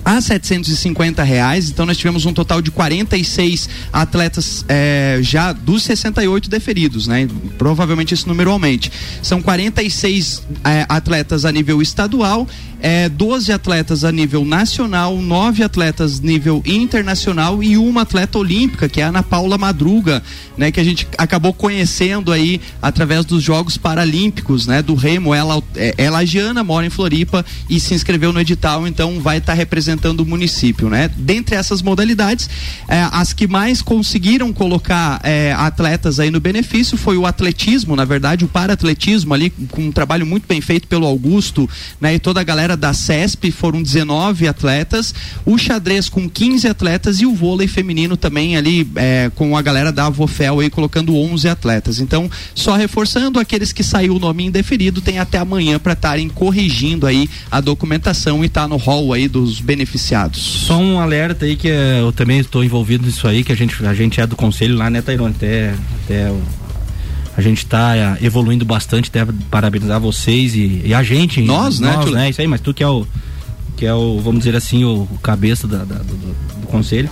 a 0.05 0.20
750 0.20 1.22
reais. 1.22 1.70
Então 1.70 1.86
nós 1.86 1.96
tivemos 1.96 2.26
um 2.26 2.32
total 2.32 2.61
de 2.61 2.70
46 2.70 3.68
atletas 3.92 4.64
eh, 4.68 5.18
já 5.22 5.52
dos 5.52 5.82
68 5.84 6.50
deferidos, 6.50 7.07
né? 7.07 7.28
Provavelmente 7.57 8.12
esse 8.12 8.26
número 8.28 8.50
aumente. 8.50 8.92
São 9.22 9.40
46 9.40 10.42
eh, 10.64 10.86
atletas 10.88 11.44
a 11.44 11.52
nível 11.52 11.80
estadual. 11.80 12.46
É, 12.86 13.09
12 13.09 13.50
atletas 13.50 14.05
a 14.05 14.12
nível 14.12 14.44
nacional, 14.44 15.16
9 15.16 15.62
atletas 15.62 16.20
nível 16.20 16.62
internacional 16.66 17.62
e 17.62 17.78
uma 17.78 18.02
atleta 18.02 18.38
olímpica, 18.38 18.90
que 18.90 19.00
é 19.00 19.05
a 19.05 19.09
Ana 19.09 19.22
Paula 19.22 19.57
Madruga, 19.57 20.22
né, 20.55 20.70
que 20.70 20.78
a 20.78 20.84
gente 20.84 21.09
acabou 21.16 21.55
conhecendo 21.55 22.30
aí 22.30 22.61
através 22.82 23.24
dos 23.24 23.42
Jogos 23.42 23.78
Paralímpicos, 23.78 24.66
né, 24.66 24.82
do 24.82 24.94
Remo. 24.94 25.32
Ela 25.32 25.62
é, 25.74 25.94
é 25.96 26.11
lagiana, 26.11 26.62
mora 26.62 26.84
em 26.84 26.90
Floripa 26.90 27.42
e 27.70 27.80
se 27.80 27.94
inscreveu 27.94 28.34
no 28.34 28.40
edital, 28.40 28.86
então 28.86 29.18
vai 29.18 29.38
estar 29.38 29.55
representando 29.55 29.93
o 30.22 30.26
município, 30.26 30.88
né? 30.88 31.11
Dentre 31.16 31.55
essas 31.55 31.82
modalidades, 31.82 32.49
é, 32.88 33.07
as 33.12 33.32
que 33.32 33.47
mais 33.47 33.82
conseguiram 33.82 34.53
colocar 34.53 35.20
é, 35.22 35.53
atletas 35.57 36.20
aí 36.20 36.30
no 36.30 36.40
benefício 36.40 36.97
foi 36.97 37.16
o 37.16 37.26
atletismo, 37.26 37.97
na 37.97 38.05
verdade, 38.05 38.45
o 38.45 38.49
para-atletismo 38.49 39.34
ali, 39.34 39.51
com 39.70 39.82
um 39.82 39.92
trabalho 39.92 40.26
muito 40.26 40.47
bem 40.47 40.61
feito 40.61 40.88
pelo 40.88 41.07
Augusto, 41.07 41.68
né? 42.01 42.14
E 42.14 42.18
toda 42.18 42.40
a 42.40 42.45
galera 42.45 42.76
da 42.76 42.92
CESP 42.92 43.51
foram 43.51 43.82
19 43.82 44.49
atletas, 44.49 45.14
o 45.45 45.57
xadrez 45.59 46.09
com 46.09 46.28
15 46.28 46.68
atletas 46.68 47.20
e 47.20 47.26
o 47.26 47.34
vôlei 47.34 47.68
feminino 47.68 48.16
também 48.16 48.57
ali 48.57 48.88
é, 48.97 49.30
com 49.34 49.57
a 49.57 49.62
galera 49.62 49.92
da 49.92 50.07
Avofel 50.07 50.61
aí 50.61 50.70
colocando 50.70 51.16
11 51.16 51.49
atletas. 51.49 52.01
Então, 52.01 52.30
só 52.55 52.74
reforçando, 52.74 53.38
aqueles 53.38 53.72
que 53.72 53.82
saiu 53.82 54.16
o 54.16 54.18
nome 54.18 54.45
indeferido 54.45 55.01
tem 55.01 55.18
até 55.18 55.38
amanhã 55.38 55.78
para 55.78 55.92
estarem 55.92 56.28
corrigindo 56.28 57.07
aí 57.07 57.28
a 57.51 57.61
documentação 57.61 58.45
e 58.45 58.49
tá 58.49 58.66
no 58.66 58.76
hall 58.76 59.12
aí 59.12 59.28
dos 59.28 59.61
beneficiados. 59.85 60.41
Só 60.66 60.78
um 60.78 60.99
alerta 60.99 61.45
aí 61.45 61.55
que 61.57 61.68
eh, 61.68 62.01
eu 62.01 62.12
também 62.12 62.39
estou 62.39 62.64
envolvido 62.64 63.07
nisso 63.07 63.28
aí, 63.28 63.45
que 63.45 63.53
a 63.53 63.57
gente, 63.57 63.85
a 63.87 63.95
gente 63.95 64.20
é 64.20 64.26
do 64.26 64.35
conselho 64.37 64.76
lá, 64.76 64.89
né, 64.91 65.01
Tairone? 65.03 65.35
Até, 65.37 65.74
até 66.05 66.30
o- 66.30 66.43
a 67.37 67.41
gente 67.43 67.59
está 67.59 68.16
evoluindo 68.22 68.64
bastante, 68.64 69.09
até 69.09 69.26
parabenizar 69.51 70.01
vocês 70.01 70.55
e, 70.55 70.82
e 70.85 70.95
a 70.95 71.03
gente. 71.03 71.43
Nós, 71.43 71.80
né, 71.80 71.93
Nós, 71.97 72.11
né? 72.12 72.30
Isso 72.30 72.41
aí, 72.41 72.47
mas 72.47 72.61
tu 72.61 72.72
que 72.72 72.82
é 72.82 72.89
o, 72.89 73.07
que 73.76 73.85
é 73.85 73.93
o, 73.95 74.20
vamos 74.20 74.39
dizer 74.41 74.55
assim, 74.57 74.85
o, 74.85 75.03
o 75.03 75.18
cabeça 75.22 75.66
da- 75.66 75.78
da- 75.85 75.99
do- 75.99 76.14
do 76.61 76.66
conselho. 76.68 77.11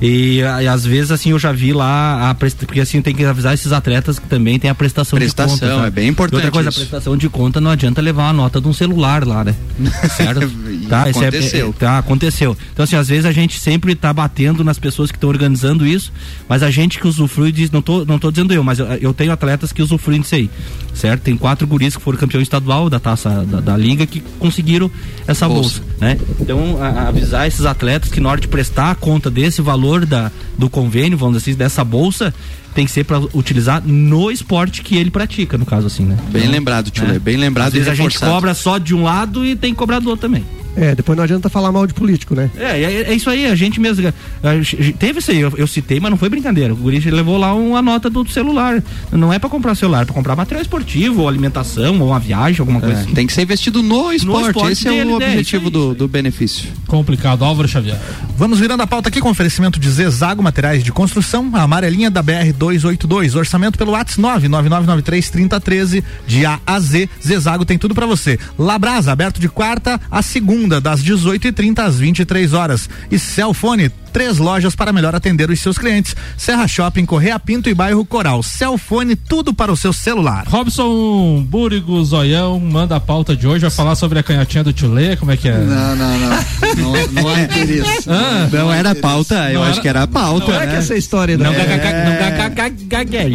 E, 0.00 0.38
e 0.38 0.68
às 0.68 0.84
vezes 0.84 1.10
assim 1.10 1.30
eu 1.30 1.38
já 1.38 1.50
vi 1.50 1.72
lá 1.72 2.30
a 2.30 2.34
porque 2.34 2.80
assim 2.80 3.02
tem 3.02 3.14
que 3.14 3.24
avisar 3.24 3.52
esses 3.54 3.72
atletas 3.72 4.18
que 4.18 4.28
também 4.28 4.58
tem 4.58 4.70
a 4.70 4.74
prestação, 4.74 5.18
Prestação, 5.18 5.54
de 5.56 5.74
conta. 5.74 5.86
é 5.86 5.90
bem 5.90 6.08
importante 6.08 6.34
E 6.34 6.36
outra 6.46 6.50
coisa, 6.52 6.68
isso. 6.70 6.78
a 6.78 6.82
prestação 6.82 7.16
de 7.16 7.28
conta 7.28 7.60
não 7.60 7.70
adianta 7.72 8.00
levar 8.00 8.24
uma 8.24 8.32
nota 8.32 8.60
de 8.60 8.68
um 8.68 8.72
celular 8.72 9.26
lá, 9.26 9.42
né? 9.44 9.54
Certo? 10.16 10.48
tá, 10.88 11.06
é- 11.06 11.10
aconteceu. 11.10 11.68
é- 11.70 11.72
tá, 11.80 11.98
aconteceu. 11.98 12.56
Então, 12.72 12.84
assim, 12.84 12.96
às 12.96 13.08
vezes 13.08 13.24
a 13.24 13.32
gente 13.32 13.58
sempre 13.58 13.94
tá 13.94 14.12
batendo 14.12 14.62
nas 14.62 14.78
pessoas 14.78 15.10
que 15.10 15.16
estão 15.16 15.28
organizando 15.30 15.84
isso, 15.86 16.12
mas 16.48 16.62
a 16.62 16.70
gente 16.70 16.98
que 17.00 17.06
usufrui 17.08 17.50
diz, 17.50 17.70
não 17.70 17.82
tô, 17.82 18.04
não 18.04 18.18
tô 18.18 18.30
dizendo 18.30 18.52
eu, 18.54 18.62
mas 18.62 18.78
eu, 18.78 18.86
eu 19.00 19.12
tenho 19.14 19.32
atletas 19.32 19.72
que 19.72 19.82
usufruem 19.82 20.20
disso 20.20 20.34
aí, 20.36 20.48
certo? 20.94 21.22
Tem 21.22 21.36
quatro 21.36 21.66
guris 21.66 21.96
que 21.96 22.02
foram 22.02 22.18
campeão 22.18 22.40
estadual 22.40 22.88
da 22.88 23.00
taça 23.00 23.44
da, 23.44 23.60
da 23.60 23.76
liga 23.76 24.06
que 24.06 24.20
conseguiram 24.38 24.90
essa 25.26 25.48
bolsa, 25.48 25.80
Bolsa. 25.80 25.82
né? 26.00 26.18
Então, 26.40 26.80
a- 26.80 26.88
a 26.88 27.08
avisar 27.08 27.46
esses 27.48 27.64
atletas 27.66 28.10
que 28.10 28.20
na 28.20 28.28
hora 28.30 28.40
de 28.40 28.46
prestar 28.48 28.92
a 28.92 28.94
conta 28.94 29.28
desse 29.30 29.60
valor 29.60 29.87
da, 30.06 30.30
do 30.56 30.68
convênio, 30.68 31.18
vamos 31.18 31.38
dizer 31.38 31.50
assim, 31.52 31.58
dessa 31.58 31.84
bolsa, 31.84 32.34
tem 32.78 32.86
que 32.86 32.92
ser 32.92 33.02
para 33.02 33.18
utilizar 33.34 33.82
no 33.84 34.30
esporte 34.30 34.82
que 34.82 34.96
ele 34.96 35.10
pratica, 35.10 35.58
no 35.58 35.66
caso 35.66 35.88
assim, 35.88 36.04
né? 36.04 36.16
Bem 36.30 36.42
Então, 36.42 36.52
lembrado, 36.52 36.90
Tio 36.92 37.04
né? 37.08 37.18
Bem 37.18 37.36
lembrado 37.36 37.66
Às 37.66 37.72
vezes 37.72 37.88
a 37.88 37.94
gente 37.94 38.16
cobra 38.20 38.54
só 38.54 38.78
de 38.78 38.94
um 38.94 39.02
lado 39.02 39.44
e 39.44 39.56
tem 39.56 39.72
que 39.72 39.78
cobrar 39.78 39.98
do 39.98 40.08
outro 40.08 40.28
também. 40.28 40.44
É, 40.76 40.94
depois 40.94 41.16
não 41.16 41.24
adianta 41.24 41.48
falar 41.48 41.72
mal 41.72 41.88
de 41.88 41.92
político, 41.94 42.36
né? 42.36 42.48
É, 42.56 42.80
é, 42.80 43.10
é 43.10 43.12
isso 43.14 43.28
aí, 43.28 43.46
a 43.46 43.54
gente 43.56 43.80
mesmo. 43.80 44.12
a 44.44 44.54
gente- 44.62 44.92
teve 44.92 45.18
isso 45.18 45.32
aí, 45.32 45.40
eu, 45.40 45.52
eu 45.56 45.66
citei, 45.66 45.98
mas 45.98 46.08
não 46.08 46.16
foi 46.16 46.28
brincadeira. 46.28 46.72
O 46.72 46.76
Guri 46.76 47.00
levou 47.10 47.36
lá 47.36 47.52
uma 47.52 47.82
nota 47.82 48.08
do 48.08 48.24
celular. 48.30 48.80
Não 49.10 49.32
é 49.32 49.40
pra 49.40 49.50
comprar 49.50 49.74
celular, 49.74 50.02
é 50.02 50.04
pra 50.04 50.14
comprar 50.14 50.36
material 50.36 50.62
esportivo, 50.62 51.22
ou 51.22 51.28
alimentação, 51.28 51.98
ou 51.98 52.08
uma 52.10 52.20
viagem, 52.20 52.60
alguma 52.60 52.78
coisa 52.78 52.94
É, 52.96 53.00
assim. 53.02 53.12
tem 53.12 53.26
que 53.26 53.32
ser 53.32 53.42
investido 53.42 53.82
no 53.82 54.12
esporte, 54.12 54.46
esporte 54.50 54.72
esse 54.72 54.86
é 54.86 54.90
dele, 54.92 55.10
o 55.14 55.18
né? 55.18 55.26
objetivo 55.30 55.66
Isso 55.68 55.76
aí, 55.78 55.84
do, 55.88 55.94
do 55.96 56.06
benefício. 56.06 56.68
Complicado, 56.86 57.44
Álvaro 57.44 57.66
Xavier. 57.66 57.98
Vamos 58.36 58.60
virando 58.60 58.80
a 58.82 58.86
pauta 58.86 59.08
aqui 59.08 59.20
com 59.20 59.30
oferecimento 59.30 59.80
de 59.80 59.90
Zezago 59.90 60.40
Materiais 60.44 60.84
de 60.84 60.92
Construção, 60.92 61.50
a 61.54 61.62
amarelinha 61.62 62.08
da 62.08 62.22
BR 62.22 62.52
282, 62.76 63.34
orçamento 63.34 63.78
pelo 63.78 63.92
WhatsApp 63.92 64.20
999933013 64.20 66.04
de 66.26 66.44
A 66.44 66.60
a 66.66 66.78
Z. 66.78 67.08
Zezago 67.24 67.64
tem 67.64 67.78
tudo 67.78 67.94
pra 67.94 68.06
você. 68.06 68.38
Labrasa 68.58 69.12
aberto 69.12 69.40
de 69.40 69.48
quarta 69.48 70.00
a 70.10 70.22
segunda 70.22 70.80
das 70.80 71.02
18h30 71.02 71.78
às 71.78 71.98
23 71.98 72.52
horas. 72.52 72.88
E 73.10 73.18
Celfone 73.18 73.90
Três 74.12 74.38
lojas 74.38 74.74
para 74.74 74.92
melhor 74.92 75.14
atender 75.14 75.50
os 75.50 75.60
seus 75.60 75.78
clientes. 75.78 76.14
Serra 76.36 76.66
Shopping, 76.66 77.04
Correia 77.04 77.38
Pinto 77.38 77.68
e 77.68 77.74
Bairro 77.74 78.04
Coral. 78.04 78.42
Celfone, 78.42 79.14
tudo 79.16 79.52
para 79.54 79.72
o 79.72 79.76
seu 79.76 79.92
celular. 79.92 80.44
Robson 80.48 81.42
Búrigo 81.48 82.02
Zoião 82.04 82.58
manda 82.58 82.96
a 82.96 83.00
pauta 83.00 83.36
de 83.36 83.46
hoje, 83.46 83.60
vai 83.62 83.70
falar 83.70 83.94
sobre 83.94 84.18
a 84.18 84.22
canhotinha 84.22 84.64
do 84.64 84.72
Tchulê, 84.72 85.16
como 85.16 85.30
é 85.32 85.36
que 85.36 85.48
é? 85.48 85.56
Não, 85.58 85.96
não, 85.96 86.18
não. 86.18 86.28
Não, 86.76 87.06
não 87.22 87.28
há 87.28 87.40
interesse. 87.42 88.08
Ah, 88.08 88.48
não 88.52 88.72
era 88.72 88.94
pauta, 88.94 89.34
eu 89.50 89.54
Não 89.60 89.62
acho 89.62 89.72
era- 89.74 89.80
que 89.82 89.88
era 89.88 90.06
pauta, 90.06 90.46
Não 90.52 90.60
é 90.60 90.66
né? 90.66 90.72
que 90.72 90.78
essa 90.78 90.94
história 90.96 91.36
Não 91.36 91.44
tá? 91.44 91.50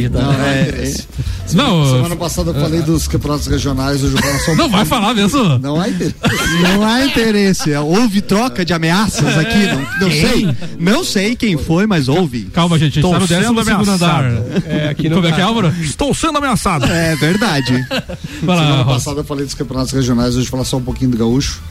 Não, 0.10 0.34
não 0.34 0.42
há 0.46 0.48
É, 0.48 0.62
interesse. 0.64 1.08
Não, 1.54 1.86
Semana 1.86 2.16
passada 2.16 2.50
eu 2.52 2.56
falei 2.56 2.82
dos 2.82 3.08
campeonatos 3.08 3.48
regionais, 3.48 4.04
hoje 4.04 4.16
eu 4.16 4.22
falo 4.22 4.40
só 4.40 4.56
Não 4.56 4.70
vai 4.70 4.86
falar 4.86 5.14
mesmo? 5.14 5.60
Não 5.60 5.80
há 5.80 5.90
interesse. 5.90 6.16
Não 6.62 6.84
há 6.88 7.06
interesse. 7.06 7.74
Houve 7.76 8.22
troca 8.22 8.64
de 8.66 8.74
ameaças 8.74 9.38
aqui. 9.38 9.68
Não, 9.68 9.82
não 10.00 10.12
sei. 10.12 10.56
Não 10.80 11.04
sei 11.04 11.36
quem 11.36 11.58
foi, 11.58 11.86
mas 11.88 12.08
houve. 12.08 12.44
Calma, 12.46 12.78
gente, 12.78 13.00
a 13.00 13.02
gente 13.02 13.02
Tô 13.02 13.12
tá 13.12 13.20
no 13.20 13.28
décimo 13.28 13.64
sendo 13.64 13.66
segundo 13.66 13.90
andar. 13.92 14.20
ameaçado. 14.26 14.64
É, 14.68 14.90
aqui 14.90 15.10
no 15.10 15.16
Como 15.16 15.28
é 15.28 15.32
que 15.32 15.40
é, 15.42 15.44
Álvaro? 15.44 15.74
Estou 15.82 16.14
sendo 16.14 16.38
ameaçado. 16.38 16.86
É 16.86 17.16
verdade. 17.16 17.74
Vai 18.44 18.56
lá, 18.56 18.64
Semana 18.64 18.86
passada 18.86 19.20
eu 19.22 19.24
falei 19.24 19.46
dos 19.46 19.54
campeonatos 19.54 19.92
regionais, 19.94 20.36
hoje 20.36 20.40
eu 20.40 20.44
vou 20.44 20.52
falar 20.52 20.66
só 20.66 20.78
um 20.78 20.82
pouquinho 20.84 21.12
do 21.12 21.18
gaúcho. 21.18 21.62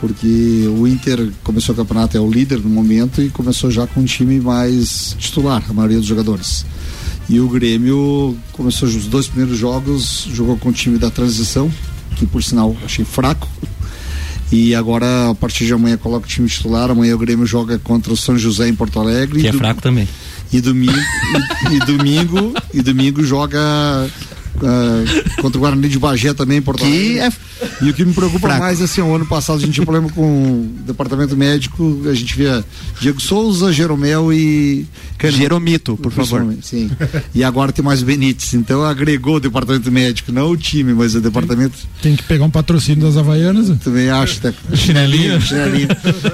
Porque 0.00 0.66
o 0.78 0.86
Inter 0.86 1.30
começou 1.44 1.74
o 1.74 1.76
campeonato, 1.76 2.16
é 2.16 2.20
o 2.20 2.30
líder 2.30 2.58
no 2.58 2.70
momento 2.70 3.20
e 3.20 3.28
começou 3.28 3.70
já 3.70 3.86
com 3.86 4.00
um 4.00 4.04
time 4.04 4.40
mais 4.40 5.14
titular, 5.18 5.62
a 5.68 5.72
maioria 5.74 5.98
dos 5.98 6.06
jogadores. 6.06 6.64
E 7.28 7.38
o 7.38 7.46
Grêmio 7.48 8.34
começou 8.52 8.88
os 8.88 9.04
dois 9.06 9.28
primeiros 9.28 9.58
jogos, 9.58 10.26
jogou 10.32 10.56
com 10.56 10.70
o 10.70 10.72
time 10.72 10.96
da 10.96 11.10
transição, 11.10 11.70
que 12.16 12.24
por 12.26 12.42
sinal 12.42 12.74
achei 12.84 13.04
fraco. 13.04 13.46
E 14.52 14.74
agora, 14.74 15.30
a 15.30 15.34
partir 15.34 15.64
de 15.66 15.72
amanhã, 15.72 15.96
coloca 15.96 16.26
o 16.26 16.28
time 16.28 16.48
titular. 16.48 16.90
Amanhã 16.90 17.14
o 17.14 17.18
Grêmio 17.18 17.46
joga 17.46 17.78
contra 17.78 18.12
o 18.12 18.16
São 18.16 18.36
José 18.36 18.68
em 18.68 18.74
Porto 18.74 18.98
Alegre. 18.98 19.40
Que 19.40 19.46
é 19.46 19.50
E 19.50 19.52
fraco 19.52 19.80
também. 19.80 20.08
e 20.52 20.60
domingo 20.60 20.98
e, 21.70 21.74
e 21.74 21.78
domingo 21.80 22.52
e 22.74 22.82
domingo 22.82 23.22
joga 23.22 23.58
ah, 24.62 25.40
contra 25.40 25.58
o 25.58 25.60
Guarani 25.60 25.88
de 25.88 25.98
Bagé 25.98 26.32
também 26.34 26.58
em 26.58 26.62
Porto 26.62 26.84
Alegre. 26.84 27.18
é 27.18 27.32
E 27.82 27.90
o 27.90 27.94
que 27.94 28.04
me 28.04 28.12
preocupa 28.12 28.40
fraco. 28.48 28.60
mais 28.60 28.80
assim, 28.80 29.00
o 29.00 29.14
ano 29.14 29.26
passado 29.26 29.56
a 29.56 29.60
gente 29.60 29.72
tinha 29.72 29.84
problema 29.84 30.08
com 30.10 30.22
o 30.22 30.70
departamento 30.86 31.36
médico, 31.36 32.02
a 32.06 32.14
gente 32.14 32.34
via 32.36 32.64
Diego 33.00 33.20
Souza, 33.20 33.72
Jeromel 33.72 34.32
e. 34.32 34.86
Jeromito, 35.22 35.96
por 35.96 36.10
favor. 36.10 36.46
Sim. 36.62 36.90
E 37.34 37.44
agora 37.44 37.72
tem 37.72 37.84
mais 37.84 38.02
Benítez. 38.02 38.54
Então 38.54 38.82
agregou 38.84 39.36
o 39.36 39.40
departamento 39.40 39.90
médico, 39.92 40.32
não 40.32 40.50
o 40.50 40.56
time, 40.56 40.94
mas 40.94 41.14
o 41.14 41.20
departamento 41.20 41.74
Tem 42.00 42.16
que 42.16 42.22
pegar 42.22 42.44
um 42.44 42.50
patrocínio 42.50 43.02
das 43.06 43.16
Havaianas. 43.16 43.68
né? 43.68 43.78
também 43.82 44.08
acho. 44.08 44.40
Tá? 44.40 44.52
Chinelinho? 44.74 45.40
Chinelinho. 45.40 45.88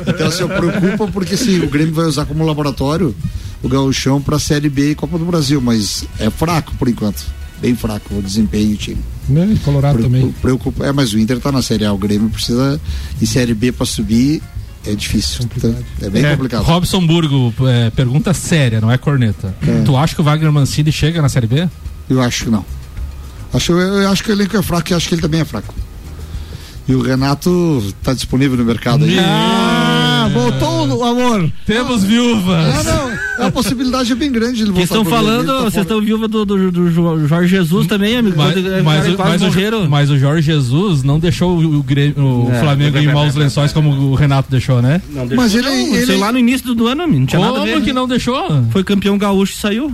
Então 0.06 0.30
se 0.30 0.44
preocupa 0.44 1.08
porque 1.08 1.34
assim, 1.34 1.58
o 1.60 1.68
Grêmio 1.68 1.94
vai 1.94 2.06
usar 2.06 2.24
como 2.26 2.44
laboratório 2.44 3.14
o 3.62 3.68
gauchão 3.68 4.20
para 4.20 4.38
Série 4.38 4.68
B 4.68 4.92
e 4.92 4.94
Copa 4.94 5.18
do 5.18 5.24
Brasil, 5.24 5.60
mas 5.60 6.04
é 6.18 6.30
fraco 6.30 6.72
por 6.78 6.88
enquanto. 6.88 7.24
Bem 7.60 7.74
fraco 7.74 8.14
o 8.14 8.22
desempenho 8.22 8.70
do 8.70 8.76
time. 8.76 8.98
Né? 9.28 9.48
E 9.54 9.58
Colorado 9.58 9.94
Pre- 9.94 10.04
também. 10.04 10.30
Preocupa, 10.42 10.86
é, 10.86 10.92
mas 10.92 11.12
o 11.12 11.18
Inter 11.18 11.40
tá 11.40 11.50
na 11.50 11.62
Série 11.62 11.84
A, 11.84 11.92
o 11.92 11.98
Grêmio 11.98 12.28
precisa 12.28 12.80
e 13.20 13.26
Série 13.26 13.54
B 13.54 13.72
para 13.72 13.86
subir 13.86 14.42
é 14.86 14.94
difícil. 14.94 15.48
Então, 15.56 15.74
é 16.00 16.08
bem 16.10 16.24
É, 16.24 16.30
complicado. 16.36 16.62
Robson 16.62 17.04
Burgo, 17.04 17.52
é, 17.66 17.90
pergunta 17.90 18.32
séria, 18.32 18.80
não 18.80 18.90
é 18.92 18.96
corneta. 18.96 19.52
É. 19.66 19.82
Tu 19.84 19.96
acha 19.96 20.14
que 20.14 20.20
o 20.20 20.24
Wagner 20.24 20.52
Mancini 20.52 20.92
chega 20.92 21.20
na 21.20 21.28
Série 21.28 21.46
B? 21.48 21.68
Eu 22.08 22.22
acho 22.22 22.44
que 22.44 22.50
não. 22.50 22.64
Acho, 23.52 23.72
eu, 23.72 23.78
eu 24.02 24.10
acho 24.10 24.22
que 24.22 24.30
o 24.30 24.32
elenco 24.32 24.56
é 24.56 24.62
fraco 24.62 24.92
e 24.92 24.94
acho 24.94 25.08
que 25.08 25.14
ele 25.14 25.22
também 25.22 25.40
é 25.40 25.44
fraco. 25.44 25.74
E 26.86 26.94
o 26.94 27.02
Renato 27.02 27.82
tá 28.00 28.14
disponível 28.14 28.56
no 28.56 28.64
mercado 28.64 29.04
aí. 29.04 29.18
Ah, 29.18 30.30
voltou 30.32 30.86
o 30.98 31.04
amor. 31.04 31.50
Temos 31.66 32.04
viúvas. 32.04 32.84
Não, 32.84 33.15
não. 33.38 33.46
A 33.46 33.50
possibilidade 33.50 34.12
é 34.12 34.14
bem 34.14 34.30
grande. 34.32 34.62
Ele 34.62 34.72
Vocês 34.72 34.84
estão 34.84 35.04
falando, 35.04 35.46
tá 35.46 35.60
vocês 35.64 35.82
estão 35.84 36.00
viúva 36.00 36.28
do, 36.28 36.44
do, 36.44 36.70
do 36.72 36.90
Jo- 36.90 37.26
Jorge 37.26 37.48
Jesus 37.48 37.86
também, 37.86 38.16
amigo. 38.16 38.36
Mas, 38.36 38.54
mas, 38.54 39.14
o- 39.14 39.18
mas, 39.18 39.42
o, 39.42 39.88
mas 39.88 40.10
o 40.10 40.18
Jorge 40.18 40.42
Jesus 40.46 41.02
não 41.02 41.18
deixou 41.18 41.56
o, 41.58 41.78
o 41.78 41.82
Grêmio- 41.82 42.16
o 42.46 42.50
É, 42.52 42.60
Flamengo 42.60 42.96
é, 42.98 43.02
em 43.02 43.08
é, 43.08 43.12
maus 43.12 43.36
é, 43.36 43.38
lençóis 43.38 43.72
como 43.72 43.90
o 43.90 44.14
Renato 44.14 44.50
deixou, 44.50 44.80
né? 44.82 45.00
Não 45.10 45.26
deixou, 45.26 45.62
não, 45.62 46.06
sei 46.06 46.16
lá 46.16 46.32
no 46.32 46.38
início 46.38 46.74
do 46.74 46.86
ano, 46.86 47.02
amigo, 47.02 47.20
não 47.20 47.26
tinha 47.26 47.40
nada 47.40 47.60
a 47.60 47.64
ver. 47.64 47.72
Como 47.74 47.84
que 47.84 47.92
não 47.92 48.06
deixou? 48.08 48.62
Foi 48.70 48.82
campeão 48.84 49.16
gaúcho 49.18 49.52
e 49.52 49.56
saiu. 49.56 49.92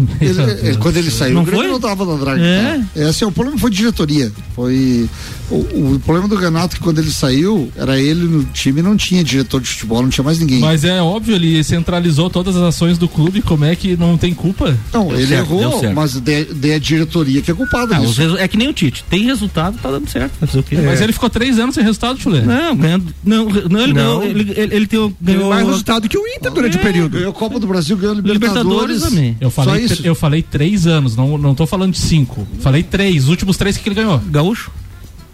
Ele- 0.20 0.70
é, 0.70 0.74
quando 0.76 0.96
ele 0.96 1.10
saiu, 1.10 1.34
Não 1.34 1.42
o 1.42 1.44
Grêmio 1.44 1.62
foi? 1.64 1.72
não 1.72 1.80
tava 1.80 2.04
na 2.04 2.14
draga. 2.16 2.40
É. 2.42 2.80
É. 2.96 3.08
Esse 3.08 3.24
é 3.24 3.26
o 3.26 3.32
problema 3.32 3.58
foi 3.58 3.70
diretoria. 3.70 4.32
Foi 4.54 5.08
o, 5.50 5.56
o 5.94 6.00
problema 6.04 6.28
do 6.28 6.36
Renato 6.36 6.76
que 6.76 6.82
quando 6.82 6.98
ele 6.98 7.10
saiu, 7.10 7.70
era 7.76 7.98
ele 7.98 8.24
no 8.24 8.44
time, 8.44 8.80
não 8.82 8.96
tinha 8.96 9.22
diretor 9.24 9.60
de 9.60 9.68
futebol, 9.68 10.02
não 10.02 10.08
tinha 10.10 10.24
mais 10.24 10.38
ninguém. 10.38 10.60
Mas 10.60 10.84
é 10.84 11.00
óbvio, 11.02 11.34
ele 11.34 11.62
centralizou 11.64 12.30
todas 12.30 12.56
as 12.56 12.62
ações 12.62 12.98
do 12.98 13.08
clube, 13.08 13.42
como 13.42 13.64
é 13.64 13.74
que 13.76 13.96
não 13.96 14.16
tem 14.16 14.32
culpa? 14.34 14.76
Não, 14.92 15.08
Deu 15.08 15.18
ele 15.18 15.26
certo, 15.28 15.50
errou, 15.52 15.92
mas 15.94 16.14
de, 16.14 16.44
de 16.44 16.72
a 16.72 16.78
diretoria 16.78 17.42
que 17.42 17.50
é 17.50 17.54
culpada 17.54 17.96
Ah, 17.96 18.02
é 18.42 18.48
que 18.48 18.56
nem 18.56 18.68
o 18.68 18.72
Tite. 18.72 19.04
Tem 19.10 19.24
resultado, 19.24 19.76
tá 19.82 19.90
dando 19.90 20.08
certo. 20.08 20.32
O 20.58 20.62
quê? 20.62 20.76
Mas 20.76 21.00
ele 21.00 21.12
ficou 21.12 21.28
três 21.30 21.58
anos 21.58 21.74
sem 21.74 21.82
resultado, 21.84 22.18
Chulé. 22.20 22.42
Não, 22.42 22.76
ganhando. 22.76 23.06
Não, 23.24 23.48
não 23.48 23.80
ele 23.80 23.92
Não. 23.92 24.20
ganhou. 24.20 24.24
Ele, 24.24 24.52
ele, 24.56 24.74
ele 24.76 24.86
tem, 24.86 25.16
ganhou. 25.20 25.48
mais 25.50 25.66
resultado 25.66 26.08
que 26.08 26.16
o 26.16 26.26
Inter 26.26 26.50
durante 26.52 26.76
o 26.76 26.80
período. 26.80 27.12
Ganhou 27.16 27.30
a 27.30 27.34
Copa 27.34 27.58
do 27.58 27.66
Brasil, 27.66 27.96
ganhou 27.96 28.12
a 28.14 28.16
Libertadores 28.16 28.52
Libertadores. 28.62 29.02
também. 29.02 29.36
Eu 29.40 29.50
falei, 29.50 29.81
isso. 29.84 30.06
eu 30.06 30.14
falei 30.14 30.42
três 30.42 30.86
anos, 30.86 31.16
não, 31.16 31.36
não 31.38 31.54
tô 31.54 31.66
falando 31.66 31.92
de 31.92 31.98
cinco. 31.98 32.46
Falei 32.60 32.82
três, 32.82 33.24
os 33.24 33.28
últimos 33.28 33.56
três 33.56 33.76
que 33.76 33.88
ele 33.88 33.96
ganhou. 33.96 34.18
Gaúcho? 34.18 34.70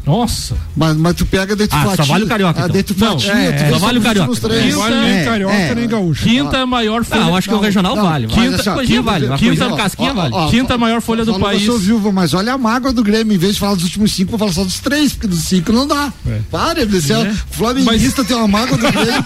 Nossa. 0.09 0.57
Mas, 0.77 0.97
mas 0.97 1.15
tu 1.15 1.25
pega 1.27 1.57
tu 1.57 1.69
Ah, 1.71 1.83
só 1.83 1.91
fatia. 1.91 2.05
vale 2.07 2.25
o 2.25 2.27
Carioca, 2.29 2.61
Ah, 2.63 2.67
então. 2.69 2.83
tu 2.83 2.95
Não, 2.99 3.13
fatia, 3.13 3.33
é, 3.33 3.47
é, 3.49 3.71
só 3.71 3.79
vale 3.79 3.99
o 3.99 4.03
Carioca. 4.03 4.35
Quinta- 4.35 4.49
Vale 4.79 4.95
nem 5.01 5.11
É, 5.19 5.25
carioca, 5.25 5.55
é. 5.55 5.75
nem 5.75 5.89
gaúcho. 5.89 6.25
Quinta 6.25 6.67
maior 6.67 7.05
folha. 7.05 7.21
Não, 7.21 7.29
eu 7.31 7.37
acho 7.37 7.49
que 7.49 7.55
o 7.55 7.59
regional 7.61 7.97
não, 7.97 8.03
vale. 8.05 8.27
mas 8.27 8.35
Quinta, 8.37 8.57
assim, 8.57 8.71
coisinha 8.73 8.99
quinta- 9.01 9.11
vale. 9.11 9.39
Quinta- 9.39 9.77
casquinha 9.77 10.11
Ó, 10.11 10.15
vale. 10.15 10.35
ó, 10.35 10.49
Quinta 10.51 10.79
maior 10.79 11.01
folha 11.01 11.25
do 11.25 11.39
país. 11.39 11.63
Eu 11.67 11.73
sou 11.73 11.79
viúva, 11.81 12.13
mas 12.13 12.35
olha 12.35 12.53
a 12.55 12.59
mágoa 12.59 12.93
do 12.93 13.03
Grêmio. 13.03 13.35
Em 13.35 13.39
vez 13.39 13.55
de 13.55 13.61
falar 13.61 13.75
dos 13.75 13.85
últimos 13.85 14.13
cinco, 14.13 14.31
vou 14.31 14.39
falar 14.39 14.53
só 14.53 14.65
dos 14.65 14.79
três, 14.79 15.13
porque 15.13 15.27
dos 15.27 15.41
cinco 15.41 15.73
não 15.73 15.87
dá. 15.87 16.13
Para, 16.51 16.87
desse 16.87 17.13
É. 17.13 17.33
Flamenguista 17.51 18.25
tem 18.25 18.37
uma 18.37 18.49
mágoa 18.49 18.77
do 18.79 18.87
Grêmio. 18.93 19.25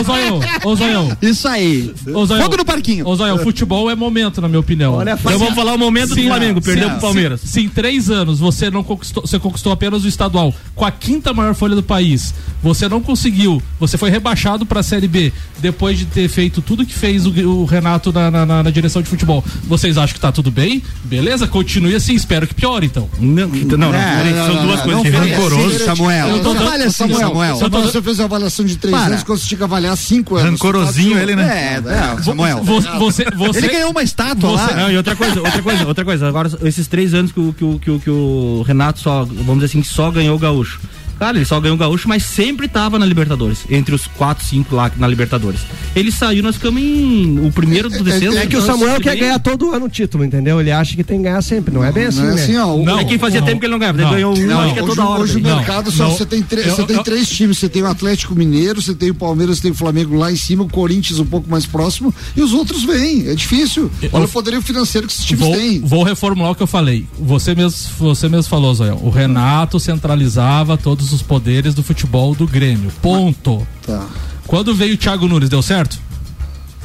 Ô 0.00 0.02
Zoião, 0.04 0.40
ô 0.64 0.76
Zoião. 0.76 1.16
Isso 1.22 1.46
aí. 1.48 1.94
Ô 2.12 2.26
Zoião. 2.26 2.42
Fogo 2.44 2.56
no 2.56 2.64
parquinho. 2.64 3.06
Ô 3.06 3.14
Zoião, 3.16 3.38
futebol 3.38 3.90
é 3.90 3.94
momento, 3.94 4.40
na 4.40 4.48
minha 4.48 4.60
opinião. 4.60 4.94
Olha, 4.94 5.16
Então 5.18 5.38
vamos 5.38 5.54
falar 5.54 5.74
o 5.74 5.78
momento 5.78 6.14
do 6.14 6.22
Flamengo. 6.22 6.60
Perdeu 6.60 6.90
pro 6.90 7.00
Palmeiras. 7.00 7.40
Se, 7.40 7.48
se 7.48 7.60
em 7.60 7.68
três 7.68 8.10
anos 8.10 8.38
você 8.40 8.70
não 8.70 8.82
conquistou, 8.82 9.24
você 9.26 9.38
conquistou 9.38 9.72
apenas 9.72 9.93
o 10.02 10.08
estadual 10.08 10.52
com 10.74 10.84
a 10.84 10.90
quinta 10.90 11.32
maior 11.32 11.54
folha 11.54 11.76
do 11.76 11.82
país, 11.84 12.34
você 12.60 12.88
não 12.88 13.00
conseguiu, 13.00 13.62
você 13.78 13.96
foi 13.96 14.10
rebaixado 14.10 14.66
pra 14.66 14.82
Série 14.82 15.06
B 15.06 15.32
depois 15.60 15.96
de 15.98 16.04
ter 16.06 16.26
feito 16.28 16.60
tudo 16.60 16.84
que 16.84 16.92
fez 16.94 17.26
o, 17.26 17.30
o 17.30 17.64
Renato 17.64 18.12
na, 18.12 18.28
na- 18.30 18.44
na- 18.46 18.62
na 18.64 18.70
direção 18.70 19.00
de 19.00 19.08
futebol. 19.08 19.44
Vocês 19.68 19.96
acham 19.96 20.14
que 20.14 20.20
tá 20.20 20.32
tudo 20.32 20.50
bem? 20.50 20.82
Beleza? 21.04 21.46
Continue 21.46 21.94
assim, 21.94 22.14
espero 22.14 22.46
que 22.48 22.54
piore 22.54 22.86
então. 22.86 23.08
Não, 23.20 23.46
não, 23.46 23.76
não, 23.78 23.94
É, 23.94 24.16
peraí, 24.16 24.32
não, 24.34 24.46
são 24.46 24.54
não, 24.56 24.62
duas 24.66 24.76
não, 24.78 24.84
coisas 24.84 24.94
não, 24.94 25.02
diferentes. 25.04 25.38
Rancoroso, 25.38 25.84
Samuel. 25.84 26.28
Eu 26.28 26.42
tô 26.42 26.54
Não 26.54 26.64
dando- 26.64 26.82
assim, 26.82 26.90
Samuel. 26.90 27.18
Samuel. 27.28 27.58
Tô- 27.70 27.82
Você 27.82 28.02
fez 28.02 28.18
a 28.20 28.24
avaliação 28.24 28.64
de 28.64 28.76
três 28.76 28.96
Para. 28.96 29.06
anos 29.12 29.22
quando 29.22 29.38
você 29.38 29.46
tinha 29.48 29.58
que 29.58 29.64
avaliar 29.64 29.96
cinco 29.96 30.36
anos. 30.36 30.50
Rancorosinho 30.52 31.18
ele, 31.18 31.36
né? 31.36 31.80
É, 31.84 32.18
é, 32.18 32.22
Samuel. 32.22 32.64
Vo- 32.64 32.80
Você, 32.80 33.24
você, 33.36 33.58
Ele 33.58 33.68
ganhou 33.68 33.90
uma 33.90 34.02
estátua 34.02 34.50
lá. 34.50 34.72
Não, 34.74 34.90
e 34.90 34.96
outra 34.96 35.14
coisa, 35.14 35.40
outra 35.40 35.62
coisa, 35.62 35.86
outra 35.86 36.04
coisa. 36.04 36.26
Agora, 36.28 36.50
esses 36.64 36.86
três 36.88 37.12
anos 37.14 37.30
que 37.32 37.38
o, 37.40 37.52
que 37.52 37.64
o, 37.64 37.78
que 37.78 37.90
o, 37.90 38.00
que 38.00 38.10
o 38.10 38.64
Renato 38.66 38.98
só, 39.00 39.24
vamos 39.24 39.54
dizer 39.62 39.66
assim, 39.66 39.82
só 39.84 40.10
ganhou 40.10 40.36
o 40.36 40.38
gaúcho. 40.38 40.80
Cara, 41.18 41.36
ele 41.36 41.44
só 41.44 41.60
ganhou 41.60 41.76
o 41.76 41.78
gaúcho, 41.78 42.08
mas 42.08 42.24
sempre 42.24 42.66
tava 42.68 42.98
na 42.98 43.06
Libertadores. 43.06 43.60
Entre 43.70 43.94
os 43.94 44.06
quatro, 44.06 44.44
cinco 44.44 44.74
lá 44.74 44.90
na 44.96 45.06
Libertadores. 45.06 45.60
Ele 45.94 46.10
saiu, 46.10 46.42
nós 46.42 46.56
ficamos 46.56 46.80
em 46.82 47.38
o 47.46 47.50
primeiro 47.52 47.88
do 47.88 48.02
descenso. 48.02 48.36
É 48.36 48.46
que 48.46 48.56
o 48.56 48.58
nós 48.60 48.66
Samuel 48.66 49.00
quer 49.00 49.16
ganhar 49.16 49.38
todo 49.38 49.70
ano 49.72 49.86
o 49.86 49.88
título, 49.88 50.24
entendeu? 50.24 50.60
Ele 50.60 50.70
acha 50.72 50.94
que 50.96 51.04
tem 51.04 51.18
que 51.18 51.24
ganhar 51.24 51.40
sempre. 51.42 51.72
Não 51.72 51.84
é 51.84 51.92
bem 51.92 52.06
assim, 52.06 52.20
Não 52.20 52.30
é 52.30 52.34
né? 52.34 52.42
assim, 52.42 52.56
ó. 52.56 52.74
o- 52.74 52.84
Não, 52.84 52.98
É 52.98 53.04
que 53.04 53.18
fazia 53.18 53.40
não, 53.40 53.46
tempo 53.46 53.60
que 53.60 53.66
ele 53.66 53.72
não 53.72 53.78
ganhava. 53.78 53.98
não, 53.98 54.04
ele 54.08 54.14
ganhou 54.14 54.36
um, 54.36 54.46
Não, 54.46 54.60
acho 54.60 54.72
que 54.74 54.78
é 54.78 54.82
hoje, 54.82 54.94
toda 54.96 55.08
hora. 55.08 55.22
hoje 55.22 55.36
o 55.36 55.40
Não, 55.40 55.56
mercado 55.56 55.90
só 55.90 56.04
não. 56.04 56.10
você 56.16 56.26
tem, 56.26 56.40
Eu- 56.50 56.74
você 56.74 56.82
tem 56.84 56.96
eu- 56.96 57.02
três 57.02 57.28
times, 57.28 57.58
você 57.58 57.68
tem 57.68 57.82
o 57.82 57.86
Atlético 57.86 58.34
Mineiro, 58.34 58.82
você 58.82 58.94
tem 58.94 59.10
o 59.10 59.14
Palmeiras, 59.14 59.56
você 59.56 59.62
tem 59.62 59.70
o 59.70 59.74
Flamengo 59.74 60.16
lá 60.16 60.30
em 60.32 60.36
cima, 60.36 60.64
o 60.64 60.68
Corinthians 60.68 61.18
um 61.20 61.26
pouco 61.26 61.48
mais 61.50 61.64
próximo 61.66 62.12
e 62.36 62.42
os 62.42 62.52
outros 62.52 62.84
vêm. 62.84 63.28
É 63.28 63.34
difícil. 63.34 63.90
Olha 64.12 64.24
o 64.24 64.28
poderio 64.28 64.60
financeiro 64.62 65.06
que 65.06 65.12
esses 65.12 65.24
times 65.24 65.44
Vou, 65.44 65.54
têm. 65.56 65.80
vou 65.80 66.02
reformular 66.02 66.52
o 66.52 66.54
que 66.54 66.62
eu 66.62 66.66
falei. 66.66 67.06
Você 67.18 67.54
mesmo, 67.54 67.78
você 67.98 68.28
mesmo 68.28 68.48
falou, 68.50 68.74
Zoel. 68.74 68.98
O 69.02 69.10
Renato 69.10 69.78
centralizava 69.78 70.76
todos 70.76 71.03
os 71.12 71.22
poderes 71.22 71.74
do 71.74 71.82
futebol 71.82 72.34
do 72.34 72.46
Grêmio. 72.46 72.90
Ponto. 73.02 73.66
Tá. 73.86 74.06
Quando 74.46 74.74
veio 74.74 74.94
o 74.94 74.96
Thiago 74.98 75.26
Nunes, 75.26 75.48
deu 75.48 75.62
certo? 75.62 75.98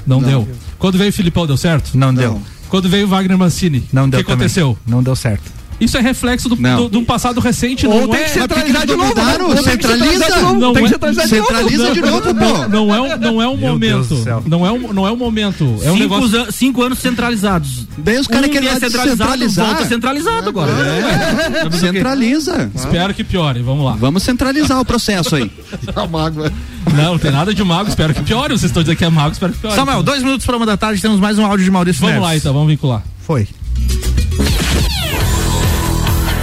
Não, 0.06 0.22
Não. 0.22 0.28
deu. 0.30 0.50
Quando 0.78 0.98
veio 0.98 1.10
o 1.10 1.14
Filipão, 1.14 1.46
deu 1.46 1.58
certo? 1.58 1.92
Não, 1.98 2.12
Não. 2.12 2.22
deu. 2.22 2.42
Quando 2.70 2.88
veio 2.90 3.06
o 3.06 3.10
Wagner 3.10 3.38
Mancini, 3.38 3.88
Não 3.92 4.04
o 4.04 4.06
que 4.06 4.12
deu 4.12 4.20
também. 4.24 4.34
aconteceu? 4.36 4.78
Não 4.88 5.02
deu 5.04 5.16
certo. 5.16 5.52
Isso 5.80 5.98
é 5.98 6.02
reflexo 6.02 6.50
do, 6.50 6.56
do, 6.56 6.90
de 6.90 6.98
um 6.98 7.06
passado 7.06 7.40
recente, 7.40 7.88
Ou 7.88 8.02
não 8.02 8.08
tem 8.10 8.20
é? 8.20 8.24
que 8.26 8.30
centralizar 8.32 8.86
de 8.86 8.96
novo. 8.96 9.14
Claro, 9.14 9.48
né? 9.50 9.56
Ou 9.56 9.64
tem 9.64 9.64
que 9.64 9.70
centralizar 9.72 10.10
centraliza. 10.10 10.36
de 10.36 10.42
novo, 10.42 10.60
Não 10.60 10.74
Tem 10.74 10.84
que 10.84 10.88
é- 10.90 10.92
centralizar 10.94 11.28
de 11.28 11.36
novo. 11.38 11.48
Centraliza 11.48 11.92
de 11.94 12.02
novo, 12.02 12.22
pô. 12.36 12.58
Não, 12.68 12.70
não 12.70 12.96
é 12.96 13.02
um, 13.02 13.18
não 13.18 13.42
é 13.42 13.48
um 13.48 13.58
Deus 13.58 14.10
momento. 14.10 14.42
do. 14.44 14.50
Não 14.50 14.66
é 14.66 14.72
um, 14.72 14.94
não 14.94 15.08
é 15.08 15.12
um 15.12 15.16
momento. 15.16 15.64
É 15.84 15.90
um 15.92 15.98
cinco, 15.98 16.16
negócio. 16.16 16.42
an- 16.42 16.52
cinco 16.52 16.84
anos 16.84 17.00
centralizados. 17.00 17.88
Daí 17.98 18.18
os 18.20 18.28
caras 18.28 18.50
um 18.50 18.52
querem 18.52 18.68
que 18.70 18.76
é 18.76 18.80
centralizado, 18.80 19.50
volta 19.50 19.86
centralizado 19.86 20.50
agora. 20.50 20.72
É. 20.72 21.70
Centraliza. 21.78 22.72
Espero 22.76 23.14
que 23.14 23.24
piore. 23.24 23.62
Vamos 23.62 23.86
lá. 23.86 23.94
Vamos 23.94 24.24
centralizar 24.24 24.80
o 24.80 24.86
processo 24.86 25.36
aí. 25.36 25.52
A 25.96 26.06
mágoa. 26.08 26.52
Não, 26.94 27.12
não 27.14 27.20
tem 27.20 27.32
nada 27.32 27.54
de 27.54 27.64
mago. 27.64 27.90
Espero 27.90 28.14
que 28.14 28.22
piore. 28.24 28.50
Vocês 28.54 28.66
estão 28.70 28.84
dizendo 28.84 28.98
que 28.98 29.06
é 29.06 29.10
mago. 29.10 29.32
Espero 29.32 29.54
que 29.54 29.60
piore. 29.60 29.76
Samuel, 29.76 30.04
dois 30.04 30.24
minutos 30.24 30.46
para 30.46 30.58
uma 30.58 30.66
da 30.66 30.78
tarde, 30.78 31.02
temos 31.02 31.20
mais 31.20 31.38
um 31.38 31.46
áudio 31.46 31.64
de 31.66 31.72
Maurício 31.72 32.02
Vamos 32.02 32.16
Neves. 32.16 32.30
lá 32.30 32.36
então, 32.38 32.54
vamos 32.54 32.68
vincular. 32.70 33.04
Foi. 33.26 33.48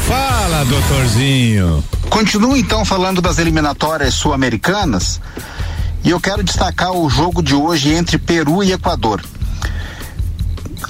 Fala, 0.06 0.64
doutorzinho. 0.64 1.82
Continuo 2.08 2.56
então 2.56 2.84
falando 2.84 3.20
das 3.20 3.38
eliminatórias 3.38 4.14
sul-americanas 4.14 5.20
e 6.04 6.10
eu 6.10 6.20
quero 6.20 6.44
destacar 6.44 6.92
o 6.92 7.10
jogo 7.10 7.42
de 7.42 7.56
hoje 7.56 7.92
entre 7.92 8.16
Peru 8.16 8.62
e 8.62 8.70
Equador. 8.70 9.20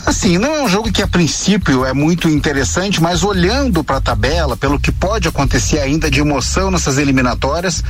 Assim, 0.05 0.37
não 0.37 0.55
é 0.55 0.62
um 0.62 0.69
jogo 0.69 0.93
que 0.93 1.01
a 1.01 1.09
princípio 1.09 1.83
é 1.85 1.95
muito 1.95 2.29
interessante, 2.29 3.03
mas 3.03 3.25
olhando 3.25 3.83
para 3.83 3.97
a 3.97 4.01
tabela, 4.03 4.55
pelo 4.55 4.79
que 4.79 4.93
pode 4.93 5.27
acontecer 5.27 5.79
ainda 5.79 6.11
de 6.11 6.21
emoção 6.21 6.71
nessas 6.71 6.99
eliminatórias, 6.99 7.83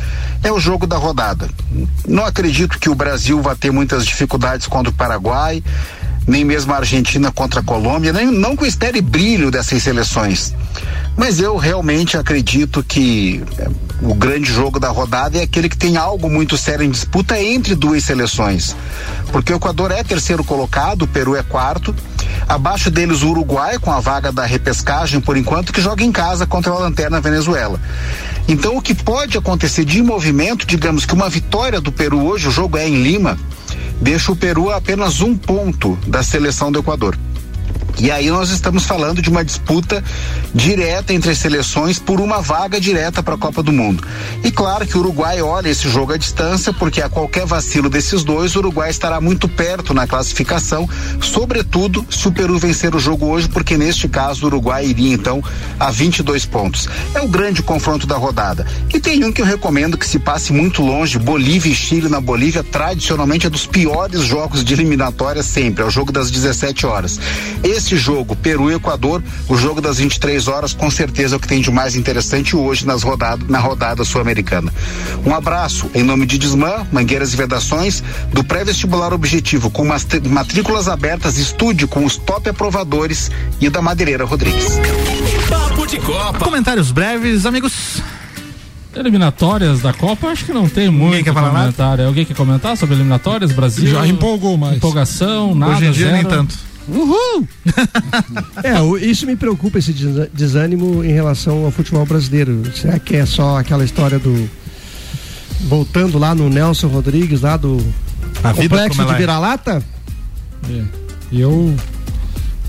é 0.44 0.52
o 0.52 0.60
jogo 0.60 0.86
da 0.86 0.96
rodada. 0.96 1.50
Não 2.06 2.24
acredito 2.24 2.78
que 2.78 2.88
o 2.88 2.94
Brasil 2.94 3.42
vá 3.42 3.56
ter 3.56 3.72
muitas 3.72 4.06
dificuldades 4.06 4.68
contra 4.68 4.90
o 4.90 4.94
Paraguai, 4.94 5.60
nem 6.26 6.44
mesmo 6.44 6.72
a 6.72 6.76
Argentina 6.76 7.32
contra 7.32 7.60
a 7.60 7.64
Colômbia, 7.64 8.12
nem, 8.12 8.30
não 8.30 8.54
o 8.54 8.64
estéreo 8.64 9.02
brilho 9.02 9.50
dessas 9.50 9.82
seleções. 9.82 10.54
Mas 11.16 11.40
eu 11.40 11.56
realmente 11.56 12.16
acredito 12.16 12.84
que 12.84 13.42
é, 13.58 13.68
o 14.02 14.14
grande 14.14 14.52
jogo 14.52 14.78
da 14.78 14.90
rodada 14.90 15.38
é 15.38 15.42
aquele 15.42 15.68
que 15.68 15.76
tem 15.76 15.96
algo 15.96 16.28
muito 16.28 16.58
sério 16.58 16.84
em 16.84 16.90
disputa 16.90 17.40
entre 17.40 17.74
duas 17.74 18.04
seleções. 18.04 18.76
Porque 19.32 19.52
o 19.52 19.56
Equador 19.56 19.90
é 19.90 20.04
terceiro 20.04 20.44
colocado, 20.44 21.02
o 21.02 21.08
Peru 21.08 21.34
é 21.34 21.42
quarto. 21.42 21.94
Abaixo 22.46 22.90
deles 22.90 23.22
o 23.22 23.30
Uruguai, 23.30 23.78
com 23.78 23.90
a 23.90 23.98
vaga 23.98 24.30
da 24.30 24.44
repescagem 24.44 25.20
por 25.20 25.36
enquanto, 25.36 25.72
que 25.72 25.80
joga 25.80 26.04
em 26.04 26.12
casa 26.12 26.46
contra 26.46 26.70
a 26.70 26.78
Lanterna 26.78 27.20
Venezuela. 27.20 27.80
Então 28.46 28.76
o 28.76 28.82
que 28.82 28.94
pode 28.94 29.38
acontecer 29.38 29.84
de 29.84 30.02
movimento, 30.02 30.66
digamos 30.66 31.06
que 31.06 31.14
uma 31.14 31.28
vitória 31.28 31.80
do 31.80 31.90
Peru 31.90 32.24
hoje, 32.24 32.46
o 32.46 32.52
jogo 32.52 32.76
é 32.76 32.86
em 32.86 33.02
Lima, 33.02 33.38
deixa 34.00 34.30
o 34.30 34.36
Peru 34.36 34.70
a 34.70 34.76
apenas 34.76 35.20
um 35.20 35.36
ponto 35.36 35.98
da 36.06 36.22
seleção 36.22 36.70
do 36.70 36.78
Equador. 36.78 37.18
E 37.98 38.10
aí 38.10 38.28
nós 38.28 38.50
estamos 38.50 38.84
falando 38.84 39.22
de 39.22 39.30
uma 39.30 39.44
disputa 39.44 40.04
direta 40.54 41.14
entre 41.14 41.30
as 41.30 41.38
seleções 41.38 41.98
por 41.98 42.20
uma 42.20 42.40
vaga 42.42 42.78
direta 42.78 43.22
para 43.22 43.34
a 43.34 43.38
Copa 43.38 43.62
do 43.62 43.72
Mundo. 43.72 44.06
E 44.44 44.50
claro 44.50 44.86
que 44.86 44.96
o 44.96 45.00
Uruguai 45.00 45.40
olha 45.40 45.68
esse 45.68 45.88
jogo 45.88 46.12
à 46.12 46.16
distância, 46.16 46.72
porque 46.72 47.00
a 47.00 47.08
qualquer 47.08 47.46
vacilo 47.46 47.88
desses 47.88 48.22
dois, 48.22 48.54
o 48.54 48.58
Uruguai 48.58 48.90
estará 48.90 49.20
muito 49.20 49.48
perto 49.48 49.94
na 49.94 50.06
classificação, 50.06 50.88
sobretudo 51.22 52.06
se 52.10 52.28
o 52.28 52.32
Peru 52.32 52.58
vencer 52.58 52.94
o 52.94 52.98
jogo 52.98 53.26
hoje, 53.26 53.48
porque 53.48 53.78
neste 53.78 54.08
caso 54.08 54.44
o 54.44 54.46
Uruguai 54.48 54.86
iria 54.86 55.14
então 55.14 55.42
a 55.80 55.90
22 55.90 56.44
pontos. 56.44 56.88
É 57.14 57.20
o 57.20 57.28
grande 57.28 57.62
confronto 57.62 58.06
da 58.06 58.16
rodada. 58.16 58.66
E 58.92 59.00
tem 59.00 59.24
um 59.24 59.32
que 59.32 59.40
eu 59.40 59.46
recomendo 59.46 59.96
que 59.96 60.06
se 60.06 60.18
passe 60.18 60.52
muito 60.52 60.82
longe, 60.82 61.18
Bolívia 61.18 61.72
e 61.72 61.74
Chile 61.74 62.08
na 62.08 62.20
Bolívia, 62.20 62.62
tradicionalmente 62.62 63.46
é 63.46 63.50
dos 63.50 63.66
piores 63.66 64.22
jogos 64.22 64.62
de 64.62 64.74
eliminatória 64.74 65.42
sempre, 65.42 65.82
é 65.82 65.86
o 65.86 65.90
jogo 65.90 66.12
das 66.12 66.30
17 66.30 66.86
horas. 66.86 67.18
Esse 67.62 67.85
jogo, 67.94 68.34
Peru 68.34 68.70
e 68.70 68.74
Equador, 68.74 69.22
o 69.48 69.56
jogo 69.56 69.82
das 69.82 69.98
23 69.98 70.48
horas, 70.48 70.72
com 70.72 70.90
certeza 70.90 71.34
é 71.34 71.36
o 71.36 71.40
que 71.40 71.46
tem 71.46 71.60
de 71.60 71.70
mais 71.70 71.94
interessante 71.94 72.56
hoje 72.56 72.86
nas 72.86 73.02
rodadas, 73.02 73.46
na 73.48 73.58
rodada 73.58 74.02
sul-americana. 74.02 74.72
Um 75.26 75.34
abraço 75.34 75.90
em 75.94 76.02
nome 76.02 76.24
de 76.24 76.38
Desmã, 76.38 76.86
Mangueiras 76.90 77.34
e 77.34 77.36
Vedações, 77.36 78.02
do 78.32 78.42
pré-vestibular 78.42 79.12
objetivo, 79.12 79.70
com 79.70 79.84
matrículas 80.28 80.88
abertas, 80.88 81.36
estúdio 81.36 81.86
com 81.86 82.04
os 82.04 82.16
top 82.16 82.48
aprovadores 82.48 83.30
e 83.60 83.68
da 83.68 83.82
Madeireira 83.82 84.24
Rodrigues. 84.24 84.78
Papo 85.48 85.86
de 85.86 85.98
Copa. 85.98 86.38
Comentários 86.38 86.90
breves, 86.90 87.44
amigos. 87.44 88.00
Eliminatórias 88.94 89.80
da 89.80 89.92
Copa, 89.92 90.28
acho 90.28 90.46
que 90.46 90.52
não 90.52 90.68
tem 90.68 90.88
muito 90.88 91.22
quer 91.22 91.34
falar 91.34 91.50
comentário. 91.50 92.06
Alguém 92.06 92.24
quer 92.24 92.34
comentar 92.34 92.76
sobre 92.78 92.94
eliminatórias? 92.94 93.52
Brasil? 93.52 93.86
Já 93.90 94.06
empolgou 94.06 94.56
mais. 94.56 94.76
Empolgação, 94.78 95.54
nada, 95.54 95.72
Hoje 95.72 95.84
em 95.86 95.90
dia 95.90 96.06
zero. 96.06 96.16
nem 96.16 96.24
tanto. 96.24 96.56
Uhul! 96.88 97.48
é, 98.62 99.04
isso 99.04 99.26
me 99.26 99.34
preocupa, 99.36 99.78
esse 99.78 99.92
desânimo 100.32 101.04
em 101.04 101.12
relação 101.12 101.64
ao 101.64 101.70
futebol 101.70 102.06
brasileiro. 102.06 102.62
Será 102.74 102.98
que 102.98 103.16
é 103.16 103.26
só 103.26 103.58
aquela 103.58 103.84
história 103.84 104.18
do. 104.18 104.48
Voltando 105.68 106.18
lá 106.18 106.34
no 106.34 106.48
Nelson 106.48 106.88
Rodrigues, 106.88 107.40
lá 107.40 107.56
do 107.56 107.78
A 108.44 108.52
vida 108.52 108.76
complexo 108.76 109.04
de 109.04 109.12
é. 109.12 109.16
vira-lata? 109.16 109.82
É. 110.70 110.84
Eu 111.32 111.74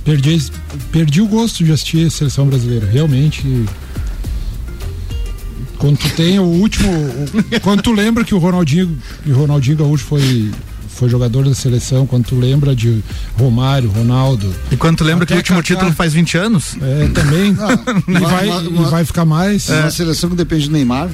perdi, 0.03 0.51
perdi 0.91 1.22
o 1.22 1.28
gosto 1.28 1.63
de 1.63 1.72
assistir 1.72 2.07
a 2.07 2.09
seleção 2.09 2.47
brasileira. 2.47 2.88
Realmente. 2.88 3.65
Quando 5.78 5.97
tu 5.97 6.09
tem 6.15 6.39
o 6.39 6.43
último. 6.43 6.89
quando 7.61 7.84
tu 7.84 7.91
lembra 7.91 8.24
que 8.24 8.34
o 8.34 8.39
Ronaldinho, 8.39 8.97
o 9.28 9.34
Ronaldinho 9.34 9.78
Gaúcho 9.78 10.05
foi, 10.05 10.49
foi 10.97 11.09
jogador 11.09 11.43
da 11.47 11.53
seleção, 11.55 12.05
quando 12.07 12.25
tu 12.25 12.35
lembra 12.35 12.75
de 12.75 13.01
Romário, 13.37 13.89
Ronaldo. 13.89 14.53
E 14.71 14.75
quando 14.77 14.97
tu 14.97 15.03
lembra 15.03 15.25
que 15.25 15.33
o 15.33 15.37
último 15.37 15.57
Kaká. 15.61 15.67
título 15.75 15.91
faz 15.93 16.13
20 16.13 16.37
anos? 16.37 16.75
É, 16.81 17.07
também. 17.09 17.55
e, 18.07 18.11
Uma- 18.17 18.29
vai, 18.29 18.47
uma- 18.49 18.61
e 18.63 18.67
uma- 18.67 18.89
vai 18.89 19.05
ficar 19.05 19.25
mais. 19.25 19.69
Uma 19.69 19.91
seleção 19.91 20.29
que 20.29 20.35
depende 20.35 20.67
do 20.67 20.73
Neymar. 20.73 21.09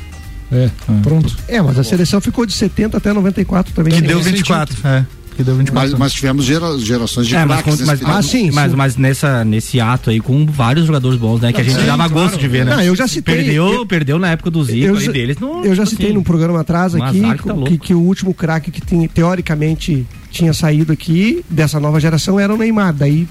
É, 0.52 0.70
pronto. 1.02 1.36
É, 1.48 1.60
mas 1.62 1.80
a 1.80 1.84
seleção 1.84 2.22
ficou 2.22 2.46
de 2.46 2.54
70 2.54 2.98
até 2.98 3.12
94 3.12 3.74
também. 3.74 3.94
Que 3.94 4.02
deu 4.02 4.22
24, 4.22 4.78
é. 4.88 5.06
Que 5.36 5.44
deu 5.44 5.56
24. 5.56 5.92
Mas, 5.92 6.00
mas 6.00 6.14
tivemos 6.14 6.46
gera- 6.46 6.78
gerações 6.78 7.28
de 7.28 7.36
É, 7.36 7.46
mas, 7.46 7.62
craques 7.62 7.80
mas, 7.80 7.88
nesse 7.90 7.98
final. 8.04 8.18
Ah, 8.18 8.22
sim, 8.22 8.52
mas, 8.52 8.72
sim. 8.72 8.78
mas 8.78 8.98
nessa, 8.98 9.44
nesse 9.44 9.80
ato 9.80 10.10
aí, 10.10 10.20
com 10.20 10.46
vários 10.46 10.86
jogadores 10.86 11.18
bons, 11.18 11.42
né? 11.42 11.52
Que 11.52 11.62
a 11.62 11.64
gente 11.64 11.76
Sim, 11.80 11.86
dava 11.86 12.10
claro. 12.10 12.14
gosto 12.14 12.38
de 12.38 12.48
ver, 12.48 12.66
né? 12.66 12.76
Não, 12.76 12.84
eu 12.84 12.96
já 12.96 13.08
citei- 13.08 13.36
Perdeu, 13.36 13.74
eu- 13.74 13.86
perdeu 13.86 14.20
na 14.20 14.30
época 14.30 14.52
do 14.52 14.64
Zico 14.64 14.78
Eu 14.96 15.12
deles. 15.12 15.38
Não, 15.40 15.64
Eu 15.66 15.74
já 15.76 15.86
citei 15.86 16.08
assim, 16.08 16.16
num 16.16 16.24
programa 16.24 16.62
atrás 16.62 16.94
aqui 16.96 17.22
que 17.22 17.44
tá 17.44 17.54
que, 17.66 17.78
que 17.78 17.94
o 17.94 18.00
último 18.00 18.34
craque 18.34 18.70
que 18.72 18.80
tinha- 18.82 19.08
teoricamente 19.08 20.06
tinha 20.30 20.54
saído 20.54 20.92
aqui 20.92 21.44
dessa 21.50 21.80
nova 21.80 22.00
geração 22.00 22.40
era 22.40 22.54
o 22.54 22.58
Neymar. 22.58 22.94
Daí, 22.94 23.28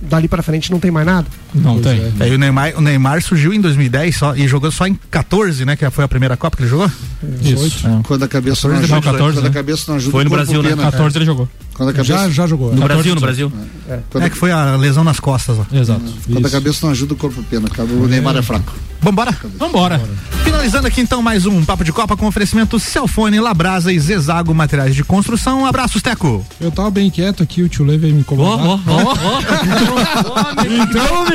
dali 0.00 0.28
pra 0.28 0.42
frente 0.42 0.70
não 0.70 0.78
tem 0.78 0.90
mais 0.90 1.06
nada. 1.06 1.26
Não 1.54 1.80
tem. 1.80 1.98
é. 2.00 2.12
Aí 2.20 2.34
o 2.34 2.38
Neymar, 2.38 2.72
o 2.76 2.80
Neymar 2.80 3.22
surgiu 3.22 3.52
em 3.52 3.60
2010 3.60 4.16
só, 4.16 4.36
e 4.36 4.46
jogou 4.46 4.70
só 4.70 4.86
em 4.86 4.94
14, 5.10 5.64
né? 5.64 5.76
Que 5.76 5.88
foi 5.90 6.04
a 6.04 6.08
primeira 6.08 6.36
Copa 6.36 6.56
que 6.56 6.62
ele 6.62 6.70
jogou? 6.70 6.90
Isso. 7.42 7.86
É. 7.86 8.00
Quando 8.02 8.22
a 8.24 8.28
cabeça 8.28 8.68
não 8.68 8.74
14, 8.76 8.92
ajuda, 8.92 8.94
não, 8.94 9.02
14, 9.02 9.34
quando 9.36 9.44
a 9.44 9.48
né? 9.48 9.54
cabeça 9.54 9.84
não 9.88 9.96
ajuda, 9.96 10.12
Foi 10.12 10.24
no 10.24 10.30
Brasil, 10.30 10.62
né? 10.62 10.68
pena. 10.70 10.82
14 10.82 11.18
ele 11.18 11.24
jogou. 11.24 11.48
Quando 11.74 11.88
a 11.90 11.92
cabeça, 11.92 12.12
Já, 12.18 12.30
já 12.30 12.46
jogou. 12.46 12.72
No 12.74 12.80
14 12.80 12.94
Brasil, 12.94 13.14
no 13.14 13.20
só. 13.20 13.26
Brasil. 13.26 13.52
quando, 14.10 14.24
É 14.24 14.30
que 14.30 14.36
foi 14.36 14.50
a 14.50 14.76
lesão 14.76 15.04
nas 15.04 15.20
costas, 15.20 15.58
ó. 15.58 15.66
Exato. 15.76 16.00
quando 16.26 16.38
a 16.38 16.40
Isso. 16.48 16.50
cabeça 16.50 16.86
não 16.86 16.92
ajuda, 16.92 17.14
o 17.14 17.16
corpo 17.16 17.42
pena. 17.44 17.68
O 18.02 18.06
Neymar 18.06 18.36
é 18.36 18.42
fraco. 18.42 18.72
Vambora? 19.06 19.32
Vambora. 19.56 20.00
Finalizando 20.42 20.88
aqui 20.88 21.00
então 21.00 21.22
mais 21.22 21.46
um 21.46 21.64
Papo 21.64 21.84
de 21.84 21.92
Copa 21.92 22.16
com 22.16 22.26
oferecimento 22.26 22.80
Celfone, 22.80 23.38
Labrasa 23.38 23.92
e 23.92 24.00
Zezago 24.00 24.52
Materiais 24.52 24.96
de 24.96 25.04
Construção. 25.04 25.64
Abraços, 25.64 26.02
Teco. 26.02 26.44
Eu 26.60 26.72
tava 26.72 26.90
bem 26.90 27.08
quieto 27.08 27.40
aqui, 27.40 27.62
o 27.62 27.68
tio 27.68 27.84
Lê 27.84 27.96
veio 27.96 28.14
me 28.14 28.22
incomodar. 28.22 28.66
Ó, 28.66 28.80
ó, 28.84 29.14
ó, 29.14 29.36
Então, 30.66 31.26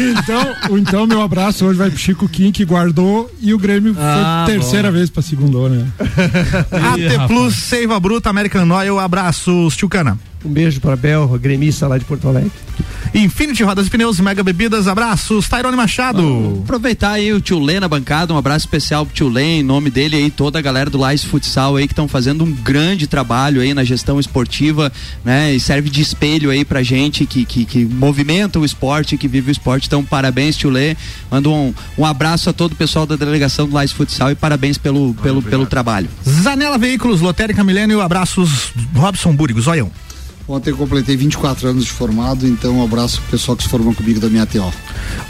então, 0.00 0.78
então, 0.78 1.06
meu 1.06 1.20
abraço 1.20 1.66
hoje 1.66 1.78
vai 1.78 1.90
pro 1.90 1.98
Chico 1.98 2.26
Kim, 2.26 2.50
que 2.50 2.64
guardou, 2.64 3.30
e 3.42 3.52
o 3.52 3.58
Grêmio 3.58 3.94
Ah, 3.98 4.44
foi 4.46 4.54
terceira 4.54 4.88
bom. 4.90 4.96
vez 4.96 5.10
pra 5.10 5.22
segunda, 5.22 5.68
né? 5.68 5.86
AT. 7.20 7.26
Plus, 7.26 7.56
Seiva 7.56 8.00
Bruta, 8.00 8.30
American 8.30 8.66
Oil. 8.70 8.98
Abraços, 8.98 9.76
Tchucana. 9.76 10.18
Um 10.44 10.50
beijo 10.50 10.80
para 10.80 10.94
Bel, 10.94 11.26
gremista 11.38 11.88
lá 11.88 11.98
de 11.98 12.04
Porto 12.04 12.28
Alegre. 12.28 12.52
Infinity 13.12 13.64
Rodas 13.64 13.88
e 13.88 13.90
Pneus, 13.90 14.20
Mega 14.20 14.42
Bebidas. 14.42 14.86
Abraços, 14.86 15.48
Tairone 15.48 15.76
Machado. 15.76 16.60
Aproveitar 16.62 17.12
aí 17.12 17.32
o 17.32 17.40
tio 17.40 17.58
Lê 17.58 17.80
na 17.80 17.88
bancada, 17.88 18.32
um 18.32 18.36
abraço 18.36 18.66
especial 18.66 19.04
pro 19.04 19.14
tio 19.14 19.28
Lê, 19.28 19.58
em 19.58 19.62
nome 19.62 19.90
dele 19.90 20.16
aí, 20.16 20.30
toda 20.30 20.58
a 20.58 20.62
galera 20.62 20.88
do 20.88 20.98
Lais 20.98 21.24
Futsal 21.24 21.76
aí 21.76 21.88
que 21.88 21.92
estão 21.92 22.06
fazendo 22.06 22.44
um 22.44 22.52
grande 22.52 23.06
trabalho 23.06 23.60
aí 23.60 23.74
na 23.74 23.82
gestão 23.82 24.20
esportiva, 24.20 24.92
né? 25.24 25.54
E 25.54 25.58
serve 25.58 25.90
de 25.90 26.00
espelho 26.00 26.50
aí 26.50 26.64
pra 26.64 26.82
gente 26.82 27.26
que, 27.26 27.44
que, 27.44 27.64
que 27.64 27.84
movimenta 27.84 28.58
o 28.58 28.64
esporte, 28.64 29.16
que 29.16 29.26
vive 29.26 29.50
o 29.50 29.52
esporte. 29.52 29.86
Então, 29.86 30.04
parabéns, 30.04 30.56
tio 30.56 30.70
Lê. 30.70 30.96
Mando 31.30 31.52
um, 31.52 31.74
um 31.96 32.04
abraço 32.04 32.48
a 32.48 32.52
todo 32.52 32.72
o 32.72 32.76
pessoal 32.76 33.06
da 33.06 33.16
delegação 33.16 33.66
do 33.66 33.74
Lais 33.74 33.90
Futsal 33.90 34.30
e 34.30 34.34
parabéns 34.34 34.78
pelo, 34.78 35.14
pelo, 35.14 35.42
pelo 35.42 35.66
trabalho. 35.66 36.08
Zanela 36.24 36.78
Veículos, 36.78 37.20
Lotérica 37.20 37.64
Milênio. 37.64 38.00
Abraços, 38.00 38.72
Robson 38.94 39.34
Burgos, 39.34 39.64
Zoião. 39.64 39.90
Ontem 40.48 40.70
eu 40.70 40.76
completei 40.78 41.14
24 41.14 41.68
anos 41.68 41.84
de 41.84 41.90
formado, 41.90 42.46
então 42.46 42.78
um 42.78 42.82
abraço 42.82 43.20
pro 43.20 43.32
pessoal 43.32 43.54
que 43.54 43.64
se 43.64 43.68
formou 43.68 43.94
comigo 43.94 44.18
da 44.18 44.30
minha 44.30 44.46
TO. 44.46 44.72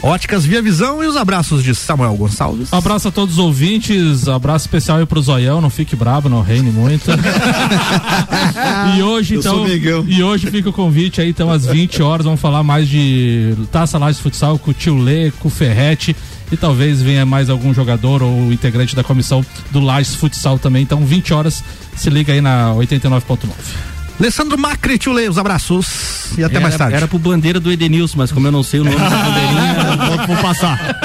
Óticas 0.00 0.44
Via 0.44 0.62
Visão 0.62 1.02
e 1.02 1.08
os 1.08 1.16
abraços 1.16 1.64
de 1.64 1.74
Samuel 1.74 2.14
Gonçalves. 2.14 2.72
Abraço 2.72 3.08
a 3.08 3.10
todos 3.10 3.34
os 3.34 3.40
ouvintes, 3.40 4.28
abraço 4.28 4.66
especial 4.66 4.98
aí 4.98 5.06
pro 5.06 5.20
Zoião, 5.20 5.60
não 5.60 5.70
fique 5.70 5.96
brabo, 5.96 6.28
não 6.28 6.40
reine 6.40 6.70
muito. 6.70 7.10
e 8.96 9.02
hoje, 9.02 9.34
Eu 9.34 9.40
então. 9.40 9.66
E 10.06 10.22
hoje 10.22 10.48
fica 10.52 10.68
o 10.68 10.72
convite 10.72 11.20
aí, 11.20 11.30
então, 11.30 11.50
às 11.50 11.66
20 11.66 12.00
horas, 12.00 12.24
vamos 12.24 12.40
falar 12.40 12.62
mais 12.62 12.88
de 12.88 13.56
Taça 13.72 13.98
Lages 13.98 14.20
Futsal 14.20 14.56
com 14.56 14.70
o 14.70 14.74
tio 14.74 14.96
Lê, 14.96 15.32
com 15.32 15.48
o 15.48 15.50
Ferrete. 15.50 16.14
E 16.50 16.56
talvez 16.56 17.02
venha 17.02 17.26
mais 17.26 17.50
algum 17.50 17.74
jogador 17.74 18.22
ou 18.22 18.52
integrante 18.52 18.94
da 18.94 19.02
comissão 19.02 19.44
do 19.70 19.80
Lages 19.80 20.14
Futsal 20.14 20.60
também. 20.60 20.82
Então, 20.82 21.04
20 21.04 21.34
horas, 21.34 21.62
se 21.96 22.08
liga 22.08 22.32
aí 22.32 22.40
na 22.40 22.72
89.9. 22.74 23.97
Alessandro 24.18 24.58
Macri, 24.58 24.98
tio 24.98 25.12
Lê, 25.12 25.28
os 25.28 25.38
abraços. 25.38 26.32
E 26.36 26.42
até 26.42 26.56
era, 26.56 26.62
mais 26.62 26.76
tarde. 26.76 26.96
Era 26.96 27.06
pro 27.06 27.18
bandeira 27.18 27.60
do 27.60 27.70
Edenilson, 27.70 28.18
mas 28.18 28.32
como 28.32 28.46
eu 28.46 28.52
não 28.52 28.62
sei 28.62 28.80
o 28.80 28.84
nome 28.84 28.96
da 28.96 29.08
bandeirinha, 29.08 29.96
vou, 30.16 30.26
vou 30.26 30.36
passar. 30.36 30.98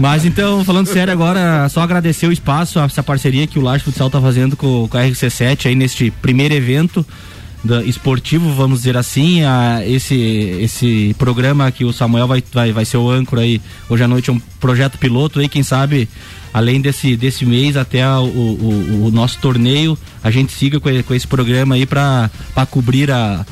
Mas 0.00 0.24
então, 0.24 0.64
falando 0.64 0.86
sério 0.86 1.12
agora, 1.12 1.68
só 1.68 1.82
agradecer 1.82 2.26
o 2.26 2.32
espaço, 2.32 2.78
essa 2.78 3.02
parceria 3.02 3.46
que 3.46 3.58
o 3.58 3.62
Laje 3.62 3.84
Futsal 3.84 4.08
tá 4.08 4.20
fazendo 4.20 4.56
com, 4.56 4.88
com 4.88 4.96
a 4.96 5.02
RC7 5.02 5.66
aí 5.66 5.74
neste 5.74 6.10
primeiro 6.10 6.54
evento 6.54 7.06
da- 7.64 7.82
esportivo, 7.84 8.52
vamos 8.54 8.78
dizer 8.80 8.96
assim, 8.96 9.42
a, 9.44 9.80
esse, 9.86 10.14
esse 10.60 11.14
programa 11.18 11.70
que 11.70 11.84
o 11.84 11.92
Samuel 11.92 12.26
vai, 12.26 12.42
vai, 12.52 12.72
vai 12.72 12.84
ser 12.84 12.96
o 12.96 13.10
âncora 13.10 13.42
aí 13.42 13.60
hoje 13.88 14.02
à 14.02 14.08
noite, 14.08 14.30
é 14.30 14.32
um 14.32 14.40
projeto 14.60 14.98
piloto 14.98 15.38
aí, 15.40 15.48
quem 15.48 15.62
sabe 15.62 16.08
além 16.52 16.80
desse, 16.80 17.16
desse 17.16 17.46
mês 17.46 17.76
até 17.76 18.06
o, 18.08 18.22
o, 18.24 19.04
o 19.06 19.10
nosso 19.10 19.38
torneio, 19.38 19.96
a 20.22 20.30
gente 20.30 20.52
siga 20.52 20.78
com, 20.80 20.90
com 21.02 21.14
esse 21.14 21.26
programa 21.26 21.74
aí 21.76 21.86
para 21.86 22.30
cobrir 22.70 23.10
a, 23.10 23.44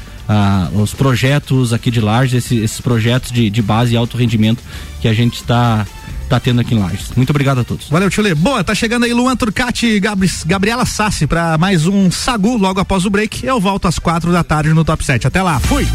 os 0.75 0.93
projetos 0.95 1.73
aqui 1.73 1.91
de 1.91 2.01
Lages, 2.01 2.45
esse- 2.45 2.59
esses 2.59 2.81
projetos 2.81 3.33
de, 3.33 3.49
de 3.51 3.63
base 3.63 3.95
e 3.95 3.97
alto 3.97 4.17
rendimento 4.17 4.63
que 5.01 5.09
a 5.09 5.13
gente 5.13 5.35
está 5.37 5.87
tá 6.31 6.41
tendo 6.41 6.61
aqui 6.61 6.75
em 6.75 6.79
Lages. 6.79 7.11
Muito 7.17 7.31
obrigado 7.31 7.61
a 7.61 7.65
todos. 7.65 7.89
Valeu, 7.89 8.09
Lê. 8.19 8.35
Boa, 8.35 8.63
tá 8.65 8.75
chegando 8.75 9.05
aí 9.05 9.13
Luan 9.13 9.37
Turcati 9.37 9.87
e 9.87 10.01
Gabri- 10.01 10.31
Gabriela 10.47 10.87
Sassi 10.87 11.27
pra 11.27 11.59
mais 11.59 11.87
um 11.87 12.11
Sagu 12.11 12.57
logo 12.57 12.81
após 12.81 13.05
o 13.05 13.11
break. 13.11 13.45
Eu 13.45 13.61
volto 13.61 13.89
às 13.89 13.99
quatro 13.99 14.33
da 14.33 14.45
tarde 14.45 14.73
no 14.73 14.85
Top 14.85 15.05
7. 15.05 15.27
Até 15.27 15.43
lá, 15.43 15.59
fui! 15.61 15.87